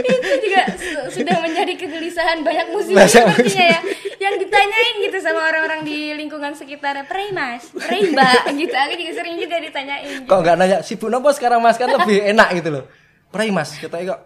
Itu 0.00 0.30
juga 0.40 0.62
su- 0.72 1.08
sudah 1.12 1.36
menjadi 1.40 1.72
kegelisahan 1.76 2.40
banyak 2.40 2.66
musisi 2.70 2.94
sepertinya 2.96 3.66
ya. 3.68 3.80
yang 4.20 4.34
ditanyain 4.36 4.94
gitu 5.00 5.18
sama 5.18 5.40
orang-orang 5.44 5.80
di 5.82 6.12
lingkungan 6.12 6.52
sekitar 6.52 6.94
pray 7.04 7.30
mas? 7.30 7.70
Pray 7.72 8.10
mbak? 8.10 8.50
Gitu. 8.52 8.70
Aku 8.72 8.94
juga 8.94 9.12
sering 9.12 9.34
juga 9.36 9.56
ditanyain 9.58 10.22
kok 10.22 10.38
nggak 10.38 10.56
nanya 10.56 10.78
sibuk 10.80 11.08
nopo 11.08 11.30
sekarang 11.30 11.58
mas? 11.58 11.74
Kan 11.74 11.90
lebih 11.90 12.22
enak 12.24 12.48
gitu 12.54 12.70
loh 12.72 12.84
pray 13.30 13.48
mas. 13.54 13.74
Kita 13.78 13.96
kok. 13.96 14.20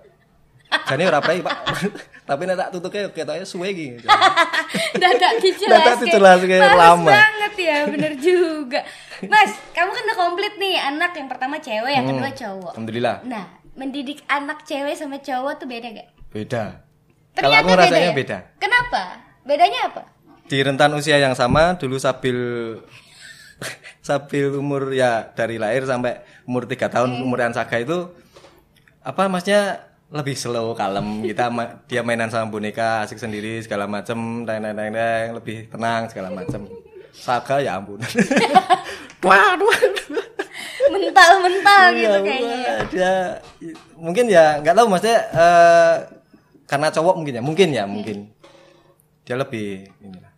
Jadi 0.90 1.02
orang 1.06 1.22
pray 1.22 1.38
pak. 1.40 1.56
Tapi 2.28 2.48
nek 2.48 2.56
tak 2.56 2.68
tutupnya 2.72 3.12
katanya 3.12 3.44
suwe 3.44 3.68
gitu 3.76 4.08
dadak 5.02 5.44
dijelas 5.44 5.76
Dadak 5.76 5.96
dijelas 6.08 6.40
lama. 6.72 7.12
banget 7.12 7.54
ya 7.60 7.76
bener 7.84 8.12
juga. 8.16 8.80
Mas 9.28 9.52
kamu 9.76 9.92
kan 9.92 10.02
udah 10.08 10.16
komplit 10.16 10.54
nih 10.56 10.80
anak 10.80 11.12
yang 11.20 11.28
pertama 11.28 11.60
cewek 11.60 11.92
yang 11.92 12.08
kedua 12.08 12.32
cowok. 12.32 12.72
Alhamdulillah. 12.72 13.20
Nah 13.28 13.44
mendidik 13.76 14.24
anak 14.24 14.64
cewek 14.64 14.96
sama 14.96 15.20
cowok 15.20 15.60
tuh 15.60 15.68
beda 15.68 15.92
gak 15.92 16.08
beda. 16.32 16.80
Kalau 17.36 17.52
aku 17.60 17.76
rasanya 17.76 18.10
ya? 18.10 18.16
beda. 18.16 18.38
Kenapa? 18.56 19.20
Bedanya 19.44 19.92
apa? 19.92 20.14
di 20.44 20.60
rentan 20.60 20.92
usia 20.92 21.16
yang 21.16 21.32
sama 21.32 21.80
dulu 21.80 21.96
sabil 21.96 22.36
sabil 24.08 24.52
umur 24.52 24.92
ya 24.92 25.32
dari 25.32 25.56
lahir 25.56 25.88
sampai 25.88 26.20
umur 26.44 26.68
tiga 26.68 26.92
tahun 26.92 27.16
umur 27.24 27.40
Saga 27.56 27.80
itu 27.80 28.12
apa 29.04 29.22
maksudnya 29.26 29.84
lebih 30.08 30.32
slow 30.32 30.72
kalem 30.72 31.20
kita 31.22 31.48
ma- 31.48 31.80
dia 31.84 32.00
mainan 32.00 32.28
sama 32.28 32.48
boneka 32.48 33.02
asik 33.02 33.16
sendiri 33.16 33.60
segala 33.60 33.84
macem 33.84 34.16
teng 34.42 34.58
teng 34.58 34.72
teng 34.72 34.90
teng, 34.90 35.26
lebih 35.32 35.68
tenang 35.68 36.08
segala 36.08 36.28
macem 36.30 36.64
Saga 37.12 37.58
ya 37.58 37.76
ampun 37.76 38.00
wah 39.22 39.54
dua 39.54 39.74
Mental-mental 40.84 41.82
gitu 41.92 42.06
Iya, 42.06 42.18
kayaknya. 42.20 42.58
ya. 42.58 42.74
dia 42.86 43.12
mungkin 43.96 44.24
ya 44.26 44.60
nggak 44.60 44.74
tahu 44.74 44.86
maksudnya 44.86 45.18
eh, 45.26 45.94
karena 46.64 46.88
cowok 46.90 47.14
mungkin 47.16 47.32
ya 47.32 47.42
mungkin 47.42 47.68
ya 47.70 47.84
mungkin 47.84 48.16
dia 49.22 49.34
lebih 49.34 49.88
inilah 49.98 50.32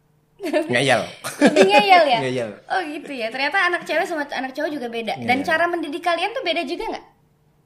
ngeyel 0.68 1.02
Lebih 1.42 1.64
ngeyel 1.66 2.04
ya? 2.06 2.18
Ngeyel. 2.22 2.50
Oh 2.68 2.80
gitu 2.84 3.10
ya. 3.10 3.26
Ternyata 3.28 3.66
anak 3.66 3.82
cewek 3.82 4.06
sama 4.06 4.22
anak 4.28 4.54
cowok 4.54 4.70
juga 4.70 4.86
beda. 4.86 5.18
Dan 5.18 5.42
Iya. 5.42 5.44
cara 5.44 5.66
mendidik 5.66 5.98
kalian 6.00 6.30
tuh 6.30 6.40
beda 6.40 6.62
juga 6.62 6.86
nggak? 6.86 7.04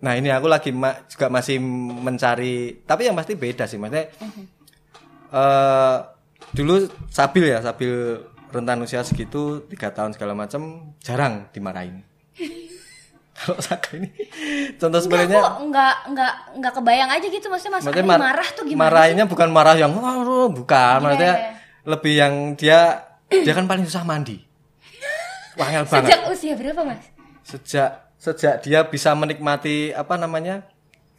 Nah 0.00 0.16
ini 0.16 0.28
aku 0.28 0.48
lagi 0.48 0.72
ma- 0.72 1.04
juga 1.04 1.28
masih 1.28 1.60
mencari, 2.00 2.80
tapi 2.82 3.04
yang 3.04 3.16
pasti 3.16 3.36
beda 3.36 3.64
sih 3.64 3.76
maksudnya. 3.76 4.08
eh 5.30 5.96
dulu 6.50 6.74
Sabil 7.06 7.44
ya, 7.46 7.60
Sabil 7.60 8.16
rentan 8.50 8.82
usia 8.82 9.04
segitu 9.04 9.62
tiga 9.68 9.92
tahun 9.92 10.12
segala 10.12 10.34
macam 10.34 10.92
jarang 10.98 11.46
dimarahin. 11.52 12.02
Kalau 13.40 13.56
Saga 13.56 13.96
ini 13.96 14.10
contoh 14.76 15.00
sebenarnya, 15.00 15.40
enggak 15.64 15.94
enggak 16.08 16.34
enggak 16.60 16.72
kebayang 16.76 17.08
aja 17.08 17.24
gitu 17.24 17.46
maksudnya 17.48 17.72
Mas 17.72 17.84
maksudnya 17.88 18.04
mar- 18.04 18.20
marah 18.20 18.48
tuh 18.52 18.64
gimana? 18.68 18.84
Marahinnya 18.84 19.24
bukan 19.24 19.48
marah 19.48 19.76
yang 19.76 19.96
"Wah, 19.96 20.48
bukan, 20.52 20.96
maksudnya 21.00 21.34
iya. 21.40 21.50
lebih 21.88 22.12
yang 22.20 22.34
dia 22.52 22.80
dia 23.30 23.52
kan 23.56 23.64
paling 23.64 23.88
susah 23.88 24.04
mandi. 24.04 24.36
Wangel 25.60 25.88
banget. 25.88 26.04
Sejak 26.04 26.20
usia 26.28 26.52
berapa 26.52 26.80
Mas? 26.84 27.04
sejak 27.40 28.09
sejak 28.20 28.60
dia 28.60 28.84
bisa 28.84 29.16
menikmati 29.16 29.96
apa 29.96 30.20
namanya 30.20 30.68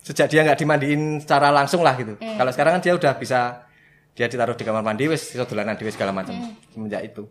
sejak 0.06 0.30
dia 0.30 0.46
nggak 0.46 0.60
dimandiin 0.62 1.18
secara 1.18 1.50
langsung 1.50 1.82
lah 1.82 1.98
gitu. 1.98 2.14
Hmm. 2.22 2.38
kalau 2.38 2.52
sekarang 2.54 2.78
kan 2.78 2.82
dia 2.86 2.94
udah 2.94 3.14
bisa 3.18 3.66
dia 4.14 4.30
ditaruh 4.30 4.54
di 4.54 4.62
kamar 4.62 4.86
mandi 4.86 5.10
wes 5.10 5.34
dolanan 5.34 5.74
dhewe 5.74 5.90
segala 5.90 6.14
macam. 6.14 6.38
Hmm. 6.38 6.54
semenjak 6.70 7.02
itu. 7.10 7.26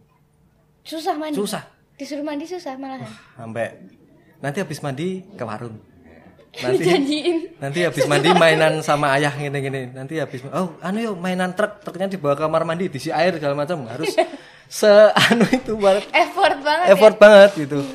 Susah 0.83 1.15
mandi. 1.15 1.39
susah. 1.39 1.63
Disuruh 1.95 2.27
mandi 2.27 2.51
susah 2.51 2.75
malahan. 2.75 3.07
sampai 3.39 3.79
nanti 4.43 4.59
habis 4.59 4.83
mandi 4.83 5.23
ke 5.39 5.45
warung. 5.47 5.79
Nanti 6.51 6.83
Dijanjiin. 6.83 7.63
nanti 7.63 7.87
habis 7.87 8.11
mandi 8.11 8.35
mainan 8.35 8.83
sama 8.83 9.15
ayah 9.15 9.31
gini 9.39 9.55
gini 9.63 9.95
nanti 9.95 10.19
habis 10.19 10.43
oh 10.51 10.75
anu 10.83 10.99
yuk 10.99 11.15
mainan 11.15 11.55
truk 11.55 11.79
truknya 11.79 12.11
dibawa 12.11 12.35
ke 12.35 12.43
kamar 12.43 12.67
mandi 12.67 12.91
diisi 12.91 13.15
air 13.15 13.39
segala 13.39 13.55
macam. 13.55 13.87
Harus 13.87 14.19
se 14.67 14.91
anu 15.31 15.47
itu 15.47 15.79
banget 15.79 16.11
Effort 16.11 16.59
banget 16.59 16.87
effort 16.91 17.17
banget 17.23 17.51
gitu 17.55 17.87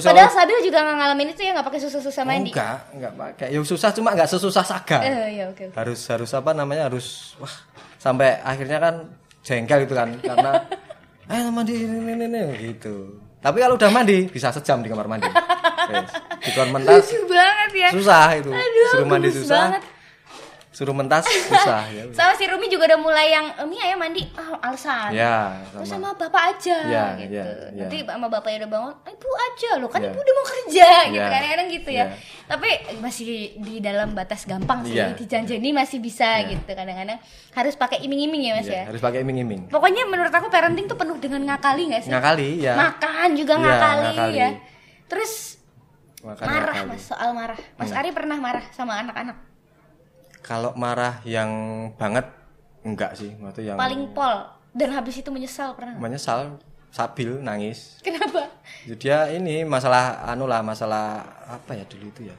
terus. 0.00 0.08
Padahal 0.08 0.30
Sabil 0.30 0.58
juga 0.62 0.78
nggak 0.80 0.96
ngalamin 0.96 1.28
itu 1.30 1.40
ya 1.42 1.50
nggak 1.52 1.66
pakai 1.66 1.80
susah-susah 1.82 2.22
mandi. 2.24 2.50
Enggak, 2.54 2.78
enggak 2.94 3.12
pakai. 3.14 3.46
Ya 3.50 3.60
susah 3.60 3.90
cuma 3.92 4.08
enggak 4.14 4.28
sesusah 4.30 4.64
saga. 4.64 4.98
Eh, 5.02 5.38
ya 5.38 5.44
oke 5.50 5.62
oke. 5.68 5.76
Harus 5.76 6.00
harus 6.06 6.30
apa 6.32 6.50
namanya? 6.52 6.86
Harus 6.88 7.34
wah 7.36 7.52
sampai 7.98 8.38
akhirnya 8.40 8.78
kan 8.78 8.94
jengkel 9.42 9.84
gitu 9.84 9.94
kan 9.98 10.08
karena 10.22 10.50
eh 11.34 11.50
mandi 11.50 11.74
ini, 11.74 11.96
ini, 12.06 12.24
ini 12.24 12.42
gitu. 12.72 13.18
Tapi 13.38 13.58
kalau 13.58 13.74
udah 13.76 13.90
mandi 13.90 14.26
bisa 14.26 14.50
sejam 14.50 14.80
di 14.80 14.88
kamar 14.88 15.06
mandi. 15.06 15.28
Yes. 15.88 16.12
Di 16.44 16.52
kamar 16.52 16.84
mentas 16.84 17.00
Lucu 17.08 17.32
banget 17.32 17.70
ya. 17.72 17.88
susah 17.96 18.28
itu. 18.36 18.52
Aduh, 18.52 18.88
Suruh 18.92 19.06
mandi 19.08 19.32
susah. 19.32 19.72
banget. 19.72 19.82
Suruh 20.78 20.94
mentas 20.94 21.26
susah 21.26 21.90
ya. 21.90 22.06
Sama 22.14 22.38
si 22.38 22.46
Rumi 22.46 22.70
juga 22.70 22.86
udah 22.86 23.00
mulai 23.02 23.34
yang 23.34 23.50
Emi 23.58 23.74
ayah 23.82 23.98
mandi 23.98 24.22
ah 24.38 24.54
alasan. 24.62 25.10
Ya, 25.10 25.58
Terus 25.74 25.90
sama. 25.90 26.14
sama 26.14 26.20
bapak 26.22 26.42
aja 26.54 26.76
Ya, 26.86 27.04
gitu. 27.18 27.34
ya, 27.34 27.44
ya. 27.74 27.82
Nanti 27.82 28.06
sama 28.06 28.30
bapaknya 28.30 28.62
udah 28.62 28.70
bangun, 28.70 28.92
"Eh, 29.02 29.14
ibu 29.18 29.30
aja 29.34 29.70
loh, 29.74 29.90
kan 29.90 29.98
Ya. 29.98 30.06
ibu 30.06 30.18
udah 30.22 30.34
mau 30.38 30.46
kerja 30.46 30.88
gitu 31.10 31.18
Ya. 31.18 31.26
kadang-kadang 31.26 31.66
gitu 31.66 31.90
ya. 31.90 31.98
Ya. 31.98 32.06
Tapi 32.46 32.68
masih 33.02 33.26
di 33.58 33.82
dalam 33.82 34.14
batas 34.14 34.46
gampang 34.46 34.86
sih, 34.86 34.94
Ya. 34.94 35.10
dijanjeni 35.18 35.74
masih 35.74 35.98
bisa 35.98 36.46
Ya. 36.46 36.54
gitu. 36.54 36.70
Kadang-kadang 36.70 37.18
harus 37.50 37.74
pakai 37.74 37.98
iming-iming 38.00 38.42
ya 38.46 38.52
Mas 38.54 38.70
Iya, 38.70 38.78
ya. 38.78 38.82
harus 38.86 39.02
pakai 39.02 39.26
iming-iming. 39.26 39.66
Pokoknya 39.66 40.06
menurut 40.06 40.30
aku 40.30 40.46
parenting 40.46 40.86
tuh 40.86 40.94
penuh 40.94 41.18
dengan 41.18 41.42
ngakali 41.44 41.90
gak 41.90 42.06
sih? 42.06 42.10
Ngakali 42.14 42.62
ya. 42.62 42.78
Makan 42.78 43.28
juga 43.34 43.58
Iya, 43.58 43.62
ngakali, 43.66 44.06
ngakali. 44.14 44.36
ya. 44.38 44.48
Terus 45.10 45.32
Makanya 46.22 46.46
marah 46.46 46.74
ngakali. 46.78 46.90
Mas 46.94 47.02
soal 47.02 47.30
marah. 47.32 47.58
Mas 47.74 47.90
Hmm. 47.90 47.98
Ari 47.98 48.10
pernah 48.14 48.38
marah 48.38 48.62
sama 48.70 48.94
anak-anak? 48.96 49.47
Kalau 50.40 50.72
marah 50.74 51.20
yang 51.22 51.50
banget 51.94 52.24
enggak 52.82 53.12
sih, 53.14 53.34
waktu 53.38 53.68
yang 53.68 53.76
Paling 53.76 54.12
pol 54.12 54.48
dan 54.72 54.90
habis 54.92 55.18
itu 55.18 55.28
menyesal 55.28 55.74
pernah? 55.74 55.96
menyesal, 55.96 56.56
sabil, 56.88 57.36
nangis. 57.38 57.98
Kenapa? 58.00 58.48
Jadi 58.86 58.96
dia 59.00 59.28
ini 59.28 59.64
masalah 59.64 60.22
anu 60.24 60.46
lah 60.46 60.62
masalah 60.62 61.20
apa 61.44 61.72
ya 61.72 61.84
dulu 61.84 62.08
itu 62.08 62.30
ya 62.30 62.36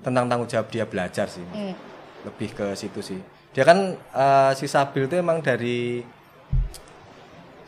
tentang 0.00 0.24
tanggung 0.24 0.48
jawab 0.48 0.68
dia 0.68 0.84
belajar 0.84 1.28
sih 1.28 1.44
Hmm. 1.52 1.76
lebih 2.24 2.52
ke 2.52 2.72
situ 2.72 3.00
sih 3.00 3.20
dia 3.52 3.60
kan 3.60 3.92
eh, 3.92 4.50
si 4.54 4.64
Sabil 4.64 5.04
itu 5.04 5.16
emang 5.16 5.40
dari 5.40 6.00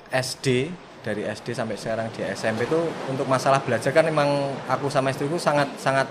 SD 0.09 0.47
dari 0.99 1.23
SD 1.25 1.53
sampai 1.53 1.77
sekarang 1.77 2.09
di 2.13 2.25
SMP 2.27 2.65
itu 2.65 2.81
untuk 3.09 3.25
masalah 3.25 3.61
belajar 3.61 3.93
kan 3.93 4.05
emang 4.05 4.29
aku 4.67 4.89
sama 4.89 5.13
istriku 5.13 5.37
sangat 5.37 5.69
sangat 5.77 6.09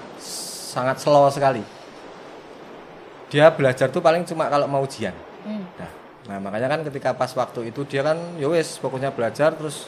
sangat 0.69 0.97
slow 0.97 1.29
sekali 1.29 1.61
dia 3.27 3.51
belajar 3.51 3.87
tuh 3.87 3.99
paling 3.99 4.23
cuma 4.23 4.47
kalau 4.47 4.67
mau 4.67 4.83
ujian 4.83 5.13
Hmm. 5.47 5.63
Nah, 5.79 5.91
nah 6.27 6.37
makanya 6.43 6.67
kan 6.67 6.81
ketika 6.83 7.15
pas 7.15 7.31
waktu 7.31 7.71
itu 7.71 7.87
dia 7.87 8.03
kan 8.03 8.19
yowes 8.35 8.83
pokoknya 8.83 9.15
belajar 9.15 9.55
terus 9.55 9.87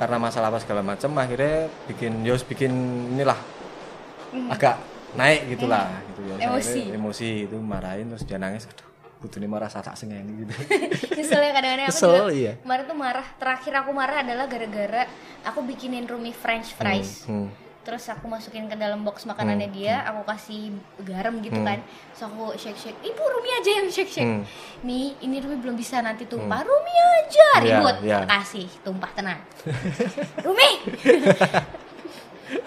karena 0.00 0.16
masalah 0.16 0.48
apa 0.48 0.64
segala 0.64 0.80
macam 0.80 1.12
akhirnya 1.12 1.68
bikin 1.84 2.24
yowes 2.24 2.40
bikin 2.40 2.72
inilah 3.12 3.36
agak 4.48 4.80
naik 5.12 5.44
gitulah 5.52 5.92
gitu 6.08 6.20
ya. 6.24 6.34
Emosi. 6.48 6.72
akhirnya 6.88 6.96
emosi 6.96 7.28
itu 7.44 7.56
marahin 7.60 8.06
terus 8.08 8.24
dia 8.24 8.40
nangis 8.40 8.64
aduh 8.64 8.88
kudune 9.18 9.44
marah 9.44 9.66
sasak 9.66 9.92
sengeni 9.92 10.46
gitu. 10.46 10.54
Nyesel 11.18 11.42
ya 11.42 11.50
kadang-kadang 11.50 11.86
aku 11.90 11.92
Kesel, 11.92 12.12
juga 12.14 12.32
iya. 12.32 12.52
kemarin 12.62 12.84
tuh 12.86 12.96
marah 12.96 13.26
terakhir 13.34 13.72
aku 13.74 13.90
marah 13.90 14.16
adalah 14.22 14.46
gara-gara 14.46 15.02
aku 15.42 15.58
bikinin 15.66 16.06
Rumi 16.06 16.30
french 16.30 16.72
fries 16.72 17.26
Hmm. 17.26 17.50
Terus 17.88 18.04
aku 18.06 18.28
masukin 18.28 18.68
ke 18.68 18.76
dalam 18.76 19.00
box 19.00 19.24
makanannya 19.24 19.72
dia 19.72 20.04
aku 20.04 20.20
kasih 20.22 20.76
garam 21.00 21.40
gitu 21.40 21.56
kan 21.58 21.80
terus 21.80 22.22
aku 22.22 22.52
shake 22.54 22.76
shake 22.76 23.00
ibu 23.00 23.16
Rumi 23.18 23.50
aja 23.54 23.70
yang 23.74 23.88
shake 23.88 24.12
shake 24.12 24.28
Hmm. 24.28 24.44
Mi 24.82 25.16
ini 25.18 25.40
Rumi 25.40 25.56
belum 25.56 25.72
bisa 25.72 25.96
nanti 25.98 26.22
tumpah 26.22 26.60
Rumi 26.60 26.94
aja 27.16 27.48
Iya, 27.56 27.80
ribut 27.80 27.96
iya. 28.02 28.18
kasih 28.28 28.68
tumpah 28.84 29.08
tenang 29.10 29.40
Rumi 30.44 30.70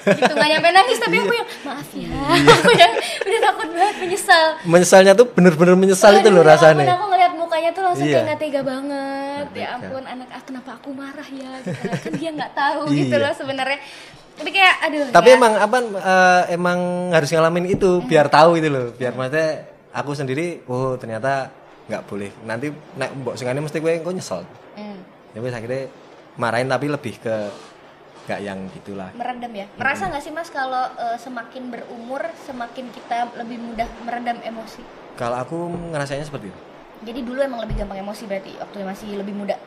gitu 0.01 0.31
nggak 0.31 0.49
nyampe 0.51 0.69
nangis 0.71 0.97
tapi 0.97 1.15
aku 1.15 1.33
yang 1.33 1.49
maaf 1.63 1.89
ya 1.91 2.09
aku 2.55 2.71
yang 2.71 2.93
udah 3.21 3.39
takut 3.43 3.67
banget 3.71 3.95
menyesal 3.99 4.45
Menyesalnya 4.63 5.13
tuh 5.13 5.25
bener-bener 5.27 5.73
menyesal 5.75 6.11
itu 6.15 6.29
loh 6.29 6.41
Aduh, 6.41 6.49
ya 6.49 6.53
rasanya. 6.55 6.85
aku 6.91 7.05
ngeliat 7.07 7.33
mukanya 7.33 7.69
tuh 7.71 7.83
langsung 7.83 8.05
Iya. 8.05 8.13
kayak 8.15 8.25
nggak 8.27 8.39
tega 8.39 8.61
banget. 8.63 9.45
Ya 9.51 9.67
ampun, 9.75 10.03
anak 10.03 10.29
ah, 10.31 10.41
kenapa 10.41 10.69
aku 10.77 10.89
marah 10.91 11.25
ya? 11.27 11.51
Gitu. 11.59 11.85
kan 11.99 12.11
dia 12.13 12.29
nggak 12.31 12.53
tahu 12.53 12.81
Iya. 12.87 12.97
gitu 12.97 13.15
loh 13.17 13.33
sebenarnya. 13.35 13.79
Tapi 14.37 14.49
kayak 14.49 14.75
aduh. 14.87 15.05
Tapi 15.11 15.29
ya. 15.29 15.35
emang 15.37 15.53
apa 15.59 15.77
eh, 15.81 16.43
emang 16.55 16.79
harus 17.11 17.29
ngalamin 17.31 17.65
itu 17.71 17.99
biar 18.05 18.27
tahu 18.31 18.57
gitu 18.57 18.69
loh. 18.71 18.85
Biar 18.95 19.13
maksudnya 19.15 19.67
aku 19.91 20.11
sendiri 20.15 20.63
oh 20.67 20.95
ternyata 20.95 21.51
nggak 21.91 22.03
boleh. 22.07 22.31
Nanti 22.47 22.71
nek 22.95 23.09
mbok 23.17 23.35
singane 23.35 23.59
mesti 23.59 23.77
gue 23.83 23.99
kok 23.99 24.13
nyesel. 24.15 24.41
Hmm, 24.77 24.99
Ya 25.35 25.39
akhirnya 25.43 25.91
marahin 26.39 26.71
tapi 26.71 26.87
lebih 26.87 27.19
ke 27.19 27.35
nggak 28.29 28.39
yang 28.45 28.59
gitulah. 28.71 29.09
meredam 29.17 29.51
ya. 29.51 29.65
Merasa 29.75 30.07
nggak 30.07 30.23
sih 30.23 30.31
mas 30.31 30.49
kalau 30.53 30.87
eh, 30.95 31.17
semakin 31.19 31.73
berumur 31.73 32.21
semakin 32.47 32.85
kita 32.93 33.33
lebih 33.35 33.57
mudah 33.59 33.89
meredam 34.05 34.37
emosi? 34.45 34.81
Kalau 35.19 35.37
aku 35.41 35.57
ngerasanya 35.91 36.23
seperti 36.23 36.47
itu. 36.49 36.59
Jadi 37.01 37.19
dulu 37.25 37.41
emang 37.41 37.65
lebih 37.65 37.81
gampang 37.81 37.99
emosi 37.99 38.29
berarti 38.29 38.51
waktu 38.61 38.85
masih 38.85 39.09
lebih 39.17 39.33
muda. 39.33 39.57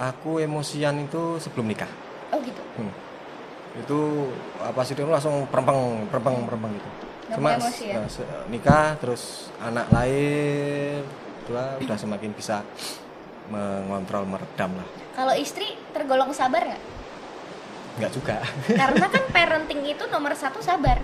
Aku 0.00 0.42
emosian 0.42 1.06
itu 1.06 1.38
sebelum 1.38 1.70
nikah. 1.70 1.88
Oh 2.34 2.40
gitu. 2.42 2.58
Hmm. 2.80 2.90
Itu 3.74 4.30
apa 4.56 4.80
sih 4.82 4.94
itu 4.94 5.02
langsung 5.04 5.50
perempeng 5.50 6.06
perempeng 6.08 6.46
perempeng 6.46 6.72
gitu. 6.72 6.88
Emosi 7.34 7.90
ya? 7.90 7.98
se- 8.06 8.28
nikah 8.46 8.94
terus 9.00 9.50
anak 9.58 9.90
lahir 9.90 11.02
dua 11.44 11.74
udah 11.82 11.96
semakin 11.98 12.30
bisa 12.30 12.62
mengontrol 13.48 14.22
meredam 14.24 14.70
lah. 14.74 14.86
Kalau 15.12 15.34
istri 15.34 15.74
tergolong 15.90 16.30
sabar 16.30 16.62
nggak? 16.64 16.82
Enggak 17.94 18.12
juga. 18.12 18.36
Karena 18.80 19.06
kan 19.10 19.24
parenting 19.28 19.82
itu 19.84 20.04
nomor 20.08 20.32
satu 20.34 20.62
sabar. 20.62 21.02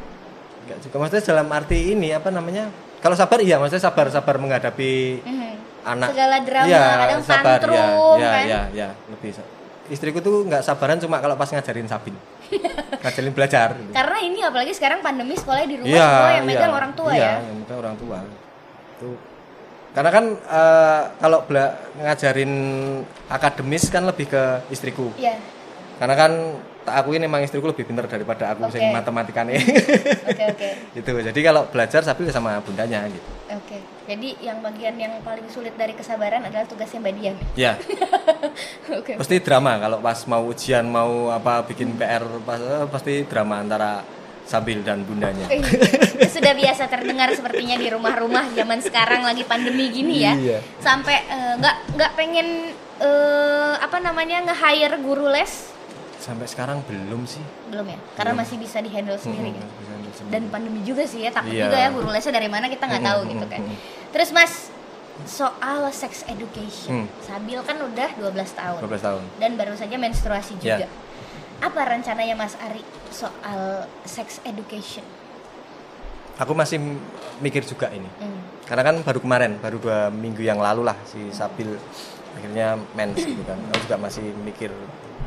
Enggak 0.65 0.79
juga. 0.81 0.95
Maksudnya 0.99 1.25
dalam 1.27 1.49
arti 1.51 1.93
ini 1.93 2.15
apa 2.15 2.31
namanya? 2.31 2.71
Kalau 3.01 3.17
sabar 3.17 3.41
iya, 3.41 3.57
maksudnya 3.57 3.81
sabar-sabar 3.81 4.37
menghadapi 4.37 5.25
Mhm. 5.25 5.51
anak. 5.89 6.09
Segala 6.13 6.37
drama, 6.45 6.69
Iya, 6.69 6.85
kadang 7.01 7.23
sabar, 7.25 7.57
tantrum, 7.57 7.73
ya, 7.75 7.89
ya, 8.15 8.31
kan? 8.31 8.45
ya, 8.45 8.61
ya, 8.77 8.89
lebih. 9.09 9.31
Istriku 9.89 10.21
tuh 10.21 10.45
nggak 10.45 10.61
sabaran 10.61 11.01
cuma 11.01 11.17
kalau 11.19 11.33
pas 11.35 11.49
ngajarin 11.49 11.89
Sabin. 11.89 12.13
ngajarin 13.03 13.33
belajar 13.33 13.69
gitu. 13.75 13.93
Karena 13.93 14.19
ini 14.21 14.39
apalagi 14.43 14.73
sekarang 14.75 14.99
pandemi 15.01 15.35
sekolahnya 15.35 15.69
di 15.69 15.77
rumah 15.81 15.91
Iya, 15.91 16.07
semua 16.07 16.31
yang 16.31 16.45
iya, 16.45 16.51
megang 16.51 16.73
orang 16.75 16.93
tua 16.93 17.13
iya, 17.13 17.23
ya. 17.23 17.35
yang 17.41 17.57
megang 17.63 17.79
orang 17.79 17.97
tua. 17.97 18.19
Itu 18.99 19.09
karena 19.91 20.11
kan 20.15 20.25
eh, 20.39 21.03
kalau 21.19 21.39
bela- 21.47 21.75
ngajarin 21.99 22.53
akademis 23.27 23.85
kan 23.91 24.03
lebih 24.07 24.27
ke 24.31 24.43
istriku. 24.71 25.11
Iya. 25.19 25.35
Karena 25.99 26.15
kan 26.17 26.33
tak 26.81 26.95
akuin 27.05 27.21
emang 27.21 27.45
istriku 27.45 27.69
lebih 27.69 27.85
pintar 27.85 28.09
daripada 28.09 28.55
aku 28.55 28.67
Oke. 28.67 28.79
sing 28.79 28.89
matematikane. 28.89 29.59
Oke 30.27 30.45
oke 30.49 30.69
gitu. 30.97 31.11
Jadi 31.21 31.41
kalau 31.43 31.67
belajar 31.69 32.01
Sabil 32.01 32.31
sama 32.31 32.57
bundanya 32.63 33.05
gitu. 33.09 33.40
Oke. 33.53 33.79
Jadi 34.07 34.29
yang 34.41 34.59
bagian 34.59 34.95
yang 34.95 35.15
paling 35.21 35.47
sulit 35.49 35.75
dari 35.75 35.93
kesabaran 35.93 36.43
adalah 36.43 36.67
tugasnya 36.67 36.99
Mbak 36.99 37.15
Dian. 37.17 37.37
Ya, 37.55 37.73
Oke. 38.99 39.15
pasti 39.17 39.39
drama 39.39 39.79
kalau 39.79 39.99
pas 39.99 40.19
mau 40.27 40.43
ujian 40.47 40.83
mau 40.85 41.31
apa 41.31 41.63
bikin 41.65 41.95
PR 41.95 42.23
pas, 42.43 42.59
eh, 42.59 42.87
pasti 42.87 43.23
drama 43.25 43.59
antara 43.59 44.03
Sabil 44.41 44.83
dan 44.83 45.07
bundanya. 45.07 45.47
Sudah 46.35 46.59
biasa 46.59 46.91
terdengar 46.91 47.31
sepertinya 47.31 47.79
di 47.79 47.87
rumah-rumah 47.87 48.51
zaman 48.51 48.83
sekarang 48.83 49.23
lagi 49.23 49.47
pandemi 49.47 49.95
gini 49.95 50.27
ya. 50.27 50.35
Iya. 50.35 50.59
Sampai 50.83 51.23
eh, 51.23 51.55
nggak 51.55 51.77
nggak 51.95 52.11
pengen 52.19 52.75
eh, 52.99 53.75
apa 53.79 54.03
namanya 54.03 54.51
nge-hire 54.51 54.99
guru 54.99 55.31
les 55.31 55.71
Sampai 56.21 56.45
sekarang 56.45 56.85
belum 56.85 57.25
sih. 57.25 57.41
belum 57.71 57.87
ya? 57.89 57.99
Karena 58.13 58.37
masih 58.37 58.61
bisa 58.61 58.83
di-handle 58.83 59.17
sendiri. 59.17 59.55
Mm-mm, 59.55 59.63
gitu. 59.63 59.90
Dan 60.29 60.43
pandemi 60.47 60.83
juga 60.83 61.03
sih 61.03 61.25
ya 61.25 61.31
takut 61.31 61.49
Iya. 61.49 61.67
juga 61.67 61.77
ya 61.79 61.89
guru 61.89 62.09
lesnya 62.09 62.35
dari 62.35 62.47
mana 62.47 62.67
kita 62.67 62.85
nggak 62.85 63.01
tahu 63.03 63.21
gitu 63.27 63.45
kan 63.47 63.61
terus 64.13 64.31
mas 64.31 64.69
soal 65.23 65.85
sex 65.91 66.25
education 66.27 67.05
Hmm. 67.05 67.09
Sabil 67.21 67.61
kan 67.61 67.77
udah 67.79 68.11
12 68.15 68.33
tahun 68.53 68.81
12 68.83 69.01
tahun. 69.01 69.23
dan 69.37 69.51
baru 69.55 69.73
saja 69.75 69.97
menstruasi 69.97 70.57
juga 70.57 70.85
Ya. 70.85 70.89
apa 71.61 71.81
rencananya 71.87 72.35
mas 72.35 72.57
Ari 72.59 72.81
soal 73.09 73.85
sex 74.03 74.41
education 74.43 75.05
Aku 76.39 76.57
masih 76.57 76.81
mikir 77.39 77.61
juga 77.63 77.93
ini. 77.93 78.09
Hmm. 78.17 78.41
Karena 78.65 78.81
kan 78.83 78.97
baru 79.05 79.21
kemarin, 79.21 79.61
baru 79.61 79.77
dua 79.77 79.99
minggu 80.09 80.41
yang 80.41 80.57
lalu 80.57 80.89
lah 80.89 80.97
si 81.05 81.21
Sabil 81.31 81.69
akhirnya 82.33 82.81
mens 82.95 83.21
gitu 83.21 83.45
kan. 83.45 83.61
Aku 83.69 83.85
juga 83.85 83.97
masih 84.01 84.25
mikir 84.41 84.73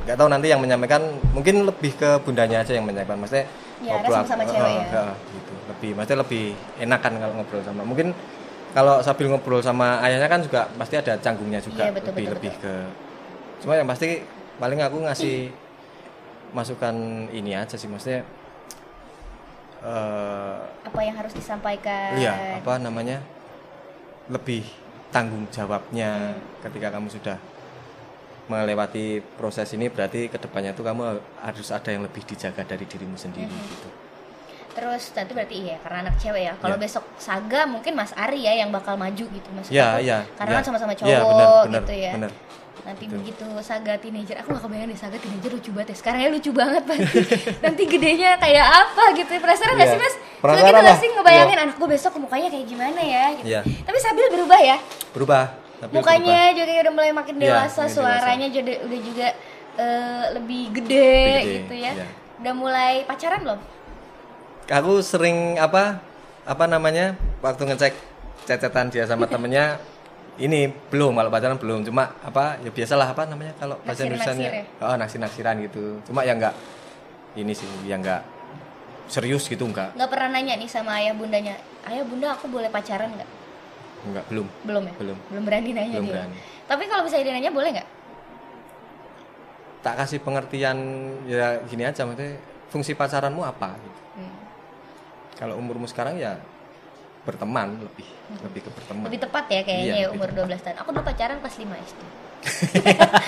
nggak 0.04 0.18
tahu 0.18 0.26
nanti 0.26 0.50
yang 0.50 0.58
menyampaikan 0.58 1.06
mungkin 1.32 1.64
lebih 1.64 1.94
ke 1.96 2.18
bundanya 2.20 2.60
aja 2.60 2.74
yang 2.74 2.84
menyampaikan 2.84 3.22
maksudnya 3.22 3.46
Ya, 3.84 4.00
karena 4.00 4.10
sama-sama 4.16 4.44
cewek 4.48 4.74
ya. 4.80 5.04
eh, 5.04 5.14
gitu 5.36 5.54
lebih 5.68 5.90
maksudnya 5.94 6.20
lebih 6.24 6.44
enakan 6.80 7.12
kalau 7.20 7.34
ngobrol 7.36 7.62
sama 7.62 7.82
mungkin 7.84 8.08
kalau 8.74 8.96
Sabil 9.04 9.28
ngobrol 9.28 9.62
sama 9.62 10.00
ayahnya 10.02 10.26
kan 10.26 10.40
juga 10.40 10.66
pasti 10.74 10.96
ada 10.96 11.14
canggungnya 11.20 11.60
juga 11.60 11.84
Iya, 11.86 11.94
betul, 11.94 12.10
lebih 12.16 12.24
betul, 12.26 12.36
lebih 12.40 12.54
ke 12.58 12.74
cuma 13.60 13.74
yang 13.76 13.86
pasti 13.86 14.24
paling 14.56 14.80
aku 14.80 14.98
ngasih 15.04 15.52
masukan 16.52 16.96
ini 17.30 17.52
aja 17.54 17.76
sih 17.76 17.88
maksudnya 17.88 18.24
eh 19.84 20.58
apa 20.88 21.00
yang 21.04 21.16
harus 21.20 21.34
disampaikan 21.36 22.16
Iya, 22.16 22.64
apa 22.64 22.80
namanya? 22.80 23.20
Lebih 24.32 24.64
tanggung 25.12 25.44
jawabnya 25.52 26.32
ketika 26.64 26.88
kamu 26.90 27.12
sudah 27.12 27.36
melewati 28.46 29.06
proses 29.34 29.72
ini 29.72 29.88
berarti 29.88 30.28
ke 30.28 30.38
depannya 30.38 30.72
tuh 30.72 30.84
kamu 30.84 31.02
harus 31.40 31.68
ada 31.70 31.90
yang 31.90 32.04
lebih 32.04 32.24
dijaga 32.24 32.64
dari 32.66 32.84
dirimu 32.84 33.16
sendiri 33.16 33.48
gitu. 33.48 33.88
terus 34.74 35.14
nanti 35.14 35.32
berarti 35.32 35.56
iya 35.62 35.76
karena 35.80 35.98
anak 36.04 36.16
cewek 36.18 36.44
ya 36.44 36.54
kalau 36.58 36.76
Ya. 36.76 36.82
besok 36.82 37.04
Saga 37.16 37.64
mungkin 37.64 37.94
Mas 37.94 38.12
Ari 38.12 38.42
ya 38.42 38.58
yang 38.58 38.70
bakal 38.70 38.96
maju 38.96 39.22
gitu 39.24 39.50
Mas 39.54 39.70
Ya, 39.70 39.96
ya. 39.98 40.26
karena 40.36 40.52
ya. 40.52 40.58
kan 40.60 40.64
sama-sama 40.66 40.92
Ya, 40.92 40.98
cowok 40.98 41.30
benar, 41.30 41.48
benar, 41.64 41.72
gitu 41.80 41.94
ya 41.96 42.12
benar. 42.14 42.32
nanti 42.84 43.06
Betul. 43.06 43.18
begitu 43.22 43.44
saga 43.64 43.94
teenager 43.96 44.36
aku 44.36 44.50
gak 44.52 44.62
kebayang 44.62 44.88
deh 44.90 44.98
saga 44.98 45.16
teenager 45.16 45.52
lucu 45.54 45.72
banget 45.72 45.88
ya 45.88 45.98
sekarang 46.04 46.20
ya 46.20 46.30
lucu 46.30 46.52
banget 46.52 46.84
pasti 46.84 47.16
nanti 47.64 47.84
gedenya 47.86 48.36
kayak 48.36 48.66
apa 48.68 49.04
gitu 49.16 49.32
penasaran 49.38 49.74
gak 49.74 49.80
Iya. 49.80 49.94
sih 49.94 50.00
mas 50.02 50.16
Penasaran 50.42 50.68
gitu 50.68 50.76
lah. 50.76 50.84
gak 50.84 51.00
sih 51.00 51.10
ngebayangin 51.14 51.60
anak 51.62 51.76
gue 51.78 51.88
besok 51.88 52.12
mukanya 52.18 52.48
kayak 52.50 52.66
gimana 52.68 53.00
ya 53.00 53.26
gitu. 53.40 53.46
Iya. 53.48 53.62
tapi 53.64 53.98
Sabil 53.98 54.26
berubah 54.28 54.60
ya 54.60 54.78
Berubah. 55.16 55.44
Tapi 55.84 55.94
mukanya 55.94 56.42
juga 56.56 56.72
udah 56.80 56.94
mulai 56.94 57.12
makin 57.12 57.36
Iya, 57.36 57.44
dewasa 57.44 57.82
makin 57.84 57.94
suaranya 57.94 58.48
juga 58.48 58.74
udah 58.82 59.00
juga 59.04 59.28
eh, 59.74 60.24
lebih 60.34 60.62
gede, 60.72 61.12
Lebih 61.12 61.36
gede, 61.36 61.54
gitu 61.60 61.76
ya. 61.76 61.92
iya. 61.94 62.08
udah 62.40 62.54
mulai 62.56 62.94
pacaran 63.04 63.40
belum? 63.44 63.60
Berubah. 63.60 64.80
Aku 64.80 64.94
sering 65.04 65.60
apa 65.60 66.00
apa 66.44 66.66
namanya 66.66 67.20
waktu 67.40 67.62
ngecek 67.68 67.94
cecetan 68.44 68.88
dia 68.88 69.04
sama 69.04 69.28
temennya 69.32 69.76
ini 70.40 70.72
belum 70.90 71.14
kalau 71.14 71.30
pacaran 71.30 71.60
belum. 71.60 71.84
Cuma 71.84 72.16
apa 72.20 72.58
ya 72.60 72.72
biasalah 72.72 73.12
apa 73.12 73.28
namanya 73.28 73.54
kalau 73.60 73.76
bahasa 73.84 74.08
Naksir-naksir 74.08 74.34
Indonesia 74.34 74.64
ya? 74.64 74.86
oh 74.88 74.96
naksir 74.96 75.20
naksiran 75.20 75.56
gitu. 75.62 76.00
Cuma 76.08 76.24
ya 76.24 76.34
enggak 76.34 76.56
ini 77.34 77.52
sih 77.52 77.68
yang 77.84 78.00
enggak 78.00 78.24
serius 79.04 79.46
gitu 79.52 79.68
enggak 79.68 79.92
nggak 79.94 80.10
pernah 80.10 80.30
nanya 80.32 80.56
nih 80.56 80.70
sama 80.70 80.96
ayah 80.96 81.12
bundanya 81.12 81.60
ayah 81.92 82.08
bunda 82.08 82.34
aku 82.34 82.48
boleh 82.48 82.72
pacaran 82.72 83.12
nggak 83.12 83.28
enggak 84.04 84.26
belum 84.28 84.48
belum 84.64 84.84
ya 84.84 84.94
belum 84.96 85.18
belum 85.30 85.44
berani 85.44 85.70
nanya 85.72 85.96
Belum 85.96 86.06
dia 86.06 86.16
berani. 86.20 86.36
tapi 86.66 86.84
kalau 86.86 87.04
bisa 87.04 87.16
dia 87.18 87.32
nanya 87.32 87.50
boleh 87.50 87.70
nggak 87.72 87.88
tak 89.80 89.96
kasih 90.00 90.20
pengertian 90.20 90.78
ya 91.26 91.60
gini 91.64 91.84
aja 91.84 92.04
maksudnya 92.04 92.40
fungsi 92.68 92.94
pacaranmu 92.94 93.42
apa 93.42 93.76
gitu. 93.76 94.00
Hmm. 94.16 94.36
kalau 95.36 95.56
umurmu 95.56 95.86
sekarang 95.86 96.16
ya 96.16 96.40
berteman 97.24 97.80
lebih 97.80 98.08
lebih 98.42 98.62
ke 98.62 98.70
berteman 98.70 99.08
Lebih 99.08 99.20
tepat 99.22 99.46
ya 99.48 99.62
kayaknya 99.62 99.96
Iya, 99.96 99.96
ya 100.02 100.08
umur 100.12 100.28
12 100.28 100.60
tahun. 100.60 100.76
Aku 100.76 100.92
dulu 100.92 101.08
pacaran 101.08 101.40
pas 101.40 101.56
5 101.56 101.64
SD. 101.72 102.02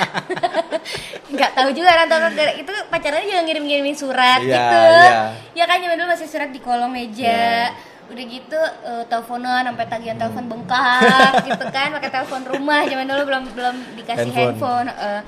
Nggak 1.32 1.52
tahu 1.54 1.70
juga 1.72 1.90
rantau 1.96 2.20
itu 2.54 2.72
pacarannya 2.92 3.24
juga 3.26 3.42
ngirim-ngirimin 3.44 3.96
surat 3.96 4.40
Iya, 4.40 4.52
gitu. 4.52 4.82
iya. 4.84 5.16
Ya 5.56 5.66
kan 5.66 5.80
zaman 5.80 5.96
dulu 5.96 6.12
masih 6.12 6.28
surat 6.28 6.50
di 6.52 6.60
kolong 6.60 6.92
meja. 6.92 7.24
Iya. 7.24 7.72
Udah 8.06 8.24
gitu 8.24 8.60
eh, 8.84 9.04
teleponan 9.06 9.66
sampai 9.66 9.86
tagihan 9.86 10.16
telepon 10.16 10.46
bengkak 10.46 11.32
gitu 11.50 11.66
kan, 11.68 11.90
pakai 11.92 12.12
telepon 12.12 12.42
rumah. 12.46 12.86
Zaman 12.86 13.06
dulu 13.06 13.22
belum 13.26 13.44
belum 13.52 13.76
dikasih 13.98 14.30
handphone, 14.30 14.88
Handphone. 14.88 14.90
eh, 14.90 15.22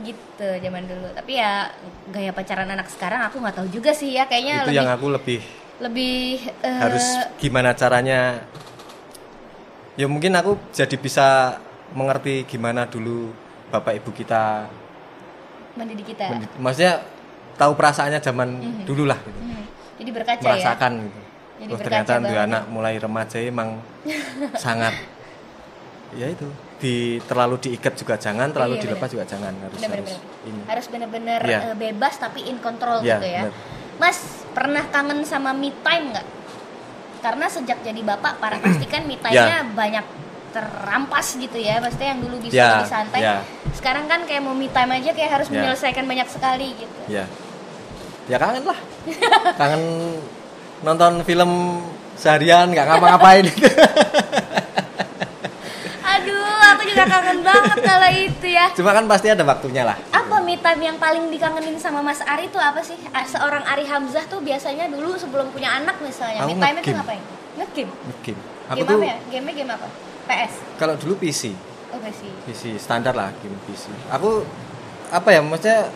gitu 0.00 0.48
zaman 0.62 0.82
dulu. 0.84 1.08
Tapi 1.12 1.32
ya 1.34 1.68
gaya 2.08 2.30
pacaran 2.30 2.68
anak 2.68 2.88
sekarang 2.88 3.20
aku 3.22 3.36
nggak 3.38 3.56
tahu 3.56 3.68
juga 3.68 3.90
sih 3.90 4.14
ya 4.14 4.24
kayaknya 4.24 4.62
itu 4.62 4.66
lebih 4.66 4.78
yang 4.78 4.90
aku 4.90 5.06
lebih 5.10 5.40
lebih 5.80 6.16
eh, 6.60 6.78
harus 6.78 7.06
gimana 7.36 7.72
caranya 7.72 8.44
ya 9.94 10.06
mungkin 10.06 10.32
aku 10.32 10.56
jadi 10.70 10.96
bisa 10.96 11.58
mengerti 11.92 12.46
gimana 12.46 12.84
dulu 12.84 13.32
bapak 13.68 13.96
ibu 13.96 14.10
kita 14.10 14.68
mendidik 15.72 16.06
kita. 16.08 16.30
mendi- 16.30 16.50
maksudnya 16.56 17.02
tahu 17.54 17.72
perasaannya 17.74 18.20
zaman 18.20 18.48
Mhm. 18.56 18.84
dulu 18.84 19.04
lah 19.04 19.18
gitu. 19.18 19.36
Hmm, 19.36 19.64
Jadi 20.00 20.10
berkaca 20.10 20.40
ya. 20.40 20.44
merasakan 20.46 20.92
gitu. 21.04 21.20
Jadi 21.60 21.70
oh, 21.70 21.78
ternyata 21.78 22.12
dua 22.18 22.40
anak 22.42 22.62
mulai 22.68 22.96
remaja 22.96 23.36
emang 23.36 23.76
sangat 24.56 24.96
ya 26.10 26.26
itu 26.26 26.48
di 26.80 26.94
terlalu 27.22 27.60
diikat 27.60 27.94
juga 27.94 28.16
jangan 28.16 28.48
terlalu 28.48 28.74
Iya, 28.74 28.82
dilepas 28.82 29.08
juga 29.12 29.22
jangan 29.22 29.52
harus 29.52 29.78
Bener, 29.78 30.00
harus 30.00 30.10
bener. 30.16 30.48
ini 30.48 30.60
Harus 30.64 30.86
bener-bener 30.88 31.40
Iya. 31.44 31.58
eh, 31.62 31.76
bebas 31.76 32.14
tapi 32.16 32.48
in 32.48 32.56
control 32.58 33.04
Iya, 33.04 33.20
gitu 33.20 33.26
ya. 33.28 33.42
bener. 33.44 33.54
Mas 34.00 34.18
pernah 34.50 34.84
kangen 34.88 35.20
sama 35.22 35.52
me 35.52 35.70
time 35.76 36.10
nggak? 36.10 36.26
Karena 37.20 37.46
sejak 37.46 37.84
jadi 37.84 38.00
bapak, 38.00 38.40
para 38.40 38.56
pastikan 38.64 39.04
me 39.04 39.20
time-nya 39.20 39.60
banyak 39.70 40.06
terampas 40.50 41.36
gitu 41.36 41.58
ya. 41.60 41.78
Maksudnya 41.78 42.08
yang 42.10 42.20
dulu 42.20 42.36
bisa 42.40 42.56
Iya, 42.56 42.68
lebih 42.74 42.90
santai. 42.90 43.20
iya. 43.20 43.36
Sekarang 43.70 44.08
kan 44.08 44.24
kayak 44.24 44.40
mau 44.40 44.56
me 44.56 44.66
time 44.66 44.90
aja 44.90 45.12
kayak 45.12 45.30
harus 45.30 45.46
Iya. 45.46 45.54
menyelesaikan 45.60 46.04
banyak 46.04 46.26
sekali 46.26 46.72
gitu. 46.74 47.00
ya 47.06 47.28
ya 48.26 48.38
kangen 48.38 48.62
lah 48.62 48.78
kangen 49.58 49.82
nonton 50.80 51.20
film 51.22 51.50
seharian 52.14 52.68
nggak 52.68 52.86
ngapa-ngapain 52.86 53.44
Aduh, 56.02 56.42
aku 56.66 56.82
juga 56.84 57.04
kangen 57.06 57.38
banget 57.40 57.78
kalau 57.80 58.10
itu 58.10 58.46
ya. 58.48 58.66
cuma 58.72 58.90
kan 58.90 59.04
pasti 59.06 59.28
ada 59.28 59.42
waktunya 59.42 59.84
lah 59.84 59.96
Apa 60.10 60.40
me 60.40 60.56
time 60.56 60.82
yang 60.84 60.96
paling 60.96 61.28
dikangenin 61.28 61.76
sama 61.76 62.00
Mas 62.00 62.18
Ari 62.20 62.46
itu 62.46 62.56
apa 62.56 62.80
sih? 62.80 62.96
Seorang 63.26 63.62
Ari 63.64 63.84
Hamzah 63.84 64.24
tuh 64.24 64.40
biasanya 64.40 64.86
dulu 64.86 65.14
sebelum 65.14 65.50
punya 65.50 65.74
anak 65.76 65.98
misalnya, 65.98 66.42
Aku 66.42 66.50
me 66.50 66.58
time 66.58 66.76
itu 66.76 66.82
nge-game. 66.82 66.96
ngapain? 66.96 67.22
Nge-game. 67.56 67.90
game 68.22 68.40
aku 68.66 68.76
Game 68.76 68.86
tuh 68.86 68.96
apa 68.96 69.06
ya? 69.06 69.16
Game 69.28 69.46
game 69.52 69.70
apa? 69.70 69.86
PS. 70.22 70.52
kalau 70.76 70.94
dulu 70.94 71.14
PC 71.16 71.50
Oke 71.90 72.10
sih. 72.12 72.30
PC 72.46 72.62
standar 72.78 73.10
lah 73.12 73.34
game 73.36 73.58
PC 73.64 73.90
aku 74.08 74.46
apa 75.10 75.28
ya 75.28 75.40
maksudnya 75.42 75.90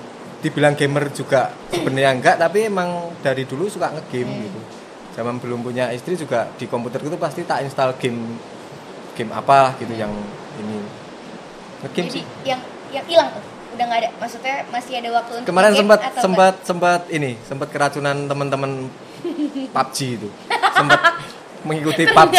dibilang 0.45 0.77
gamer 0.77 1.09
juga 1.09 1.49
sebenarnya 1.69 2.11
enggak 2.13 2.37
tapi 2.37 2.69
emang 2.69 3.17
dari 3.19 3.49
dulu 3.49 3.65
suka 3.65 3.89
ngegame 3.91 4.29
Hmm. 4.29 4.45
gitu. 4.45 4.61
Zaman 5.15 5.39
belum 5.39 5.63
punya 5.63 5.89
istri 5.89 6.13
juga 6.15 6.51
di 6.53 6.67
komputerku 6.67 7.09
tuh 7.09 7.17
pasti 7.17 7.43
tak 7.43 7.63
install 7.63 7.97
game 7.97 8.37
game 9.15 9.33
apa 9.33 9.73
gitu 9.79 9.95
yang 9.95 10.13
ini. 10.57 10.85
Ngegame 11.81 12.07
Jadi 12.07 12.13
sih. 12.13 12.25
yang 12.45 12.61
yang 12.91 13.07
hilang 13.07 13.33
tuh 13.33 13.43
udah 13.73 13.85
nggak 13.87 14.01
ada. 14.01 14.11
Maksudnya 14.19 14.57
masih 14.69 14.93
ada 14.99 15.09
waktu 15.15 15.33
untuk 15.35 15.49
kemarin 15.49 15.73
sempat 15.73 15.99
sempat 16.15 16.55
sempat 16.63 17.01
ini 17.09 17.41
sempat 17.43 17.69
keracunan 17.71 18.17
teman-teman 18.25 18.71
PUBG 19.73 19.99
itu. 20.15 20.29
Sempat 20.75 21.01
mengikuti 21.67 22.05
PUBG 22.05 22.37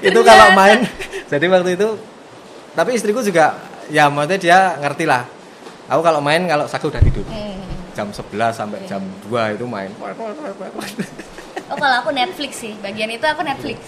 itu 0.00 0.20
kalau 0.22 0.46
main 0.52 0.80
jadi 1.30 1.44
waktu 1.46 1.76
itu 1.76 1.88
tapi 2.72 2.96
istriku 2.96 3.20
juga 3.20 3.52
ya 3.90 4.08
maksudnya 4.08 4.38
dia 4.38 4.58
ngerti 4.80 5.04
lah 5.04 5.28
aku 5.90 6.00
kalau 6.00 6.20
main 6.22 6.46
kalau 6.46 6.64
Saga 6.64 6.86
udah 6.86 7.02
tidur 7.02 7.26
nggak? 7.26 7.34
Hmm. 7.36 7.58
jam 7.90 8.06
11 8.08 8.30
sampai 8.54 8.78
jam 8.86 9.02
2 9.26 9.58
itu 9.58 9.66
main 9.66 9.90
Oh 11.70 11.78
kalau 11.78 12.02
aku 12.02 12.10
Netflix 12.10 12.58
sih, 12.58 12.74
bagian 12.82 13.06
itu 13.06 13.22
aku 13.22 13.46
Netflix. 13.46 13.78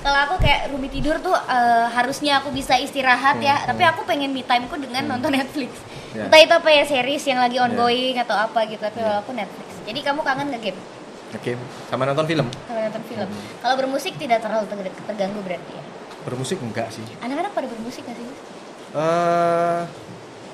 Kalau 0.00 0.18
aku 0.24 0.34
kayak 0.40 0.72
Rumi 0.72 0.88
tidur 0.88 1.20
tuh 1.20 1.36
eh, 1.36 1.84
harusnya 1.92 2.40
aku 2.40 2.48
bisa 2.48 2.80
istirahat 2.80 3.36
ya, 3.44 3.60
Hmm, 3.60 3.68
tapi 3.68 3.84
aku 3.84 4.08
pengen 4.08 4.32
me 4.32 4.40
time 4.40 4.64
ku 4.68 4.80
dengan 4.80 5.04
nonton 5.04 5.36
Netflix. 5.36 5.76
Ya. 6.16 6.32
Entah 6.32 6.40
itu 6.40 6.54
apa 6.56 6.70
ya 6.72 6.88
series 6.88 7.20
yang 7.28 7.36
lagi 7.36 7.60
ongoing 7.60 8.16
atau 8.16 8.32
apa 8.32 8.64
gitu, 8.64 8.80
tapi 8.80 9.04
kalau 9.04 9.20
aku 9.20 9.36
Netflix. 9.36 9.68
Jadi 9.84 10.00
kamu 10.00 10.20
kangen 10.24 10.48
nge-game 10.48 10.80
ngegame 11.26 11.60
sama 11.90 12.02
nonton 12.08 12.24
film 12.24 12.46
sama 12.64 12.80
nonton 12.88 13.02
film. 13.04 13.28
Hmm. 13.28 13.44
Kalau 13.60 13.74
bermusik 13.76 14.12
tidak 14.16 14.38
terlalu 14.40 14.64
ter- 14.64 15.04
terganggu 15.04 15.40
berarti 15.44 15.72
ya. 15.76 15.82
bermusik 16.24 16.58
enggak 16.58 16.88
sih 16.88 17.04
Anak-anak 17.20 17.52
pada 17.52 17.66
bermusik 17.68 18.02
gak 18.02 18.16
sih? 18.16 18.24
Mas? 18.24 18.40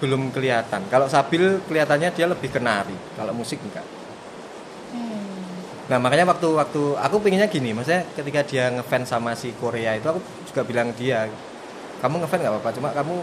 Belum 0.02 0.34
kelihatan 0.34 0.82
kalau 0.90 1.06
Sabil 1.06 1.62
kelihatannya 1.70 2.10
dia 2.10 2.26
lebih 2.26 2.50
ke 2.50 2.58
nari 2.58 2.98
kalau 3.14 3.30
musik 3.30 3.62
enggak 3.62 3.86
Hmm. 4.92 5.24
Nah 5.88 5.96
makanya 5.96 6.28
waktu 6.28 6.52
waktu 6.52 6.82
aku 7.00 7.16
pengennya 7.24 7.48
gini, 7.48 7.72
maksudnya 7.72 8.04
ketika 8.12 8.44
dia 8.44 8.68
ngefans 8.68 9.08
sama 9.08 9.32
si 9.32 9.56
Korea 9.56 9.96
itu 9.96 10.04
aku 10.04 10.20
juga 10.52 10.62
bilang 10.68 10.92
dia, 10.92 11.24
kamu 12.04 12.20
ngefans 12.20 12.40
nggak 12.44 12.52
apa-apa, 12.52 12.70
cuma 12.76 12.88
kamu 12.92 13.16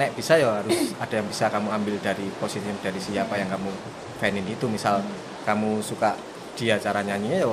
nek 0.00 0.16
bisa 0.16 0.40
ya 0.40 0.64
harus 0.64 0.72
ada 1.04 1.14
yang 1.20 1.28
bisa 1.28 1.52
kamu 1.52 1.68
ambil 1.76 1.94
dari 2.00 2.24
posisi 2.40 2.64
dari 2.80 2.96
siapa 2.96 3.36
yang 3.36 3.52
kamu 3.52 3.68
fanin 4.16 4.48
itu, 4.48 4.64
misal 4.64 5.04
kamu 5.44 5.84
suka 5.84 6.16
dia 6.56 6.80
cara 6.80 7.04
nyanyinya 7.04 7.44
ya 7.44 7.52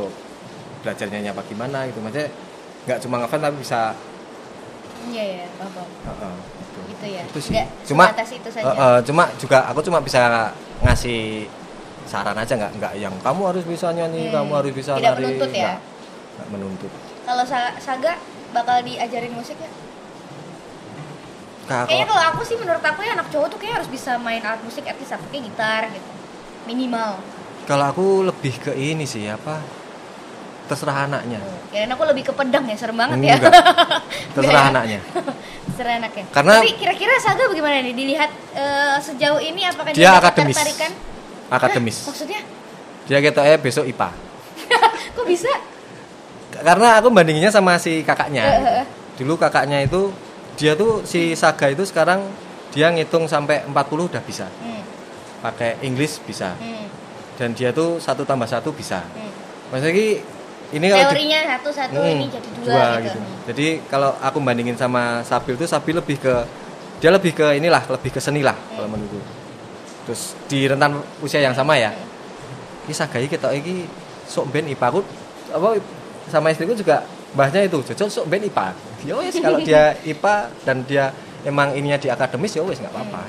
belajar 0.80 1.12
nyanyi 1.12 1.28
apa 1.36 1.44
gimana 1.44 1.84
gitu, 1.92 2.00
maksudnya 2.00 2.32
nggak 2.88 3.00
cuma 3.04 3.16
ngefans 3.20 3.44
tapi 3.44 3.58
bisa, 3.60 3.82
Iya 5.12 5.24
ya, 5.44 5.48
paham. 5.60 5.88
Heeh, 6.08 6.34
gitu. 6.40 6.57
Gitu 6.98 7.08
ya. 7.08 7.24
Itu 7.24 7.40
sih. 7.40 7.52
Nggak 7.54 7.68
Cuma 7.86 8.04
itu 8.10 8.50
saja. 8.50 8.66
Heeh, 8.68 8.98
cuma 9.06 9.24
juga 9.38 9.58
aku 9.66 9.80
cuma 9.82 10.00
bisa 10.00 10.50
ngasih 10.82 11.46
saran 12.04 12.34
aja 12.34 12.54
nggak 12.56 12.72
nggak 12.76 12.94
yang 12.98 13.14
kamu 13.20 13.42
harus 13.46 13.64
bisa 13.64 13.92
nyanyi, 13.92 14.28
Hmm. 14.28 14.42
kamu 14.42 14.52
harus 14.56 14.72
bisa 14.72 14.92
Tidak 14.96 15.14
menuntut 15.14 15.52
ya? 15.52 15.76
nggak, 15.76 15.78
nggak 16.34 16.50
menuntut. 16.50 16.92
Kalau 17.22 17.44
Sa- 17.44 17.76
Saga 17.78 18.16
bakal 18.50 18.82
diajarin 18.82 19.32
musik 19.32 19.56
ya? 19.56 19.70
Kak, 21.68 21.84
Kayaknya 21.86 22.08
kalau- 22.08 22.28
aku 22.32 22.42
sih 22.42 22.56
menurut 22.56 22.80
aku 22.80 23.04
ya 23.04 23.12
anak 23.12 23.28
cowok 23.28 23.48
tuh 23.50 23.60
kayak 23.60 23.84
harus 23.84 23.90
bisa 23.92 24.16
main 24.18 24.40
alat 24.40 24.64
musik 24.64 24.88
at 24.88 24.96
least 24.96 25.12
apa 25.12 25.26
kayak 25.28 25.44
gitar 25.46 25.82
gitu. 25.90 26.10
Minimal. 26.66 27.20
kalau 27.64 27.84
aku 27.86 28.06
lebih 28.24 28.56
ke 28.58 28.72
ini 28.72 29.04
sih 29.04 29.28
apa 29.28 29.60
terserah 30.66 31.04
anaknya 31.04 31.44
Kirain 31.68 31.92
aku 31.92 32.04
lebih 32.06 32.24
ke 32.24 32.34
pedang 32.34 32.64
ya, 32.64 32.76
serem 32.76 32.96
banget 32.96 33.20
ya. 33.20 33.36
enggak 33.36 33.52
terserah 34.36 34.64
anaknya 34.72 35.00
Terserah 35.78 36.02
anaknya. 36.02 36.26
Karena- 36.28 36.58
Tapi 36.58 36.74
kira-kira 36.74 37.14
Saga 37.18 37.46
bagaimana 37.46 37.78
nih 37.80 37.94
dilihat 37.94 38.32
eh, 38.52 38.98
sejauh 38.98 39.38
ini 39.38 39.62
apakah 39.64 39.94
Dia 39.94 40.10
dapat 40.12 40.34
akademis. 40.34 40.58
ketertarikan? 40.58 40.92
akademis 41.48 41.98
Maksudnya? 42.04 42.42
dia 43.06 43.22
ketoknya 43.22 43.56
besok 43.56 43.86
IPA 43.86 44.10
Kok 45.16 45.24
bisa? 45.24 45.48
karena 46.58 46.98
aku 46.98 47.08
bandinginnya 47.08 47.48
sama 47.48 47.78
si 47.78 48.02
kakaknya 48.02 48.42
Eh, 48.42 48.50
gitu. 48.50 48.66
eh, 48.66 48.74
eh. 48.74 48.86
dulu 49.16 49.34
kakaknya 49.38 49.80
itu 49.80 50.10
dia 50.56 50.74
tuh 50.74 51.06
si 51.06 51.32
Saga 51.32 51.70
itu 51.70 51.86
sekarang 51.86 52.26
dia 52.70 52.90
ngitung 52.90 53.30
sampai 53.30 53.62
40 53.64 53.78
udah 54.04 54.20
bisa 54.20 54.50
Hmm, 54.58 54.82
pakai 55.40 55.78
English 55.80 56.20
bisa 56.20 56.52
hmm, 56.54 56.86
dan 57.38 57.54
dia 57.54 57.70
tuh 57.70 57.96
satu 57.98 58.26
tambah 58.26 58.44
satu 58.44 58.74
bisa 58.74 59.06
hmm. 59.06 59.32
maksudnya 59.70 59.94
ini 60.70 60.86
di- 60.86 60.94
Teorinya 60.94 61.40
satu-satu 61.48 61.96
Hmm, 61.96 62.12
ini 62.12 62.26
jadi 62.28 62.50
dua, 62.58 62.86
gitu. 63.00 63.20
Jadi 63.48 63.68
kalau 63.88 64.12
aku 64.18 64.38
bandingin 64.40 64.76
sama 64.76 65.24
Sabil 65.24 65.56
tuh 65.56 65.66
Sabil 65.66 65.96
lebih 65.96 66.18
ke 66.18 66.34
dia 66.98 67.14
lebih 67.14 67.32
ke 67.32 67.56
inilah, 67.56 67.86
lebih 67.88 68.10
ke 68.10 68.20
seni 68.20 68.42
lah 68.42 68.58
kalau 68.74 68.90
menurutku. 68.90 69.22
Terus 70.04 70.36
di 70.46 70.66
rentan 70.66 70.92
usia 71.20 71.40
yang 71.40 71.54
sama 71.54 71.78
ya. 71.78 71.94
Ini 72.84 72.92
sagai 72.92 73.28
kita 73.28 73.52
iki 73.54 73.88
sok 74.26 74.50
ben 74.50 74.66
IPA 74.66 74.86
aku 74.90 75.00
apa 75.50 75.80
sama 76.28 76.52
istriku 76.52 76.74
juga 76.74 77.04
bahasnya 77.32 77.64
itu 77.64 77.80
cocok 77.84 78.08
sok 78.08 78.26
ben 78.28 78.44
IPA. 78.44 78.68
Ya 79.04 79.14
wes 79.16 79.36
kalau 79.36 79.60
dia 79.62 79.96
IPA 80.12 80.36
dan 80.64 80.78
dia 80.84 81.12
emang 81.44 81.72
ininya 81.72 81.96
di 81.96 82.08
akademis 82.08 82.52
ya 82.52 82.64
wes 82.64 82.80
nggak 82.80 82.92
apa-apa. 82.92 83.24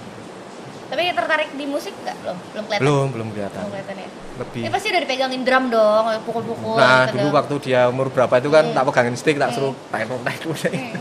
Tapi 0.88 1.02
tertarik 1.12 1.48
di 1.52 1.64
musik 1.64 1.92
nggak? 1.94 2.16
Belum, 2.18 2.36
belum 2.48 2.64
kelihatan. 2.64 2.82
Belum 2.82 3.06
belum 3.12 3.28
kelihatan. 3.30 3.60
Belum 3.60 3.72
kelihatan 3.72 3.96
ya. 3.96 4.08
Lebih. 4.38 4.60
Ini 4.64 4.70
pasti 4.70 4.86
udah 4.88 5.02
dipegangin 5.02 5.42
drum 5.44 5.64
dong, 5.68 6.04
pukul-pukul. 6.24 6.76
Nah 6.78 7.04
gitu 7.04 7.12
dulu 7.12 7.26
dong. 7.26 7.36
waktu 7.36 7.54
dia 7.60 7.80
umur 7.86 8.06
berapa 8.08 8.34
itu 8.38 8.48
kan 8.48 8.64
Hmm. 8.64 8.74
tak 8.74 8.84
pegangin 8.86 9.14
stick 9.14 9.36
tak 9.36 9.50
suruh 9.52 9.74
tarik 9.90 10.08
tarik 10.08 10.40
Hmm, 10.40 10.96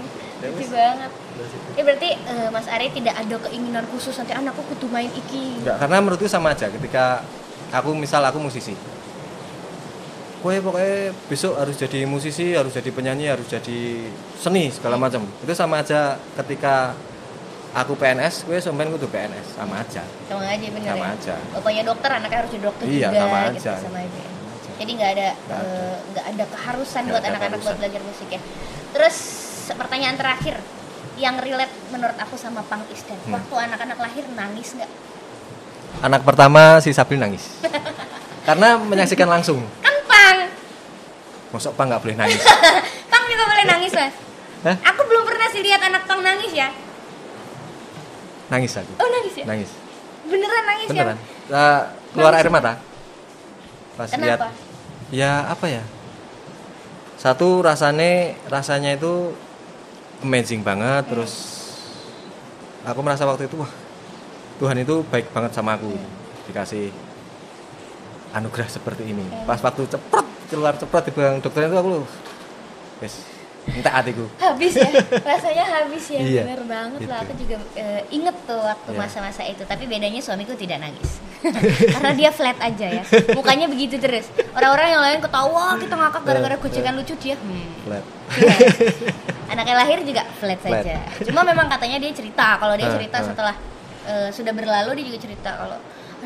lucu 0.53 0.65
banget. 0.69 1.11
Ya 1.73 1.81
berarti 1.85 2.09
eh, 2.13 2.47
Mas 2.49 2.67
Ari 2.67 2.89
tidak 2.89 3.15
ada 3.15 3.35
keinginan 3.39 3.85
khusus 3.88 4.13
nanti 4.13 4.33
anakku 4.33 4.61
kudu 4.67 4.89
main 4.89 5.07
iki. 5.09 5.61
Enggak, 5.61 5.77
karena 5.79 5.97
menurutku 6.01 6.27
sama 6.27 6.51
aja 6.51 6.67
ketika 6.67 7.21
aku 7.71 7.93
misal 7.93 8.25
aku 8.25 8.41
musisi. 8.41 8.73
Kue 10.38 10.61
pokoknya 10.61 11.17
besok 11.25 11.57
harus 11.57 11.73
jadi 11.75 12.05
musisi, 12.05 12.53
harus 12.53 12.69
jadi 12.69 12.89
penyanyi, 12.93 13.25
harus 13.25 13.49
jadi 13.49 14.05
seni 14.38 14.69
segala 14.69 14.93
macam. 14.93 15.25
Itu 15.41 15.53
sama 15.53 15.81
aja 15.81 16.13
ketika 16.38 16.93
aku 17.78 17.93
PNS, 17.93 18.43
kue 18.43 18.57
sampean 18.57 18.89
kudu 18.89 19.05
PNS, 19.05 19.53
sama 19.53 19.86
aja. 19.86 20.01
Sama 20.25 20.43
aja 20.43 20.65
bener 20.65 20.89
Sama 20.89 21.05
ya. 21.05 21.13
aja. 21.13 21.36
Bapaknya 21.53 21.84
dokter, 21.86 22.09
anaknya 22.09 22.38
harus 22.41 22.49
jadi 22.49 22.63
dokter 22.65 22.86
Iya, 22.89 23.07
juga 23.07 23.19
sama 23.21 23.38
gitu 23.38 23.57
aja. 23.61 23.73
sama 23.78 23.97
aja. 24.01 24.21
Jadi 24.78 24.91
nggak 24.93 25.11
ada 25.13 25.28
Nggak 25.34 25.59
ada. 25.61 25.78
eh, 26.17 26.25
ada 26.34 26.45
keharusan 26.49 27.01
Nggak 27.05 27.13
buat 27.13 27.23
anak-anak 27.30 27.59
buat 27.61 27.78
belajar 27.78 28.01
musik 28.01 28.30
ya. 28.30 28.41
Terus 28.93 29.15
pertanyaan 29.69 30.17
terakhir 30.17 30.55
yang 31.17 31.36
relate 31.38 31.73
menurut 31.89 32.17
aku 32.17 32.36
sama 32.38 32.61
Pang 32.65 32.82
Isdan. 32.89 33.17
Hmm. 33.25 33.38
Waktu 33.38 33.53
anak-anak 33.69 33.97
lahir 33.97 34.25
nangis 34.34 34.73
nggak? 34.73 34.91
Anak 36.01 36.21
pertama 36.21 36.78
si 36.78 36.93
Sabrina 36.93 37.25
nangis. 37.25 37.45
karena 38.47 38.78
menyaksikan 38.78 39.30
langsung. 39.30 39.61
Kan 39.82 39.95
Pang, 40.05 40.38
Masuk 41.53 41.73
Pak 41.73 41.84
nggak 41.89 42.01
boleh 42.05 42.15
nangis. 42.15 42.41
Pang 43.11 43.23
juga 43.25 43.43
boleh 43.49 43.65
nangis 43.65 43.91
mas. 43.93 44.13
Hah? 44.65 44.75
Aku 44.93 45.01
belum 45.05 45.25
pernah 45.25 45.47
sih 45.49 45.61
lihat 45.61 45.82
anak 45.82 46.05
Pang 46.05 46.21
nangis 46.21 46.53
ya. 46.53 46.69
Nangis 48.47 48.73
aku. 48.79 48.91
Oh 48.99 49.09
nangis 49.11 49.33
ya? 49.35 49.45
Nangis. 49.45 49.69
Beneran 50.27 50.63
nangis 50.63 50.87
Beneran. 50.91 51.17
ya? 51.17 51.51
Nah, 51.51 51.79
keluar 52.15 52.31
Nangis 52.35 52.45
air 52.47 52.51
mata. 52.51 52.73
Pas 53.97 54.09
lihat 54.13 54.39
Kenapa? 54.39 54.47
ya 55.07 55.47
apa 55.47 55.65
ya 55.71 55.83
satu 57.15 57.63
rasanya 57.63 58.35
rasanya 58.51 58.99
itu 58.99 59.31
amazing 60.21 60.61
banget 60.61 61.07
terus 61.07 61.33
aku 62.83 62.99
merasa 63.01 63.23
waktu 63.23 63.47
itu 63.47 63.55
wah 63.57 63.71
Tuhan 64.59 64.83
itu 64.83 65.01
baik 65.07 65.31
banget 65.31 65.55
sama 65.55 65.79
aku 65.79 65.95
dikasih 66.51 66.91
anugerah 68.35 68.67
seperti 68.67 69.07
ini 69.07 69.23
pas 69.47 69.63
waktu 69.63 69.87
cepat 69.87 70.25
keluar 70.51 70.75
cepat 70.75 71.01
di 71.07 71.11
belakang 71.15 71.39
dokter 71.39 71.71
itu 71.71 71.77
aku 71.79 71.89
loh 71.89 72.05
wes 72.99 73.36
entek 73.68 73.91
hatiku 73.91 74.26
habis 74.38 74.74
ya 74.74 74.88
rasanya 75.30 75.65
habis 75.68 76.05
ya 76.07 76.22
Iya, 76.22 76.41
bener 76.47 76.61
banget 76.63 77.01
lah 77.03 77.20
gitu. 77.20 77.28
aku 77.28 77.34
juga 77.36 77.55
eh, 77.76 78.01
inget 78.09 78.36
tuh 78.43 78.61
waktu 78.61 78.89
Iya. 78.91 78.99
masa-masa 78.99 79.41
itu 79.43 79.63
tapi 79.63 79.84
bedanya 79.86 80.24
suamiku 80.24 80.55
tidak 80.55 80.80
nangis 80.80 81.20
karena 81.93 82.11
dia 82.15 82.30
flat 82.32 82.57
aja 82.57 82.88
ya 82.88 83.03
mukanya 83.36 83.68
begitu 83.68 83.99
terus 83.99 84.28
orang-orang 84.51 84.88
yang 84.89 85.01
lain 85.03 85.20
ketawa 85.20 85.76
kita 85.76 85.93
ngakak 85.93 86.22
gara-gara 86.24 86.55
gojekan 86.55 86.93
lucu 86.95 87.13
dia 87.20 87.36
hmm. 87.36 87.68
flat 87.84 88.05
Flat. 88.28 88.59
anaknya 89.51 89.76
lahir 89.78 89.99
juga 90.03 90.24
flat, 90.38 90.59
Flat. 90.59 90.84
saja 90.84 90.95
cuma 91.24 91.43
memang 91.43 91.68
katanya 91.68 91.97
dia 91.99 92.11
cerita 92.11 92.55
kalau 92.57 92.76
dia 92.76 92.88
Ah, 92.88 92.95
cerita 92.95 93.18
ah. 93.20 93.24
setelah 93.24 93.55
eh, 94.05 94.30
sudah 94.32 94.51
berlalu 94.51 94.89
dia 94.99 95.05
juga 95.11 95.20
cerita 95.24 95.49
kalau 95.55 95.78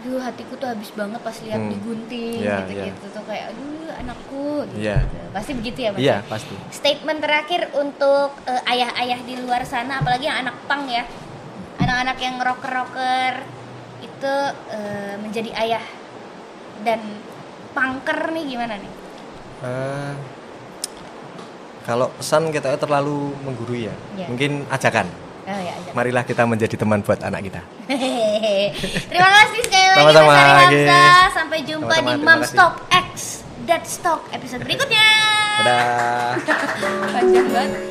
aduh 0.01 0.17
hatiku 0.17 0.57
tuh 0.57 0.65
habis 0.65 0.89
banget 0.91 1.21
pas 1.21 1.37
lihat 1.37 1.61
Hmm. 1.61 1.69
digunting 1.69 2.41
Iya, 2.41 2.65
gitu-gitu 2.65 3.05
tuh 3.13 3.21
kayak 3.21 3.53
aduh 3.53 3.69
anakku 3.93 4.65
gitu. 4.65 4.81
Iya. 4.81 4.97
pasti 5.29 5.51
begitu 5.53 5.77
ya 5.79 5.89
mas 5.93 5.99
iya 6.01 6.17
pasti 6.25 6.55
statement 6.69 7.21
terakhir 7.21 7.69
untuk 7.71 8.33
eh, 8.43 8.61
ayah-ayah 8.67 9.19
di 9.21 9.37
luar 9.37 9.61
sana 9.63 10.01
apalagi 10.01 10.25
yang 10.25 10.41
anak 10.41 10.57
pang 10.65 10.89
ya 10.89 11.05
anak-anak 11.77 12.17
yang 12.17 12.35
rocker-rocker 12.35 13.45
itu 14.01 14.33
eh, 14.73 15.15
menjadi 15.21 15.53
ayah 15.55 15.85
dan 16.81 16.97
pangker 17.71 18.33
nih 18.33 18.45
gimana 18.47 18.75
nih 18.75 18.93
Eh, 19.61 20.13
kalau 21.83 22.09
pesan 22.11 22.49
kita 22.49 22.73
terlalu 22.75 23.37
menggurui 23.39 23.85
ya 23.85 23.93
Iya. 24.17 24.25
mungkin 24.25 24.65
ajakan 24.67 25.05
Ya. 25.45 25.73
Marilah 25.97 26.23
kita 26.23 26.45
menjadi 26.45 26.75
teman 26.77 27.01
buat 27.01 27.19
anak 27.21 27.41
kita. 27.49 27.61
terima 29.09 29.29
kasih 29.29 29.59
sekali 29.65 29.87
lagi 29.89 30.15
Mas 30.85 31.31
Sampai 31.33 31.59
jumpa 31.65 31.93
Sama 31.93 32.01
-sama, 32.01 32.15
di 32.15 32.21
Momstock 32.23 32.73
X 32.93 33.41
Dead 33.65 33.83
Stock 33.85 34.21
episode 34.33 34.61
berikutnya. 34.65 35.07
Dadah. 35.61 36.37
Panjang 37.13 37.47
banget. 37.53 37.81